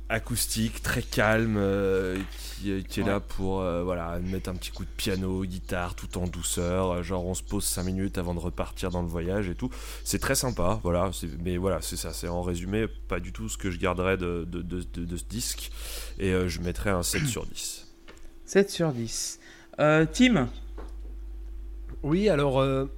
[0.08, 2.18] acoustique, très calme, euh,
[2.60, 6.26] qui, est là pour euh, voilà, mettre un petit coup de piano, guitare, tout en
[6.26, 6.90] douceur.
[6.90, 9.70] Euh, genre, on se pose 5 minutes avant de repartir dans le voyage et tout.
[10.04, 11.10] C'est très sympa, voilà.
[11.44, 12.12] Mais voilà, c'est ça.
[12.12, 15.70] C'est en résumé pas du tout ce que je garderais de, de, de, ce disque.
[16.18, 17.86] Et je mettrais un 7 sur 10.
[18.46, 19.40] 7 sur 10.
[20.12, 20.48] Tim?
[22.02, 22.88] Oui, alors.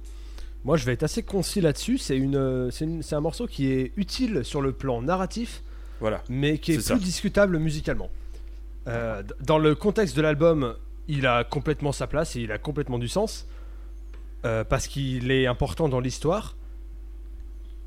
[0.63, 1.97] Moi, je vais être assez concis là-dessus.
[1.97, 5.63] C'est une, c'est un morceau qui est utile sur le plan narratif,
[6.29, 8.09] mais qui est, plus discutable musicalement.
[8.87, 10.75] Euh, dans le contexte de l'album,
[11.07, 13.47] il a complètement sa place et il a complètement du sens.
[14.43, 16.55] Euh, parce qu'il est important dans l'histoire.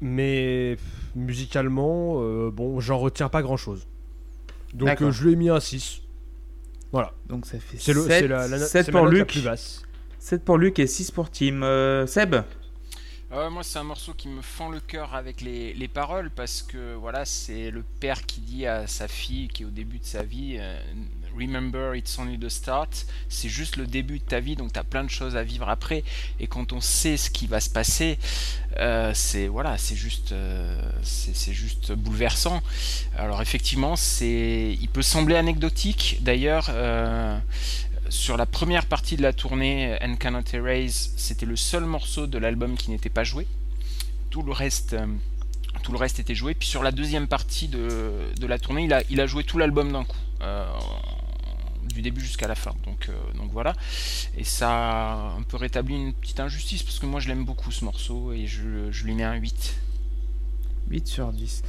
[0.00, 0.76] Mais
[1.16, 3.86] musicalement, euh, bon, j'en retiens pas grand chose.
[4.72, 6.02] Donc je lui ai mis un 6.
[6.92, 7.12] Voilà.
[7.26, 9.38] Donc ça fait 7, pour Luc.
[10.18, 12.06] 7 pour Luc et 6 pour Tim.
[12.06, 12.36] Seb
[13.36, 16.94] ah moi, c'est un morceau qui me fend le cœur avec les, paroles parce que
[16.94, 20.22] voilà, c'est le père qui dit à sa fille qui est au début de sa
[20.22, 20.80] vie euh,
[21.36, 23.06] Remember, it's only the start.
[23.28, 25.68] C'est juste le début de ta vie, donc tu as plein de choses à vivre
[25.68, 26.04] après.
[26.38, 28.20] Et quand on sait ce qui va se passer,
[28.78, 32.62] euh, c'est voilà, c'est juste, euh, c'est juste bouleversant.
[33.18, 36.18] Alors effectivement, c'est, il peut sembler anecdotique.
[36.20, 36.70] D'ailleurs,
[38.14, 42.38] sur la première partie de la tournée, And Cannot Erase, c'était le seul morceau de
[42.38, 43.46] l'album qui n'était pas joué.
[44.30, 45.06] Tout le reste, euh,
[45.82, 46.54] tout le reste était joué.
[46.54, 49.92] Puis sur la deuxième partie de, la tournée, il a, il a joué tout l'album
[49.92, 50.16] d'un coup.
[50.42, 50.64] Euh,
[51.92, 52.72] du début jusqu'à la fin.
[52.86, 53.74] Donc, euh, donc voilà.
[54.38, 57.72] Et ça a un peu rétabli une petite injustice parce que moi je l'aime beaucoup
[57.72, 59.76] ce morceau et je, je, lui mets un 8.
[60.88, 61.62] 8 sur 10.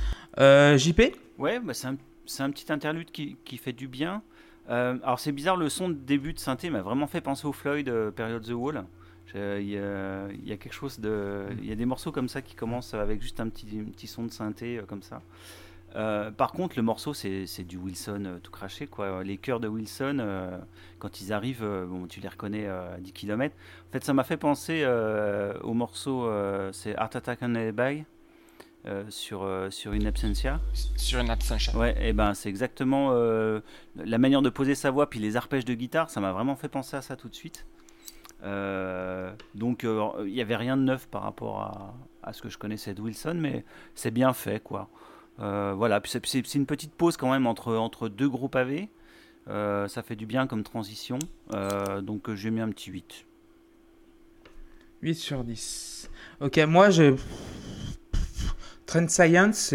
[0.77, 1.01] JP
[1.37, 1.97] Ouais, bah c'est un,
[2.39, 4.21] un, petit interlude qui, qui fait du bien.
[4.70, 7.53] Euh, alors c'est bizarre, le son de début de synthé m'a vraiment fait penser au
[7.53, 8.86] Floyd euh, période The Wall.
[9.34, 11.47] Il y, a, quelque chose de.
[11.59, 14.24] Il y a des morceaux comme ça qui commencent avec juste un petit, petit son
[14.24, 15.22] de synthé comme ça.
[15.95, 18.88] Euh, par contre, le morceau, c'est du Wilson euh, tout craché.
[18.88, 19.24] Quoi.
[19.24, 20.57] Les chœurs de Wilson, euh,
[20.99, 23.55] quand ils arrivent, bon, tu les reconnais à 10 km.
[23.89, 24.86] En fait, ça m'a fait penser
[25.63, 26.30] au morceau,
[26.72, 27.55] c'est Art Attack on
[28.86, 29.11] Alibi.
[29.11, 30.59] sur, sur une absentia.
[30.95, 31.75] Sur une absentia.
[31.75, 33.11] Ouais, et ben c'est exactement
[33.95, 36.69] la manière de poser sa voix, puis les arpèges de guitare, ça m'a vraiment fait
[36.69, 37.65] penser à ça tout de suite.
[38.43, 42.93] donc il n'y avait rien de neuf par rapport à, à, ce que je connaissais
[42.93, 43.65] de Wilson, mais
[43.95, 44.89] c'est bien fait quoi.
[45.39, 48.89] Euh, voilà, c'est une petite pause quand même entre, entre deux gros pavés.
[49.47, 51.19] Euh, ça fait du bien comme transition.
[51.53, 53.25] Euh, donc j'ai mis un petit 8.
[55.01, 56.09] 8 sur 10.
[56.41, 57.15] Ok, moi je.
[58.86, 59.73] Trend Science,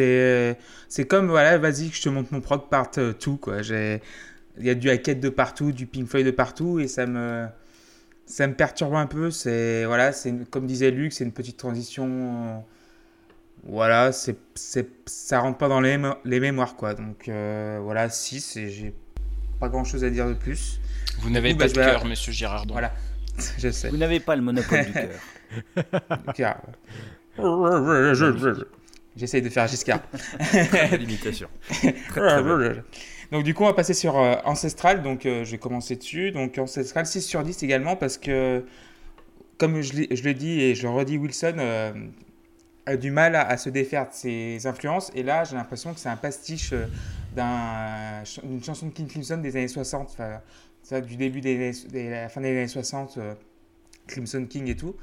[0.89, 3.59] c'est comme, voilà, vas-y que je te montre mon prog part tout, quoi.
[3.63, 7.47] Il y a du hackett de partout, du Pink Floyd de partout, et ça me,
[8.27, 9.31] ça me perturbe un peu.
[9.31, 10.13] C'est, voilà,
[10.51, 12.63] comme disait Luc, c'est une petite transition
[13.65, 16.95] voilà, c'est, c'est, ça rentre pas dans les, les mémoires, quoi.
[16.95, 18.95] Donc euh, voilà, 6 et j'ai
[19.59, 20.81] pas grand chose à dire de plus.
[21.21, 22.73] Vous n'avez pas bah, de cœur, monsieur Girardon.
[22.73, 22.93] Voilà,
[23.59, 23.91] je sais.
[23.91, 24.93] Vous n'avez pas le monopole du
[26.35, 26.61] cœur.
[29.17, 30.03] J'essaye de faire Giscard.
[30.99, 31.49] L'imitation.
[33.33, 35.03] donc du coup, on va passer sur euh, Ancestral.
[35.03, 36.31] Donc euh, je vais commencer dessus.
[36.31, 38.65] Donc Ancestral 6 sur 10 également parce que,
[39.59, 41.57] comme je, je le dis et je le redis, Wilson,
[42.87, 45.11] a du mal à, se défaire de ses influences.
[45.15, 49.57] Et là, j'ai l'impression que c'est un pastiche euh, d'une chanson de King Crimson des
[49.57, 50.17] années 60,
[50.83, 53.35] ça, du début des, la fin des années 60, euh,
[54.07, 54.97] Crimson King et tout.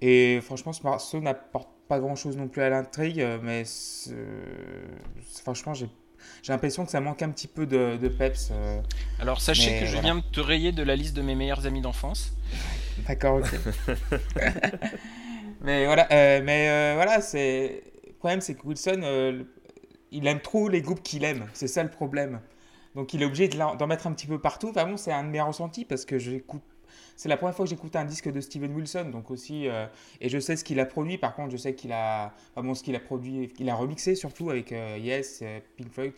[0.00, 3.64] Et franchement, ce morceau n'apporte pas grand chose non plus à l'intrigue, euh, mais
[5.42, 5.88] franchement, j'ai
[6.42, 8.52] j'ai l'impression que ça manque un petit peu de, de peps.
[9.20, 11.82] Alors sachez que je viens de te rayer de la liste de mes meilleurs amis
[11.82, 12.32] d'enfance.
[13.06, 13.48] D'accord, ok.
[15.60, 19.42] Mais voilà, euh, mais euh, voilà, c'est le problème, c'est que Wilson, euh,
[20.10, 21.46] il aime trop les groupes qu'il aime.
[21.52, 22.40] C'est ça le problème.
[22.94, 24.70] Donc il est obligé d'en mettre un petit peu partout.
[24.70, 26.62] Enfin bon, c'est un de mes ressentis parce que j'écoute
[27.20, 29.84] c'est la première fois que j'écoute un disque de Steven Wilson, donc aussi, euh,
[30.22, 31.18] et je sais ce qu'il a produit.
[31.18, 34.48] Par contre, je sais qu'il a, bon, ce qu'il a produit, qu'il a remixé surtout
[34.48, 36.14] avec euh, Yes, euh, Pink Floyd,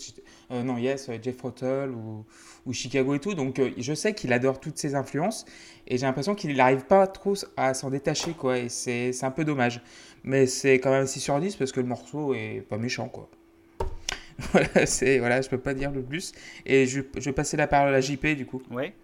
[0.50, 3.34] non Yes, Jeff Rottle ou, Chicago et tout.
[3.34, 5.44] Donc, je sais qu'il adore toutes ces influences,
[5.88, 8.58] et j'ai l'impression qu'il n'arrive pas trop à s'en détacher, quoi.
[8.58, 9.82] Et c'est un peu dommage,
[10.22, 13.28] mais c'est quand même 6 sur 10 parce que le morceau est pas méchant, quoi.
[14.52, 16.30] voilà, c'est voilà, je peux pas dire le plus.
[16.64, 18.62] Et je, je vais passer la parole à JP du coup.
[18.70, 18.94] Ouais.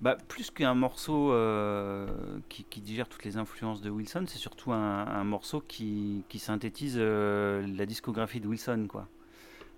[0.00, 2.06] Bah, plus qu'un morceau euh,
[2.48, 7.86] qui, digère toutes les influences de Wilson, c'est surtout un, morceau qui, synthétise euh, la
[7.86, 8.86] discographie de Wilson.
[8.88, 9.08] Quoi.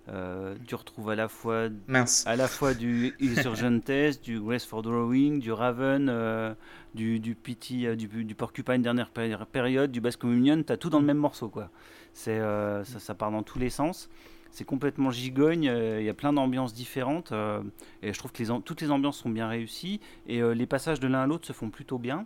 [0.09, 1.69] Euh, tu retrouves à la fois,
[2.25, 6.55] à la fois du Insurgentes, du Grace for Drawing, du Raven,
[6.93, 10.99] du, du PT, du, du, Porcupine dernière période, du Bass Communion, tu as tout dans
[10.99, 11.47] le même morceau.
[11.47, 11.69] Quoi.
[12.13, 14.09] C'est, ça, ça part dans tous les sens
[14.51, 17.61] c'est complètement gigogne, euh, il y a plein d'ambiances différentes, euh,
[18.01, 21.07] et je trouve que toutes les ambiances sont bien réussies, et euh, les passages de
[21.07, 22.25] l'un à l'autre se font plutôt bien.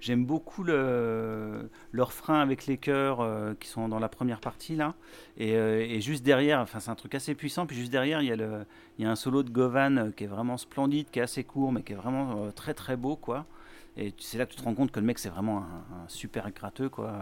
[0.00, 3.26] J'aime beaucoup le, leur frein avec les chœurs
[3.58, 4.94] qui sont dans la première partie là.
[5.38, 7.64] Et, juste derrière, enfin c'est un truc assez puissant.
[7.64, 8.66] Puis juste derrière, il y, a le,
[8.98, 11.72] il y a un solo de Govan qui est vraiment splendide, qui est assez court,
[11.72, 13.46] mais qui est vraiment très très beau quoi.
[13.96, 16.08] Et c'est là que tu te rends compte que le mec c'est vraiment un, un
[16.08, 17.14] super gratteux quoi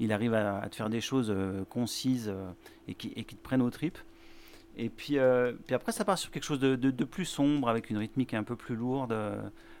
[0.00, 2.50] il arrive à, te faire des choses euh, concises euh,
[2.86, 3.98] et, qui, te prennent aux tripes.
[4.76, 7.90] Et puis, euh, puis après, ça part sur quelque chose de, de, plus sombre, avec
[7.90, 9.16] une rythmique un peu plus lourde,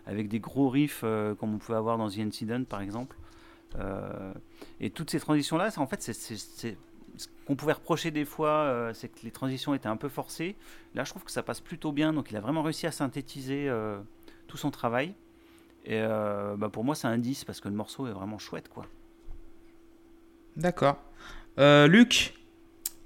[0.06, 1.02] avec des gros riffs
[1.38, 3.16] comme on pouvait avoir dans The Incident, par exemple.
[4.80, 9.20] et toutes ces transitions-là, en fait, c'est ce qu'on pouvait reprocher des fois, c'est que
[9.22, 10.56] les transitions étaient un peu forcées.
[10.96, 12.12] Là, je trouve que ça passe plutôt bien.
[12.12, 13.72] Donc, il a vraiment réussi à synthétiser
[14.48, 15.14] tout son travail.
[15.84, 18.84] Et bah, pour moi, c'est un 10 parce que le morceau est vraiment chouette, quoi.
[20.58, 20.96] D'accord.
[21.58, 22.34] Euh, Luc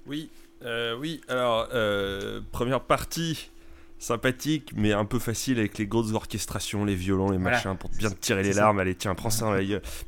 [0.07, 0.29] Oui,
[0.65, 1.21] euh, oui.
[1.27, 3.51] Alors, euh, première partie
[3.99, 8.09] sympathique, mais un peu facile avec les grosses orchestrations, les violons, les machins, pour bien
[8.09, 8.79] te tirer les larmes.
[8.79, 9.55] Allez, tiens, prends ça.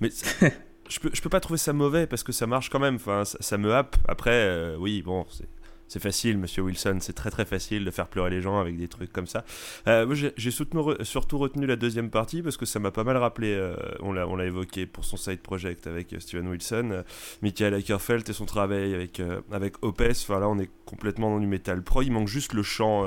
[0.02, 0.10] mais
[0.90, 2.96] je peux, je peux pas trouver ça mauvais parce que ça marche quand même.
[2.96, 3.96] Enfin, ça, ça me happe.
[4.08, 5.48] Après, oui, bon, c'est
[5.88, 8.88] c'est facile, monsieur Wilson, c'est très très facile de faire pleurer les gens avec des
[8.88, 9.44] trucs comme ça.
[9.88, 13.76] Euh, j'ai surtout retenu la deuxième partie parce que ça m'a pas mal rappelé, euh,
[14.02, 17.04] on l'a évoqué pour son side project avec euh, Steven Wilson,
[17.42, 19.22] Michael Ackerfeld et son travail avec,
[19.52, 20.02] avec Opes.
[20.10, 22.02] Enfin là, on est complètement dans du metal pro.
[22.02, 23.06] Il manque juste le chant.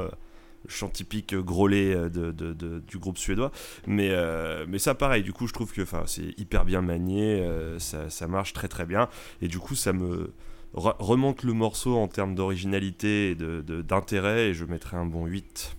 [0.67, 2.33] chant typique grôlé de,
[2.81, 3.53] du groupe suédois
[3.87, 4.13] mais,
[4.67, 7.43] mais ça pareil du coup je trouve que c'est hyper bien manié
[7.79, 9.09] ça, marche très très bien
[9.41, 10.33] et du coup ça me
[10.75, 15.77] remonte le morceau en termes d'originalité et d'intérêt, de, et je mettrai un bon 8.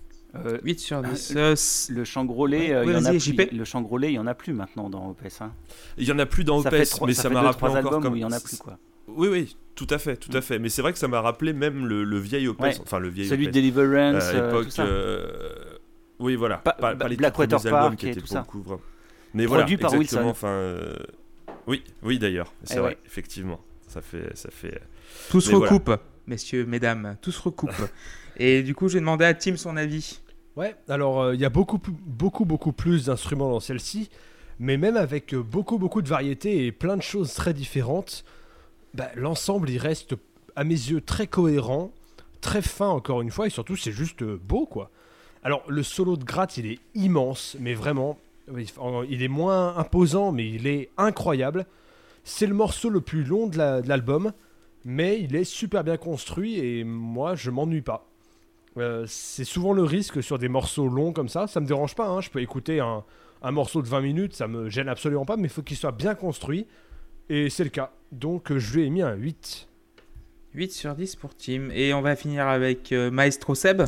[0.64, 1.90] 8 sur 10.
[1.90, 4.54] le chant grelé, il y en a plus, le chant il y en a plus
[4.54, 5.42] maintenant dans OPS.
[5.42, 5.54] Hein.
[5.98, 8.26] Il y en a plus dans OPS, mais ça, m'a rappelé encore comme il y
[8.26, 8.78] en a plus quoi.
[9.08, 10.44] Oui, oui, tout à fait, tout à mm.
[10.44, 10.60] fait.
[10.60, 13.48] Mais c'est vrai que ça m'a rappelé même le, vieil OPS, enfin le vieil Celui
[13.48, 14.68] de Deliverance, à l'époque.
[16.20, 16.58] oui, voilà.
[16.58, 18.78] pas, les Blackwater Park qui étaient pour le
[19.34, 20.26] Mais Produit voilà, par Wilson.
[20.26, 20.74] Enfin,
[21.66, 23.60] oui, oui d'ailleurs, c'est eh vrai, effectivement.
[23.90, 24.80] Ça fait, ça fait.
[25.30, 25.92] Tout se recoupe,
[26.28, 27.90] messieurs, mesdames, tout se recoupe.
[28.38, 30.22] Et du coup, j'ai demandé à Tim son avis.
[30.56, 34.10] Ouais, alors euh, il y a beaucoup, beaucoup, beaucoup plus d'instruments dans celle-ci,
[34.60, 38.26] mais même avec euh, beaucoup, beaucoup de variétés et plein de choses très différentes,
[38.94, 40.16] bah, l'ensemble il reste
[40.56, 41.92] à mes yeux très cohérent,
[42.42, 44.92] très fin encore une fois, et surtout c'est juste euh, beau quoi.
[45.44, 48.20] Alors le solo de gratte il est immense, mais vraiment,
[49.10, 51.66] il est moins imposant, mais il est incroyable.
[52.24, 54.34] C'est le morceau le plus long de l'album,
[54.86, 58.10] mais il est super bien construit et moi je m'ennuie pas.
[58.78, 61.48] Euh, c'est souvent le risque sur des morceaux longs comme ça.
[61.48, 62.08] Ça me dérange pas.
[62.08, 62.22] Hein.
[62.22, 63.04] Je peux écouter un,
[63.52, 66.16] morceau de 20 minutes, ça me gêne absolument pas, mais il faut qu'il soit bien
[66.16, 66.68] construit.
[67.30, 67.92] Et c'est le cas.
[68.12, 69.70] Donc je lui ai mis un 8.
[70.56, 71.70] 8 sur 10 pour Tim.
[71.74, 73.84] Et on va finir avec euh, Maestro Seb.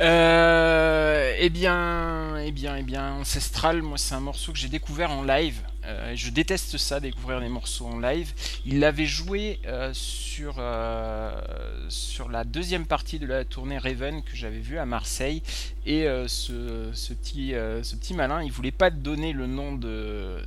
[0.00, 5.10] Euh, eh bien, eh bien, eh bien, Ancestral, moi c'est un morceau que j'ai découvert
[5.10, 5.60] en live.
[5.88, 8.32] Euh, je déteste ça, découvrir des morceaux en live.
[8.66, 11.40] Il l'avait joué euh, sur, euh,
[11.88, 15.42] sur la deuxième partie de la tournée Raven que j'avais vu à Marseille.
[15.86, 20.42] Et ce, petit, malin, il voulait pas donner le nom de,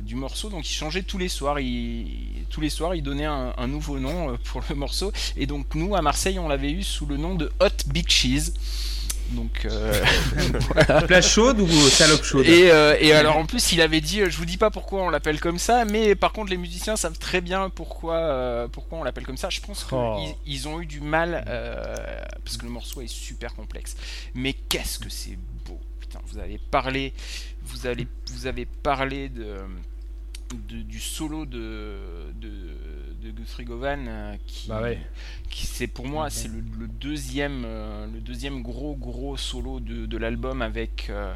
[0.00, 1.58] du morceau, donc il changeait tous les soirs.
[1.58, 5.12] Il, tous les soirs, il donnait un, nouveau nom pour le morceau.
[5.36, 8.52] Et donc nous, à Marseille, on l'avait eu sous le nom de Hot Big Cheese.
[9.30, 9.92] Donc euh,
[11.06, 14.36] Plage chaude ou salope chaude et, euh, et, alors en plus il avait dit, je
[14.36, 17.40] vous dis pas pourquoi on l'appelle comme ça, mais par contre les musiciens savent très
[17.40, 19.50] bien pourquoi, euh, pourquoi on l'appelle comme ça.
[19.50, 20.34] Je pense qu'ils oh.
[20.46, 21.44] ils ont eu du mal
[22.44, 23.96] parce que le morceau est super complexe.
[24.34, 27.12] Mais qu'est-ce que c'est beau Putain, vous avez parlé,
[27.64, 29.58] vous allez, vous avez parlé de,
[30.54, 31.98] du solo de,
[32.40, 32.50] de
[33.22, 34.82] de Guthrie Govan euh, qui, bah
[35.50, 40.62] qui c'est pour moi c'est le, deuxième euh, le deuxième gros gros solo de, l'album
[40.62, 41.34] avec euh,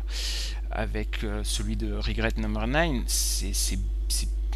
[0.70, 3.78] avec celui de Regret Number 9 c'est c'est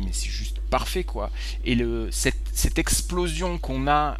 [0.05, 1.31] mais c'est juste parfait quoi.
[1.65, 4.19] Et le cette, cette explosion qu'on a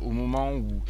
[0.00, 0.80] au moment où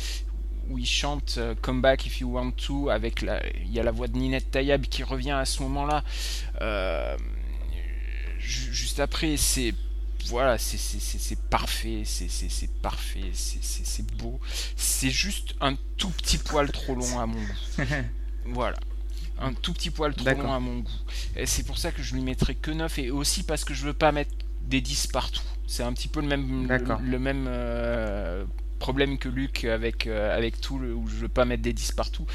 [0.68, 3.90] où il chante Come Back If You Want To avec la il y a la
[3.90, 6.04] voix de Ninette Tayab qui revient à ce moment là
[8.38, 9.72] juste après c'est
[10.28, 14.38] voilà, c'est parfait, c'est parfait, c'est beau.
[14.76, 17.84] C'est juste un tout petit poil trop long à mon goût.
[18.46, 18.76] voilà.
[19.40, 20.90] Un tout petit poil trop long à mon goût.
[21.44, 23.94] C'est pour ça que je lui mettrai que 9 et aussi parce que je veux
[23.94, 25.42] pas mettre des 10 partout.
[25.66, 26.68] C'est un petit peu le même,
[27.02, 28.44] le, même euh,
[28.78, 32.26] problème que Luc avec, euh, avec tout, où je veux pas mettre des 10 partout.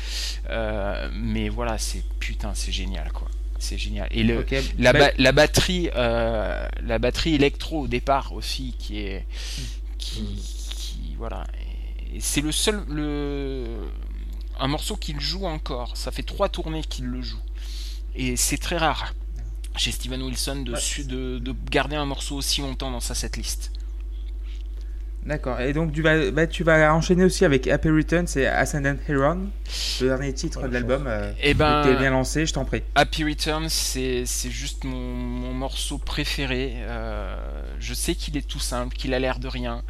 [0.50, 3.28] Euh, mais voilà, c'est putain, c'est génial quoi
[3.64, 4.08] c'est génial.
[4.12, 4.46] Et le,
[4.78, 9.26] la, la, batterie, euh, la batterie électro au départ aussi, qui est,
[9.98, 11.48] qui, voilà,
[12.14, 13.66] et c'est le seul, le,
[14.60, 15.96] un morceau qu'il joue encore.
[15.96, 17.42] Ça fait trois tournées qu'il le joue,
[18.16, 19.14] et c'est très rare
[19.76, 20.74] chez Steven Wilson de,
[21.04, 23.72] de, de, garder un morceau aussi longtemps dans sa setlist.
[25.26, 25.62] D'accord.
[25.62, 29.48] Et donc tu vas, bah, tu vas enchaîner aussi avec Happy Returns et Ascendant Heron,
[30.02, 31.06] le dernier titre de l'album.
[31.08, 32.84] Euh, et eh ben, t'es bien lancé, je t'en prie.
[32.96, 36.74] Happy Returns, c'est, c'est juste mon, mon, morceau préféré.
[36.76, 37.38] Euh,
[37.80, 39.84] je sais qu'il est tout simple, qu'il a l'air de rien.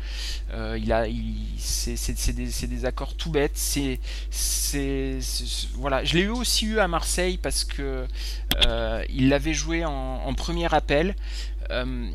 [0.53, 3.55] Euh, il a, il, c'est, c'est, c'est, des, c'est des accords tout bêtes.
[3.55, 3.99] C'est,
[4.29, 5.17] c'est,
[5.73, 6.03] voilà.
[6.03, 8.05] Je l'ai eu aussi eu à Marseille parce que
[8.67, 11.15] euh, il l'avait joué en, en premier appel.
[11.71, 12.07] Euh,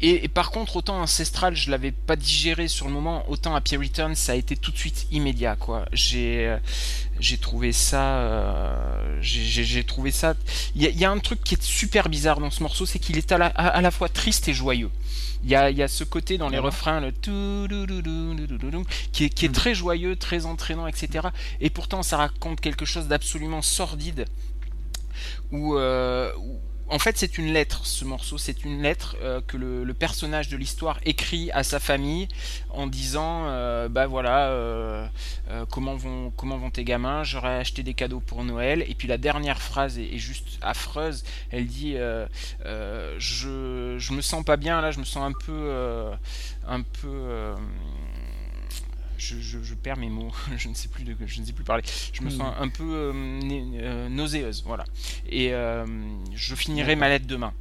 [0.00, 4.14] et, par contre, autant Ancestral, je l'avais pas digéré sur le moment, autant Happy Return,
[4.14, 5.86] ça a été tout de suite immédiat, quoi.
[5.92, 6.58] J'ai, euh,
[7.20, 10.34] j'ai trouvé ça, euh, j'ai trouvé ça.
[10.74, 13.32] Il y, a un truc qui est super bizarre dans ce morceau, c'est qu'il est
[13.32, 14.90] à la, à, la, fois triste et joyeux.
[15.44, 17.12] Il y a, y a, ce côté dans les refrains, le
[19.12, 21.28] qui est, qui est très joyeux, très entraînant, etc.
[21.60, 24.26] Et pourtant, ça raconte quelque chose d'absolument sordide.
[25.52, 26.58] Où, euh, où
[26.94, 28.38] en fait, c'est une lettre, ce morceau.
[28.38, 32.28] C'est une lettre euh, que le, personnage de l'histoire écrit à sa famille
[32.70, 35.08] en disant euh, Bah voilà, euh,
[35.72, 37.24] comment, vont, tes gamins?
[37.24, 38.84] J'aurais acheté des cadeaux pour Noël.
[38.88, 41.24] Et puis la dernière phrase est, juste affreuse.
[41.50, 41.96] Elle dit
[43.18, 46.04] je, je me sens pas bien là, je me sens un peu
[49.24, 51.82] je, perds mes mots, je ne sais plus de, je ne sais plus parler.
[52.12, 52.38] Je me hmm.
[52.38, 54.84] sens un peu euh, euh, nauséeuse, voilà.
[55.28, 55.86] Et euh,
[56.34, 57.52] je finirai ma lettre demain.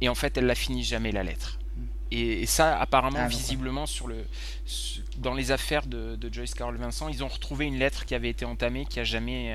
[0.00, 1.58] Et en fait, elle la finit jamais la lettre.
[2.10, 4.24] et, ça, apparemment, ah, visiblement, sur le,
[5.18, 8.44] dans les affaires de, Joyce Carol Vincent, ils ont retrouvé une lettre qui avait été
[8.44, 9.54] entamée, qui a jamais,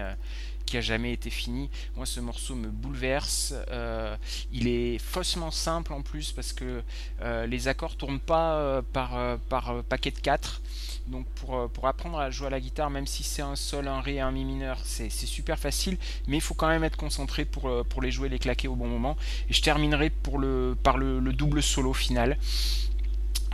[0.66, 1.70] qui a jamais été fini.
[1.96, 3.54] Moi, ce morceau me bouleverse.
[3.70, 4.16] Euh,
[4.52, 6.82] il est faussement simple en plus parce que
[7.22, 10.62] euh, les accords tournent pas euh, par, par paquet de 4.
[11.08, 14.02] Donc pour, pour, apprendre à jouer à la guitare, même si c'est un sol, un
[14.02, 17.46] ré et un mi mineur, c'est super facile, mais il faut quand même être concentré
[17.46, 19.16] pour, pour les jouer, les claquer au bon moment.
[19.50, 22.38] Et je terminerai pour le, par le, double solo final.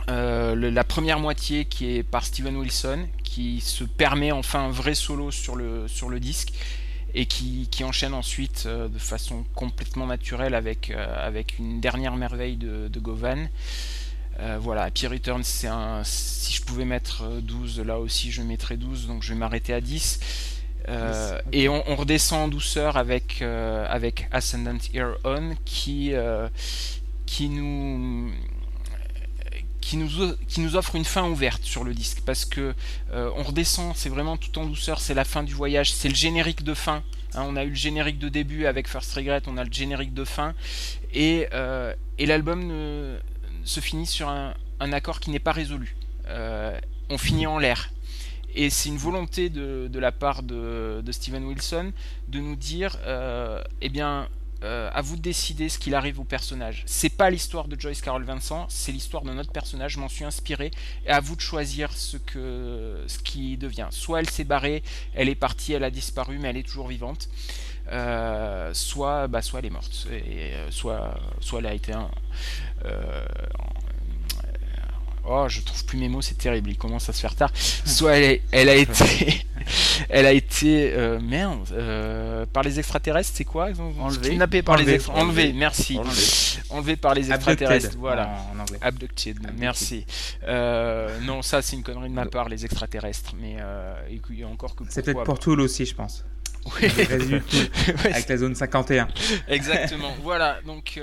[0.08, 5.30] la première moitié qui est par Steven Wilson, qui se permet enfin un vrai solo
[5.30, 6.52] sur le, sur le disque
[7.14, 12.56] et qui, enchaîne ensuite euh, de façon complètement naturelle avec, euh, avec une dernière merveille
[12.56, 13.48] de, Govan.
[14.40, 16.02] Euh, voilà, Happy Return, c'est un.
[16.04, 19.80] Si je pouvais mettre 12, là aussi je mettrais 12, donc je vais m'arrêter à
[19.80, 20.20] 10.
[21.52, 26.12] Et on, redescend en douceur avec, avec Ascendant Ear On qui,
[27.24, 28.32] qui nous
[29.82, 30.08] qui nous,
[30.48, 32.72] qui nous offre une fin ouverte sur le disque parce que
[33.12, 36.14] euh, on redescend, c'est vraiment tout en douceur, c'est la fin du voyage, c'est le
[36.14, 37.02] générique de fin.
[37.34, 37.44] Hein.
[37.46, 40.24] on a eu le générique de début avec First Regret, on a le générique de
[40.24, 40.54] fin
[41.12, 42.70] et, euh, et l'album
[43.64, 45.96] se finit sur un, accord qui n'est pas résolu.
[46.26, 46.78] Euh,
[47.08, 47.90] on finit en l'air.
[48.54, 51.92] Et c'est une volonté de, la part de, de, Steven Wilson
[52.28, 52.98] de nous dire,
[53.80, 54.28] eh bien,
[54.64, 56.84] euh, à vous de décider ce qu'il arrive au personnage.
[56.86, 59.94] C'est pas l'histoire de Joyce Carol Vincent, c'est l'histoire de notre personnage.
[59.94, 60.70] Je m'en suis inspiré.
[61.04, 63.88] Et à vous de choisir ce que ce qui devient.
[63.90, 64.84] Soit elle s'est barrée,
[65.14, 67.28] elle est partie, elle a disparu, mais elle est toujours vivante.
[67.88, 72.08] Euh, soit, bah, soit elle est morte, et, euh, soit, soit elle a été un,
[75.24, 77.52] Oh, je trouve plus mes mots, c'est terrible, il commence à se faire tard.
[77.84, 79.46] Soit elle, elle a été,
[80.08, 83.68] elle a été, euh, merde, euh, par les extraterrestres, c'est quoi?
[84.00, 84.30] Enlevé.
[84.30, 85.28] Kidnappé par les extraterrestres.
[85.28, 85.98] Enlevé, merci.
[86.70, 86.96] Enlevé.
[86.96, 88.30] par les extraterrestres, voilà.
[88.52, 88.64] En.
[88.80, 90.04] Abducted, merci.
[90.48, 94.84] Euh, non, ça c'est une connerie de ma part, les extraterrestres, mais a encore que.
[94.88, 96.24] C'est peut-être pour Toul aussi, je pense.
[96.66, 96.88] Oui.
[98.04, 99.08] avec la zone 51.
[99.48, 100.14] Exactement.
[100.22, 100.60] voilà.
[100.66, 101.00] Donc,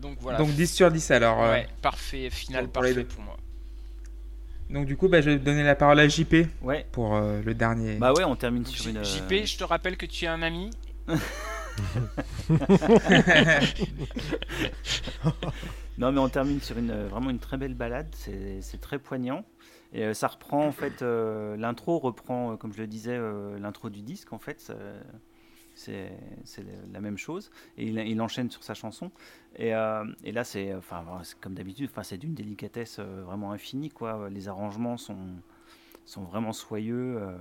[0.00, 0.38] donc voilà.
[0.38, 1.40] Donc 10 sur 10 alors.
[1.40, 2.30] Ouais, parfait.
[2.30, 3.36] Final parfait pour moi.
[4.70, 6.86] Donc du coup, bah, je vais donner la parole à JP ouais.
[6.92, 7.96] pour euh, le dernier.
[7.96, 9.04] Bah ouais, on termine sur une.
[9.04, 10.70] JP, je te rappelle que tu es un ami.
[15.98, 18.14] non, mais on termine sur une vraiment une très belle balade.
[18.16, 19.44] C'est très poignant.
[19.92, 23.18] Et euh, ça reprend en fait euh, l'intro reprend, comme je le disais,
[23.58, 24.72] l'intro du disque en fait
[25.74, 27.50] c'est la même chose.
[27.76, 29.10] Et il, enchaîne sur sa chanson.
[29.56, 31.04] Et, euh, là, c'est enfin,
[31.40, 33.90] comme d'habitude, enfin, c'est d'une délicatesse euh, vraiment infinie.
[33.90, 34.28] Quoi.
[34.30, 35.36] Les arrangements sont,
[36.04, 37.18] sont vraiment soyeux.
[37.18, 37.36] Euh.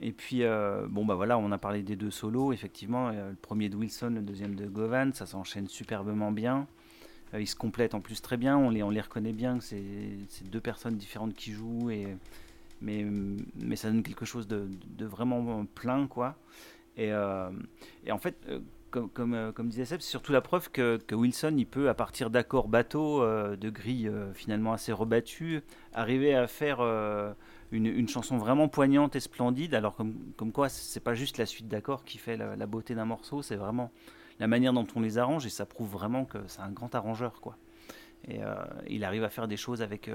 [0.00, 0.42] Et puis,
[0.88, 2.52] bon, bah voilà, on a parlé des deux solos.
[2.52, 6.66] Effectivement, le premier de Wilson, le deuxième de Govan, ça s'enchaîne superbement bien.
[7.40, 8.56] Ils se complètent en plus très bien.
[8.56, 9.58] On les, on les reconnaît bien.
[9.60, 9.82] C'est
[10.44, 11.90] deux personnes différentes qui jouent.
[11.90, 12.06] Et,
[12.80, 13.04] mais,
[13.56, 16.36] mais ça donne quelque chose de, de vraiment plein, quoi.
[16.96, 17.50] Et, euh,
[18.06, 21.14] et en fait, euh, comme, comme, euh, disait Seb, c'est surtout la preuve que, que,
[21.14, 25.62] Wilson, il peut, à partir d'accords bateaux, de grilles finalement assez rebattues,
[25.92, 26.80] arriver à faire
[27.72, 29.74] une, une, chanson vraiment poignante et splendide.
[29.74, 33.06] Alors, comme, comme quoi, c'est pas juste la suite d'accords qui fait la, beauté d'un
[33.06, 33.90] morceau, c'est vraiment
[34.44, 37.40] la manière dont on les arrange, et ça prouve vraiment que c'est un grand arrangeur,
[37.40, 37.56] quoi.
[38.28, 38.40] Et
[38.88, 40.08] il arrive à faire des choses avec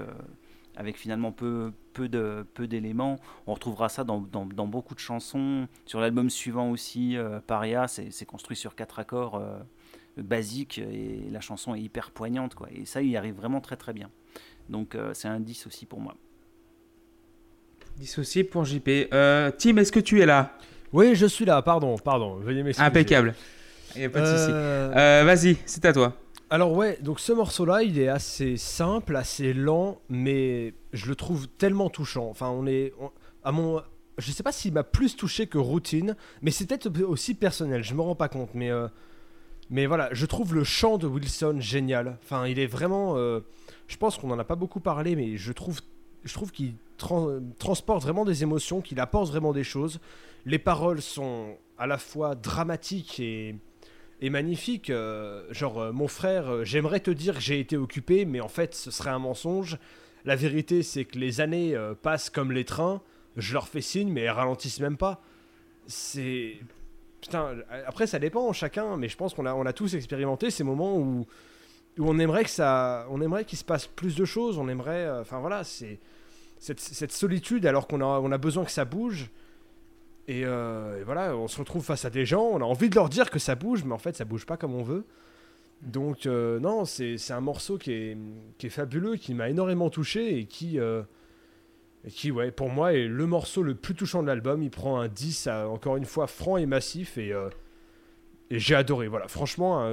[0.76, 3.18] avec finalement peu, peu, de, peu d'éléments.
[3.46, 5.68] On retrouvera ça dans, dans, beaucoup de chansons.
[5.86, 9.58] Sur l'album suivant aussi, euh, Paria, c'est, construit sur quatre accords euh,
[10.16, 12.54] basiques et la chanson est hyper poignante.
[12.54, 12.68] Quoi.
[12.72, 14.10] Et ça, il arrive vraiment très très bien.
[14.68, 16.14] Donc euh, c'est un 10 aussi pour moi.
[17.98, 18.88] 10 aussi pour JP.
[19.10, 20.56] Tim, est-ce que tu es là?
[20.92, 22.86] Oui, je suis là, pardon, pardon, veuillez m'excuser.
[22.86, 23.34] Impeccable.
[23.94, 24.52] Il n'y a pas de souci.
[24.52, 26.14] vas-y, c'est à toi.
[26.52, 31.46] Alors ouais, donc ce morceau-là, il est assez simple, assez lent, mais je le trouve
[31.46, 32.28] tellement touchant.
[32.28, 32.92] Enfin, on est
[33.44, 33.80] à mon,
[34.18, 37.82] je sais pas s'il m'a plus touché que Routine, mais c'est peut-être aussi personnel.
[37.84, 38.88] Je me rends pas compte, mais euh,
[39.70, 42.18] mais voilà, je trouve le chant de Wilson génial.
[42.24, 43.40] Enfin, il est vraiment, euh,
[43.86, 45.80] je pense qu'on en a pas beaucoup parlé, mais je trouve,
[46.24, 46.74] je trouve qu'il
[47.58, 50.00] transporte vraiment des émotions, qu'il apporte vraiment des choses.
[50.44, 53.54] Les paroles sont à la fois dramatiques et
[54.20, 54.90] est magnifique.
[54.90, 58.48] Euh, genre, euh, mon frère, euh, j'aimerais te dire que j'ai été occupé, mais en
[58.48, 59.78] fait, ce serait un mensonge.
[60.24, 63.00] La vérité, c'est que les années passent comme les trains.
[63.36, 65.22] Je leur fais signe, mais elles ralentissent même pas.
[65.86, 66.58] C'est.
[67.22, 67.56] Putain,
[67.86, 70.98] après, ça dépend chacun, mais je pense qu'on a, on a tous expérimenté ces moments
[70.98, 71.26] où,
[71.98, 73.06] où on aimerait que ça.
[73.08, 75.08] On aimerait qu'il se passe plus de choses, on aimerait.
[75.20, 75.98] Enfin voilà, c'est.
[76.58, 79.30] Cette, solitude alors qu'on a, on a besoin que ça bouge
[80.30, 83.08] euh, et, voilà, on se retrouve face à des gens, on a envie de leur
[83.08, 85.04] dire que ça bouge, mais en fait ça bouge pas comme on veut.
[85.82, 88.18] Donc, non, c'est un morceau qui est,
[88.58, 93.06] qui est fabuleux, qui m'a énormément touché et qui, et qui, ouais, pour moi, est
[93.06, 94.62] le morceau le plus touchant de l'album.
[94.62, 97.16] Il prend un 10, encore une fois, franc et massif.
[97.16, 97.32] Et,
[98.50, 99.08] et j'ai adoré.
[99.08, 99.90] Voilà, franchement,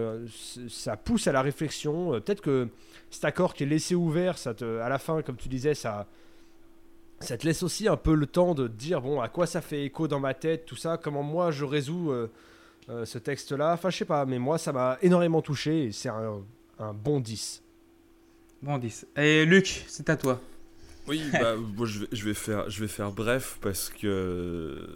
[0.68, 2.12] ça pousse à la réflexion.
[2.20, 2.68] Peut-être que
[3.10, 6.06] cet accord qui est laissé ouvert, ça te, à la fin, comme tu disais, ça,
[7.20, 9.62] ça te laisse aussi un peu le temps de te dire bon, à quoi ça
[9.62, 12.32] fait écho dans ma tête, tout ça, comment moi je résous euh,
[12.90, 13.74] euh, ce texte-là.
[13.74, 16.42] Enfin, je sais pas, mais moi, ça m'a énormément touché et c'est un,
[16.94, 17.64] bon 10.
[18.62, 19.08] Bon 10.
[19.18, 20.40] Et Luc, c'est à toi.
[21.08, 24.88] Oui, bah, je, vais, je, vais, faire, je vais faire bref parce que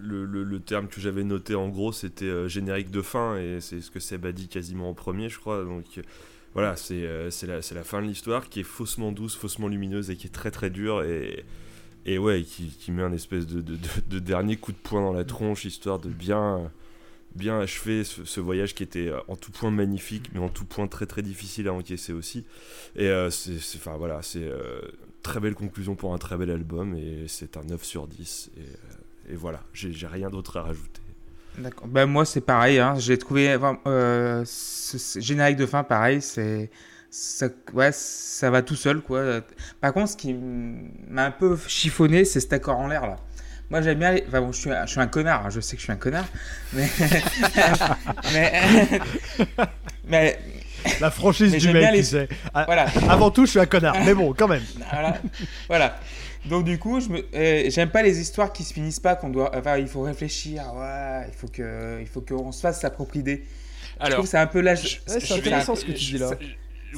[0.00, 3.80] le, le, terme que j'avais noté en gros c'était euh, générique de fin et c'est
[3.80, 5.64] ce que Seb a dit quasiment en premier, je crois.
[5.64, 6.00] Donc
[6.54, 10.16] voilà, c'est euh, la, la, fin de l'histoire qui est faussement douce, faussement lumineuse et
[10.16, 11.44] qui est très très dure et,
[12.06, 13.76] et ouais, qui, qui met un espèce de, de,
[14.08, 16.70] de, dernier coup de poing dans la tronche histoire de bien,
[17.34, 20.86] bien achever ce, voyage qui était euh, en tout point magnifique mais en tout point
[20.86, 22.44] très très difficile à encaisser aussi.
[22.94, 24.50] Et euh, c'est enfin voilà, c'est
[25.22, 29.32] très belle conclusion pour un très bel album et c'est un 9 sur 10 et,
[29.32, 31.02] et voilà, j'ai rien d'autre à rajouter.
[31.58, 31.86] D'accord.
[31.88, 32.78] Ben, moi, c'est pareil.
[32.78, 32.94] Hein.
[32.98, 33.56] J'ai trouvé
[33.86, 36.20] euh, ce, générique de fin, pareil.
[36.20, 36.70] C'est
[37.10, 39.40] ça, ouais, ça va tout seul, quoi.
[39.80, 43.16] Par contre, ce qui m'a un peu chiffonné, c'est cet accord en l'air là.
[43.70, 44.16] Moi, j'aime bien.
[44.28, 45.46] Enfin, bon, je suis, je suis un connard.
[45.46, 45.50] Hein.
[45.50, 46.26] Je sais que je suis un connard,
[46.72, 46.88] mais
[50.08, 50.38] mais,
[51.00, 52.28] la franchise du mec, tu sais.
[52.54, 52.86] Ah, voilà.
[53.08, 54.62] Avant tout, je suis un connard, mais bon, quand même.
[54.92, 55.18] Voilà.
[55.68, 55.98] voilà.
[56.48, 59.30] Donc du coup, je me, euh, j'aime pas les histoires qui se finissent pas, qu'on
[59.30, 62.90] doit, enfin, il faut réfléchir, ouais, il faut que, il faut qu'on se fasse sa
[62.90, 63.44] propre idée.
[63.98, 65.02] Alors, je trouve c'est un peu l'âge.
[65.06, 66.30] c'est intéressant ce que tu dis là.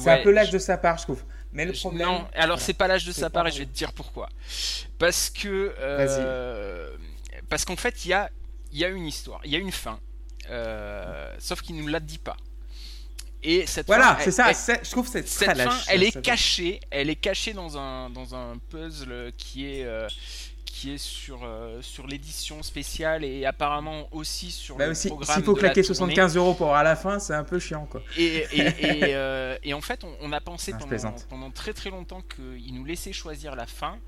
[0.03, 1.23] C'est un peu l'âge de sa part, je trouve.
[1.53, 2.07] Mais le problème.
[2.07, 4.29] Non, alors c'est pas l'âge de sa part et je vais te dire pourquoi.
[4.99, 6.97] Parce que, euh,
[7.49, 8.31] parce qu'en fait, il y a,
[8.73, 9.99] y a une histoire, il y a une fin,
[10.51, 12.37] euh, sauf qu'il nous la dit pas.
[13.43, 14.51] Et cette voilà, c'est ça.
[14.53, 16.81] je trouve cette, cette fin, elle est cachée.
[16.91, 20.09] Elle est cachée dans un dans un puzzle qui est euh,
[20.79, 25.35] qui est sur euh, sur l'édition spéciale et apparemment aussi sur bah le aussi, programme.
[25.35, 28.01] S'il faut claquer 75 euros pour à la fin, c'est un peu chiant quoi.
[28.17, 28.69] Et, et,
[29.15, 33.13] euh, et, en fait, on, a pensé pendant, pendant, très très longtemps qu'il nous laissait
[33.13, 33.99] choisir la fin.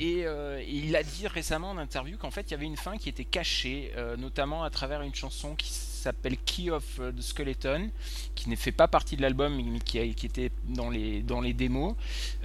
[0.00, 0.24] Et,
[0.66, 3.24] il a dit récemment en interview qu'en fait il y avait une fin qui était
[3.24, 7.90] cachée, notamment à travers une chanson qui s'appelle Key of the Skeleton,
[8.34, 11.94] qui ne fait pas partie de l'album, mais qui, était dans les, dans les démos.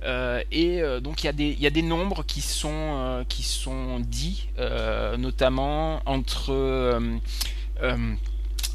[0.03, 3.23] Euh, et euh, donc il y, a des, y a des nombres qui sont, euh,
[3.23, 4.49] qui sont dits,
[5.17, 6.99] notamment entre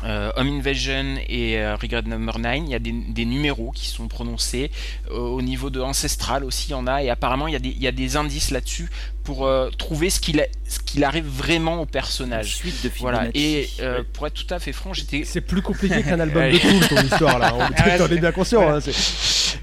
[0.04, 3.86] euh, Home Invasion et euh, Regret Number 9, il y a des, des numéros qui
[3.86, 4.70] sont prononcés.
[5.10, 7.02] Euh, au niveau de Ancestral aussi, il y en a.
[7.02, 8.88] Et apparemment, il y a des, il y a des indices là-dessus
[9.24, 12.56] pour euh, trouver ce qu'il, ce qu'il arrive vraiment au personnage.
[12.56, 13.26] suite de voilà.
[13.34, 13.68] Et
[14.12, 15.24] pour être tout à fait franc, j'étais.
[15.24, 17.54] C'est plus compliqué qu'un album de cool, ton histoire là.
[17.58, 18.68] On, ah, est bien conscient.
[18.68, 18.78] Hein,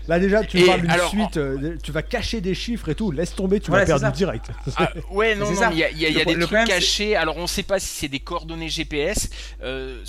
[0.07, 1.39] là déjà, tu parles d'une suite,
[1.81, 3.11] tu vas cacher des chiffres et tout.
[3.11, 4.47] Laisse tomber, tu vas perdre direct.
[4.75, 7.15] Ah, ouais, non, non, il y a, y a, des trucs cachés.
[7.15, 9.29] Alors, on ne sait pas si c'est des coordonnées GPS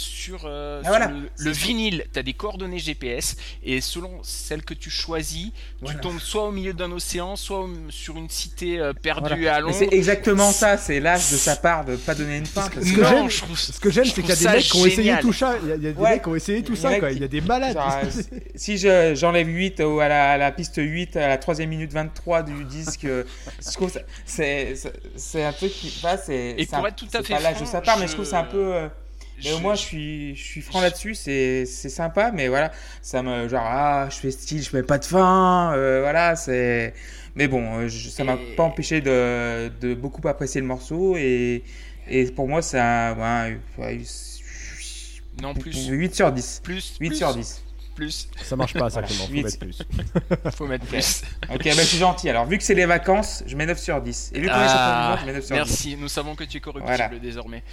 [0.07, 4.91] sur, euh, ah, le, vinyle, tu as des coordonnées GPS et selon celles que tu
[4.91, 5.51] choisis,
[5.85, 9.77] tu tombes soit au milieu d'un océan, soit sur une cité euh, perdue à Londres.
[9.79, 12.69] C'est exactement ça, c'est l'âge de sa part de pas donner une fin.
[12.71, 15.57] Ce que j'aime, c'est qu'il y a des mecs qui ont essayé tout ça.
[15.63, 17.13] Il y a, des mecs qui ont essayé tout ça, quoi.
[17.13, 17.77] Il y a des malades.
[18.55, 22.65] si j'enlève 8 à la, à la, piste 8 à la 3 minute 23 du
[22.65, 23.25] disque, euh,
[23.65, 23.93] je trouve
[24.25, 26.29] c'est un truc qui passe.
[26.29, 28.37] Et pour être tout à fait pas l'âge de sa part, mais je trouve c'est
[28.37, 28.89] un peu.
[29.45, 32.73] Mais au moins, je suis, je suis franc là-dessus, c'est, c'est sympa, mais voilà,
[33.03, 36.95] ça me, genre, ah, je fais style, je mets pas de fin, euh, voilà, c'est.
[37.35, 41.63] Mais bon, euh, ça m'a pas empêché de, de, beaucoup apprécier le morceau, et,
[42.09, 43.59] et pour moi, c'est un.
[43.79, 44.01] Ouais,
[45.43, 45.87] non, plus.
[45.87, 46.61] 8 sur 10.
[46.65, 46.97] Plus.
[46.99, 47.66] 8 sur 10
[47.97, 48.29] plus.
[48.43, 49.25] Ça marche pas, ça, Clément.
[49.27, 49.83] Faut mettre plus.
[50.57, 51.23] Faut mettre plus.
[51.53, 52.29] ok, bah, je suis gentil.
[52.31, 54.31] Alors, vu que c'est les vacances, je mets 9 sur 10.
[54.35, 55.73] Et vu qu'on est ah, je mets 9 sur merci.
[55.73, 55.79] 10.
[55.89, 57.65] Merci, nous savons que tu es corruptible désormais.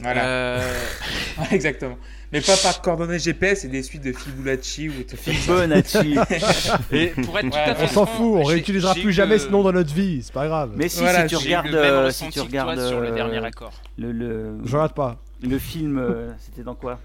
[0.00, 0.24] Voilà.
[0.26, 0.74] Euh...
[1.50, 1.96] Exactement.
[2.32, 6.16] Mais pas par coordonnées GPS et des suites de Fibonacci ou de Fibonacci.
[6.92, 9.62] et pour être tout à fait on s'en fout, on réutilisera plus jamais ce nom
[9.62, 10.72] dans notre vie, c'est pas grave.
[10.76, 13.72] Mais si, si tu regardes, euh, si tu regardes sur le euh, dernier accord.
[13.98, 14.58] Le, le...
[14.64, 15.18] Je regarde pas.
[15.42, 17.00] Le film, euh, c'était dans quoi?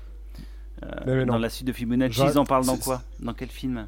[1.07, 3.02] Euh, dans la suite de Fibonacci, ils en parlent dans quoi?
[3.20, 3.88] Dans quel film?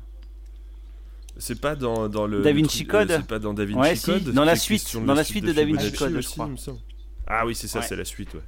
[1.37, 3.11] C'est pas dans, dans le Da Vinci euh, Code?
[3.11, 4.31] c'est pas dans Da Vinci Code.
[4.31, 6.49] Dans la suite, dans la suite de, Da Vinci Code, je crois.
[7.27, 8.41] Ah oui, c'est ça, c'est la suite, ouais.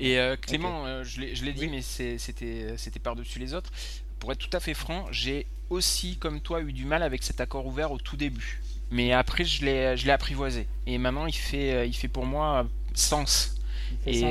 [0.00, 3.70] Et euh, Clément, je l'ai dit, mais c'était par-dessus les autres.
[4.18, 7.40] Pour être tout à fait franc, j'ai aussi, comme toi, eu du mal avec cet
[7.40, 8.60] accord ouvert au tout début.
[8.90, 10.66] Mais après, je l'ai apprivoisé.
[10.86, 13.57] Et maintenant, il fait, il fait pour moi sens.
[14.06, 14.22] Et,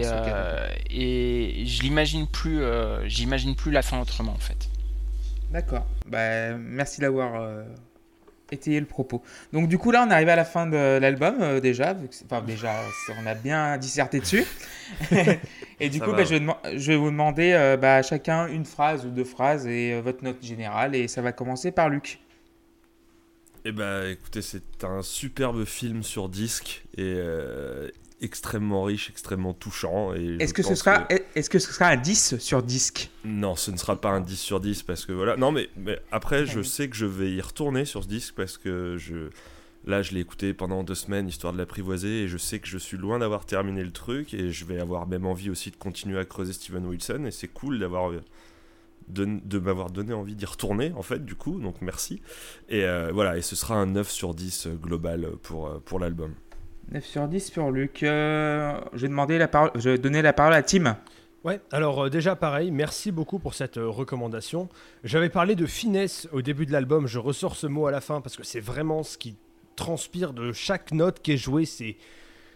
[0.90, 2.62] et je l'imagine plus,
[3.06, 4.70] j'imagine plus la fin autrement en fait.
[5.52, 5.86] D'accord.
[6.08, 7.66] Bah, merci d'avoir
[8.54, 9.22] étayer le propos.
[9.54, 12.74] Donc du coup là on arrive à la fin de l'album euh, déjà, enfin déjà
[13.22, 14.46] on a bien disserté dessus.
[15.80, 19.26] et du coup bah, je, vais vous demander euh, bah, chacun une phrase ou deux
[19.26, 22.20] phrases et euh, votre note générale et ça va commencer par Luc.
[23.66, 27.20] Eh bah écoutez c'est un superbe film sur disque et
[28.22, 30.14] extrêmement riche, extrêmement touchant.
[30.14, 33.10] Est-ce que, ce sera, est-ce que ce sera un 10 sur disque?
[33.24, 35.38] Non, ce ne sera pas un 10 sur 10 parce que voilà.
[35.38, 38.58] Non, mais, mais après, je sais que je vais y retourner sur ce disque parce
[38.58, 39.30] que je.
[39.86, 42.78] Là, je l'ai écouté pendant deux semaines histoire de l'apprivoiser et je sais que je
[42.78, 46.20] suis loin d'avoir terminé le truc et je vais avoir même envie aussi de continuer
[46.20, 48.12] à creuser Steven Wilson et c'est cool d'avoir
[49.08, 52.22] de, de m'avoir donné envie d'y retourner en fait du coup donc merci
[52.68, 56.34] et euh, voilà et ce sera un 9 sur 10 global pour, euh, pour l'album
[56.92, 58.04] 9 sur 10 pour Luc.
[58.04, 60.98] Euh, je, vais demander la je vais donner la parole à Tim.
[61.44, 64.70] Ouais, alors euh, déjà pareil, merci beaucoup pour cette euh, recommandation.
[65.04, 68.22] J'avais parlé de finesse au début de l'album, je ressors ce mot à la fin
[68.22, 69.36] parce que c'est vraiment ce qui
[69.76, 71.98] transpire de chaque note qui est jouée, c'est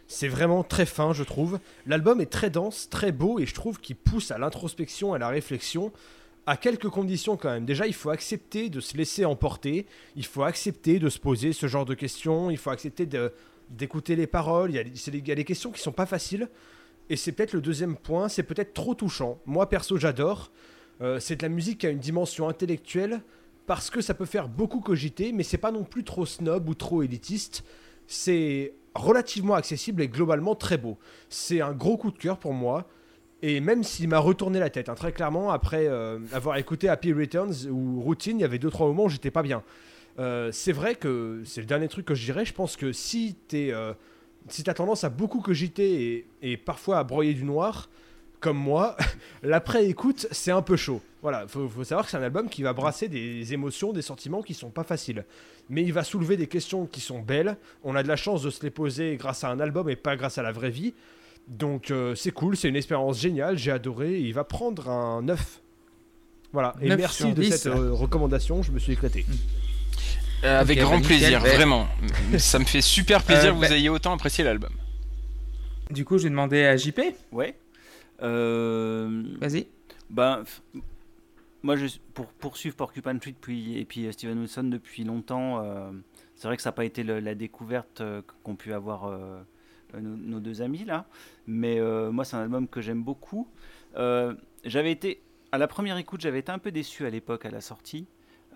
[0.08, 1.60] c'est vraiment très fin, je trouve.
[1.86, 5.30] L'album est très dense, très beau et je trouve qu'il pousse à l'introspection, à la
[5.30, 5.92] réflexion
[6.46, 7.66] à quelques conditions quand même.
[7.66, 9.86] Déjà, il faut accepter de se laisser emporter,
[10.16, 13.32] il faut accepter de se poser ce genre de questions, il faut accepter de
[13.72, 14.72] d'écouter les paroles.
[14.72, 16.50] Il y, a, y, a, des questions qui sont pas faciles.
[17.10, 19.40] Et c'est peut-être le deuxième point, c'est peut-être trop touchant.
[19.46, 20.52] Moi, perso, j'adore.
[21.02, 23.22] Euh, c'est de la musique qui a une dimension intellectuelle
[23.66, 26.76] parce que ça peut faire beaucoup cogiter, mais c'est pas non plus trop snob ou
[26.76, 27.64] trop élitiste.
[28.08, 30.98] C'est relativement accessible et globalement très beau.
[31.30, 32.88] C'est un gros coup de cœur pour moi.
[33.44, 37.12] Et même s'il m'a retourné la tête, hein, très clairement, après euh, avoir écouté Happy
[37.12, 39.64] Returns ou Routine, il y avait deux trois moments où j'étais pas bien.
[40.22, 42.46] Euh, c'est vrai que c'est le dernier truc que je dirais.
[42.46, 43.94] Je pense que si tu euh,
[44.50, 47.90] si as tendance à beaucoup cogiter et, et, parfois à broyer du noir,
[48.40, 48.96] comme moi,
[49.44, 51.02] l'après-écoute, c'est un peu chaud.
[51.22, 54.42] Voilà, faut, faut savoir que c'est un album qui va brasser des émotions, des sentiments
[54.42, 55.26] qui sont pas faciles.
[55.70, 57.58] Mais il va soulever des questions qui sont belles.
[57.84, 60.16] On a de la chance de se les poser grâce à un album et pas
[60.16, 60.94] grâce à la vraie vie.
[61.48, 64.20] Donc euh, c'est cool, c'est une expérience géniale, j'ai adoré.
[64.20, 65.62] il va prendre un 9.
[66.54, 69.26] Voilà, et merci de cette recommandation, je me suis éclaté.
[69.28, 69.71] Mm.
[70.44, 71.88] Euh, avec grand bah, plaisir, vraiment.
[72.38, 74.72] Ça me fait super plaisir euh, que vous bah- ayez autant apprécié l'album.
[75.90, 77.00] Du coup, je vais demander à JP.
[77.32, 77.56] Ouais.
[78.24, 79.24] Euh...
[79.40, 79.68] Vas-y.
[80.10, 80.44] Ben,
[81.64, 85.64] moi, je, pour poursuivre Porcupine Tree depuis, et puis euh, Steven Wilson depuis longtemps,
[86.36, 88.02] c'est vrai que ça n'a pas été la découverte
[88.44, 89.12] qu'ont pu avoir
[89.94, 91.06] nos, deux amis là.
[91.46, 91.80] Mais
[92.12, 93.48] moi, c'est un album que j'aime beaucoup.
[93.96, 97.62] j'avais été, à la première écoute, j'avais été un peu déçu à l'époque à la
[97.62, 98.08] sortie.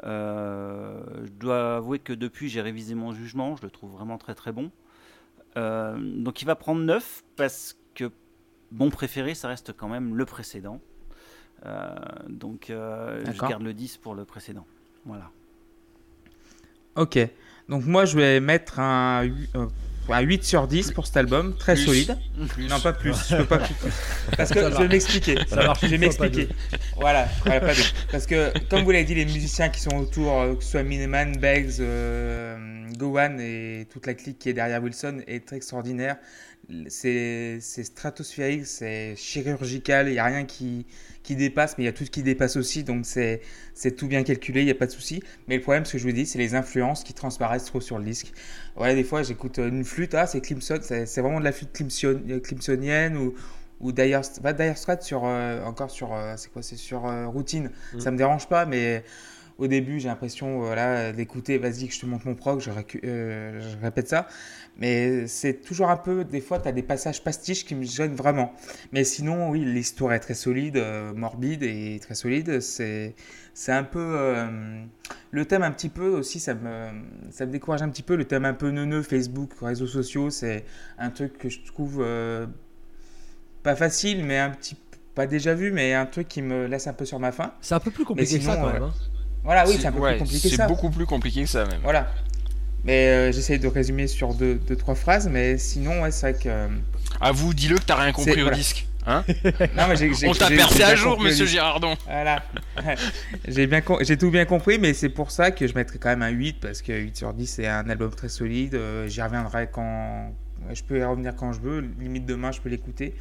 [0.03, 3.55] Euh, je dois avouer que depuis, j'ai révisé mon jugement.
[3.55, 4.71] Je le trouve vraiment très très bon.
[5.57, 8.11] Euh, donc il va prendre 9 parce que
[8.71, 10.81] mon préféré, ça reste quand même le précédent.
[11.65, 11.95] Euh,
[12.27, 14.65] donc je garde le 10 pour le précédent.
[15.05, 15.31] Voilà.
[16.95, 17.19] Ok.
[17.69, 19.27] Donc moi, je vais mettre un,
[20.13, 22.17] un 8 sur 10 pour cet album, très solide.
[22.69, 23.75] Non, pas plus, je peux pas plus.
[24.37, 25.35] Parce que je vais m'expliquer.
[25.81, 26.49] Je vais m'expliquer.
[26.97, 27.59] Voilà, pas
[28.11, 30.83] Parce que, comme vous l'avez dit, les musiciens qui sont autour, euh, que ce soit
[30.83, 36.17] Mineman, Beggs, euh, Gowan et toute la clique qui est derrière Wilson, est très extraordinaire.
[36.87, 40.85] C'est stratosphérique, c'est chirurgical, il n'y a rien qui,
[41.25, 43.41] qui dépasse, mais il y a tout ce qui dépasse aussi, donc c'est
[43.97, 45.21] tout bien calculé, il n'y a pas de souci.
[45.47, 47.97] Mais le problème, ce que je vous dis, c'est les influences qui transparaissent trop sur
[47.97, 48.31] le disque.
[48.75, 53.17] Voilà, des fois, j'écoute une flûte, ah, c'est Clemson, c'est vraiment de la flûte clemsonienne
[53.17, 53.33] ou,
[53.81, 57.71] ou Dire, Straits sur, euh, encore sur, euh, c'est quoi, c'est sur euh, routine.
[57.93, 57.99] Mmh.
[57.99, 59.03] Ça me dérange pas, mais
[59.57, 63.81] au début, j'ai l'impression voilà, d'écouter, vas-y, que je te montre mon prog, je, je
[63.81, 64.27] répète ça.
[64.77, 68.15] Mais c'est toujours un peu, des fois, tu as des passages pastiches qui me gênent
[68.15, 68.53] vraiment.
[68.91, 70.83] Mais sinon, oui, l'histoire est très solide,
[71.15, 72.59] morbide et très solide.
[72.59, 73.15] C'est,
[73.53, 74.45] c'est un peu.
[75.31, 76.89] le thème, un petit peu aussi, ça me,
[77.31, 78.15] ça me décourage un petit peu.
[78.17, 80.65] Le thème un peu neuneux, Facebook, réseaux sociaux, c'est
[80.97, 82.05] un truc que je trouve
[83.63, 84.75] pas facile, mais un petit
[85.15, 87.53] pas déjà vu, mais un truc qui me laisse un peu sur ma faim.
[87.61, 88.83] C'est un peu plus compliqué que ça quand même.
[88.83, 88.93] Hein.
[89.45, 90.63] Voilà, oui, c'est un peu plus compliqué que ça.
[90.63, 91.79] C'est beaucoup plus compliqué que ça même.
[91.83, 92.11] Voilà.
[92.83, 96.39] Mais euh, j'essaye de résumer sur deux, deux, trois phrases, mais sinon, ouais, c'est vrai
[96.41, 96.49] que.
[96.49, 96.67] Euh,
[97.21, 98.87] à vous, dis-le que t'as rien compris au disque.
[99.07, 99.23] Hein
[99.75, 101.95] non, mais On t'a percé à jour, monsieur Girardon.
[102.05, 102.43] Voilà.
[103.47, 106.23] j'ai bien j'ai tout bien compris, mais c'est pour ça que je mettrais quand même
[106.23, 108.75] un 8, parce que 8 sur 10, c'est un album très solide.
[108.75, 110.31] Euh, j'y reviendrai quand.
[110.73, 111.87] Je peux y revenir quand je veux.
[111.99, 113.13] Limite demain, je peux l'écouter.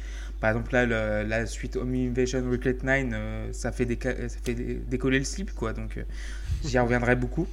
[0.45, 3.87] Par exemple, là, la suite Home Invasion Reclate 9, euh, ça fait,
[4.29, 5.73] ça fait décoller le slip, quoi.
[5.73, 6.03] Donc, euh,
[6.63, 7.47] j'y reviendrai beaucoup.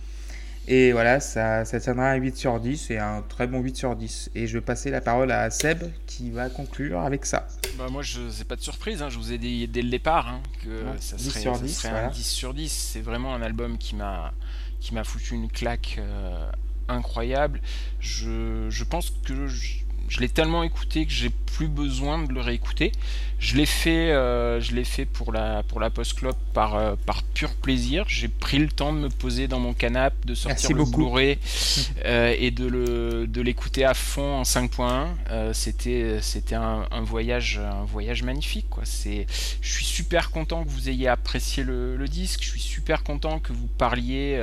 [0.69, 3.97] Et voilà, ça, ça tiendra un 8 sur 10 et un très bon 8 sur
[3.97, 4.32] 10.
[4.35, 7.48] Et je vais passer la parole à Seb qui va conclure avec ça.
[7.78, 10.28] Bah moi, je c'est pas de surprise, hein, je vous ai dit dès le départ
[10.28, 12.70] hein, que ça serait, sur 10, un 10 sur 10.
[12.70, 14.35] C'est vraiment un album qui m'a
[14.81, 16.51] qui m'a foutu une claque euh,
[16.89, 17.62] incroyable.
[18.01, 19.82] Je, je pense que je,
[20.13, 22.93] je l'ai tellement écouté que j'ai plus besoin de le réécouter.
[23.39, 26.95] Je l'ai fait, euh, je l'ai fait pour la pour la post club par euh,
[27.07, 28.05] par pur plaisir.
[28.09, 31.39] J'ai pris le temps de me poser dans mon canapé, de sortir le Blu-ray
[32.05, 35.53] euh, et de le de l'écouter à fond en 5.1.
[35.55, 38.85] c'était c'était un, voyage un voyage magnifique quoi.
[38.85, 39.27] C'est
[39.61, 42.43] je suis super content que vous ayez apprécié le, le disque.
[42.43, 44.39] Je suis super content que vous parliez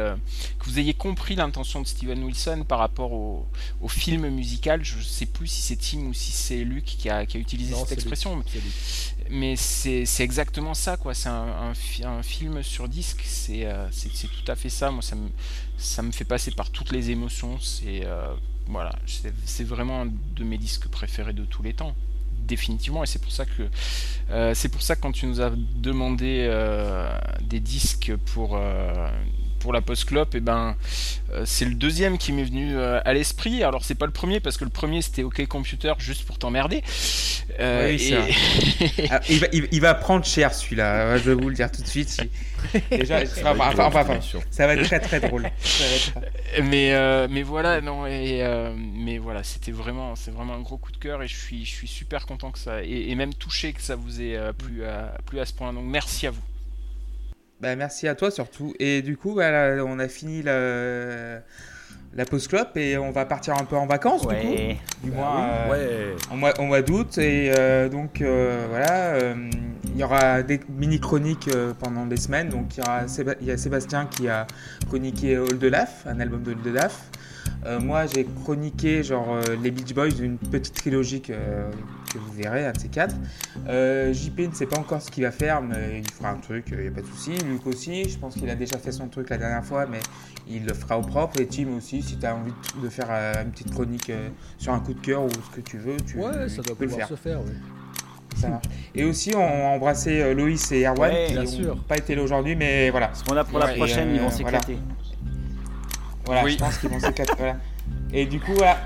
[0.59, 3.47] que vous ayez compris l'intention de Steven Wilson par rapport au,
[3.81, 4.83] au film musical.
[4.83, 7.73] Je sais plus si c'est Tim ou si c'est Luc qui a, qui a utilisé
[7.75, 8.43] cette expression
[9.29, 11.13] mais c'est exactement ça, quoi.
[11.13, 11.73] C'est un,
[12.03, 14.91] un, film sur disque, euh, c'est tout à fait ça.
[14.91, 15.29] Moi, ça me,
[15.77, 17.59] ça me fait passer par toutes les émotions.
[17.59, 18.33] C'est euh,
[18.67, 18.91] voilà,
[19.45, 21.95] c'est vraiment un de mes disques préférés de tous les temps
[22.45, 23.69] définitivement et c'est pour ça que
[24.31, 26.47] euh, c'est pour ça que quand tu nous as demandé
[27.41, 28.59] des disques pour
[29.59, 30.75] pour la post clop, et eh ben
[31.31, 33.63] euh, c'est le deuxième qui m'est venu euh, à l'esprit.
[33.63, 36.83] Alors c'est pas le premier parce que le premier c'était OK Computer juste pour t'emmerder.
[37.59, 37.97] Euh,
[39.09, 41.17] ah, il, va, prendre cher celui-là.
[41.17, 42.21] Je vais vous le dire tout de suite.
[42.91, 45.49] Déjà, ça va être très très drôle.
[46.63, 48.43] Mais mais voilà non et
[48.75, 51.71] mais voilà c'était vraiment c'est vraiment un gros coup de cœur et je suis je
[51.71, 55.13] suis super content que ça et, et même touché que ça vous ait plu à,
[55.25, 55.73] plu à ce point.
[55.73, 56.41] Donc merci à vous.
[57.61, 58.73] Bah, merci à toi surtout.
[58.79, 61.39] Et du coup, bah, on a fini la,
[62.13, 64.55] la pause clope et on va partir un peu en vacances du coup.
[65.03, 67.17] Du bah euh, en mois, mois d'août.
[67.17, 69.19] Et euh, donc euh, voilà,
[69.85, 71.49] il y aura des mini chroniques
[71.79, 72.49] pendant des semaines.
[72.49, 73.01] Donc il y, aura
[73.41, 74.47] il y a Sébastien qui a
[74.87, 77.09] chroniqué All de Laf, un album de All de Laf.
[77.65, 81.21] Euh, moi, j'ai chroniqué genre euh, les Beach Boys, une petite trilogie
[82.13, 83.15] que, vous verrez, un de ces quatre.
[83.67, 86.65] Euh, JP ne sait pas encore ce qu'il va faire, mais il fera un truc,
[86.71, 87.31] il n'y a pas de souci.
[87.45, 89.99] Luc aussi, je pense qu'il a déjà fait son truc la dernière fois, mais
[90.47, 91.39] il le fera au propre.
[91.39, 94.11] Et Tim aussi, si tu as envie de faire une petite chronique
[94.57, 96.85] sur un coup de cœur ou ce que tu veux, tu, ouais, ça doit peux
[96.85, 97.07] le faire.
[97.07, 97.39] se faire.
[98.35, 98.65] Ça marche.
[98.95, 101.11] Et aussi, on a embrassé Loïs et Erwan
[101.45, 103.07] qui n'ont pas été là aujourd'hui, mais voilà.
[103.07, 104.77] Parce qu'on a pour la prochaine, ils vont s'éclater.
[106.25, 107.33] Voilà, je pense qu'ils vont s'éclater.
[108.11, 108.77] Et du coup, voilà.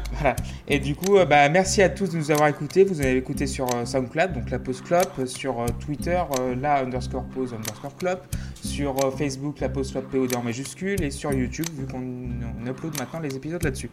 [0.68, 2.84] Et du coup, euh, bah, merci à tous de nous avoir écoutés.
[2.84, 6.22] Vous avez écouté sur euh, SoundCloud, donc la pause club, sur euh, Twitter,
[6.60, 8.20] la underscore pause underscore club,
[8.64, 13.20] sur Facebook, la pause club POD en majuscule, et sur YouTube, vu qu'on upload maintenant
[13.20, 13.90] les épisodes là-dessus.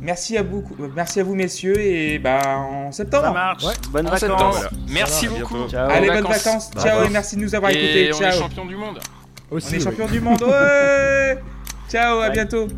[0.00, 0.64] Merci à vous,
[0.94, 3.24] merci à vous messieurs, et bah en septembre.
[3.24, 3.64] Ça marche.
[3.90, 4.66] Bonnes vacances.
[4.88, 5.66] Merci beaucoup.
[5.74, 6.70] Allez, bonnes vacances.
[6.76, 8.12] Ciao et merci de nous avoir écoutés.
[8.14, 9.00] On est champion du monde.
[9.50, 10.42] on est champion du monde.
[10.50, 11.38] Ouais.
[11.88, 12.68] Ciao, à bientôt.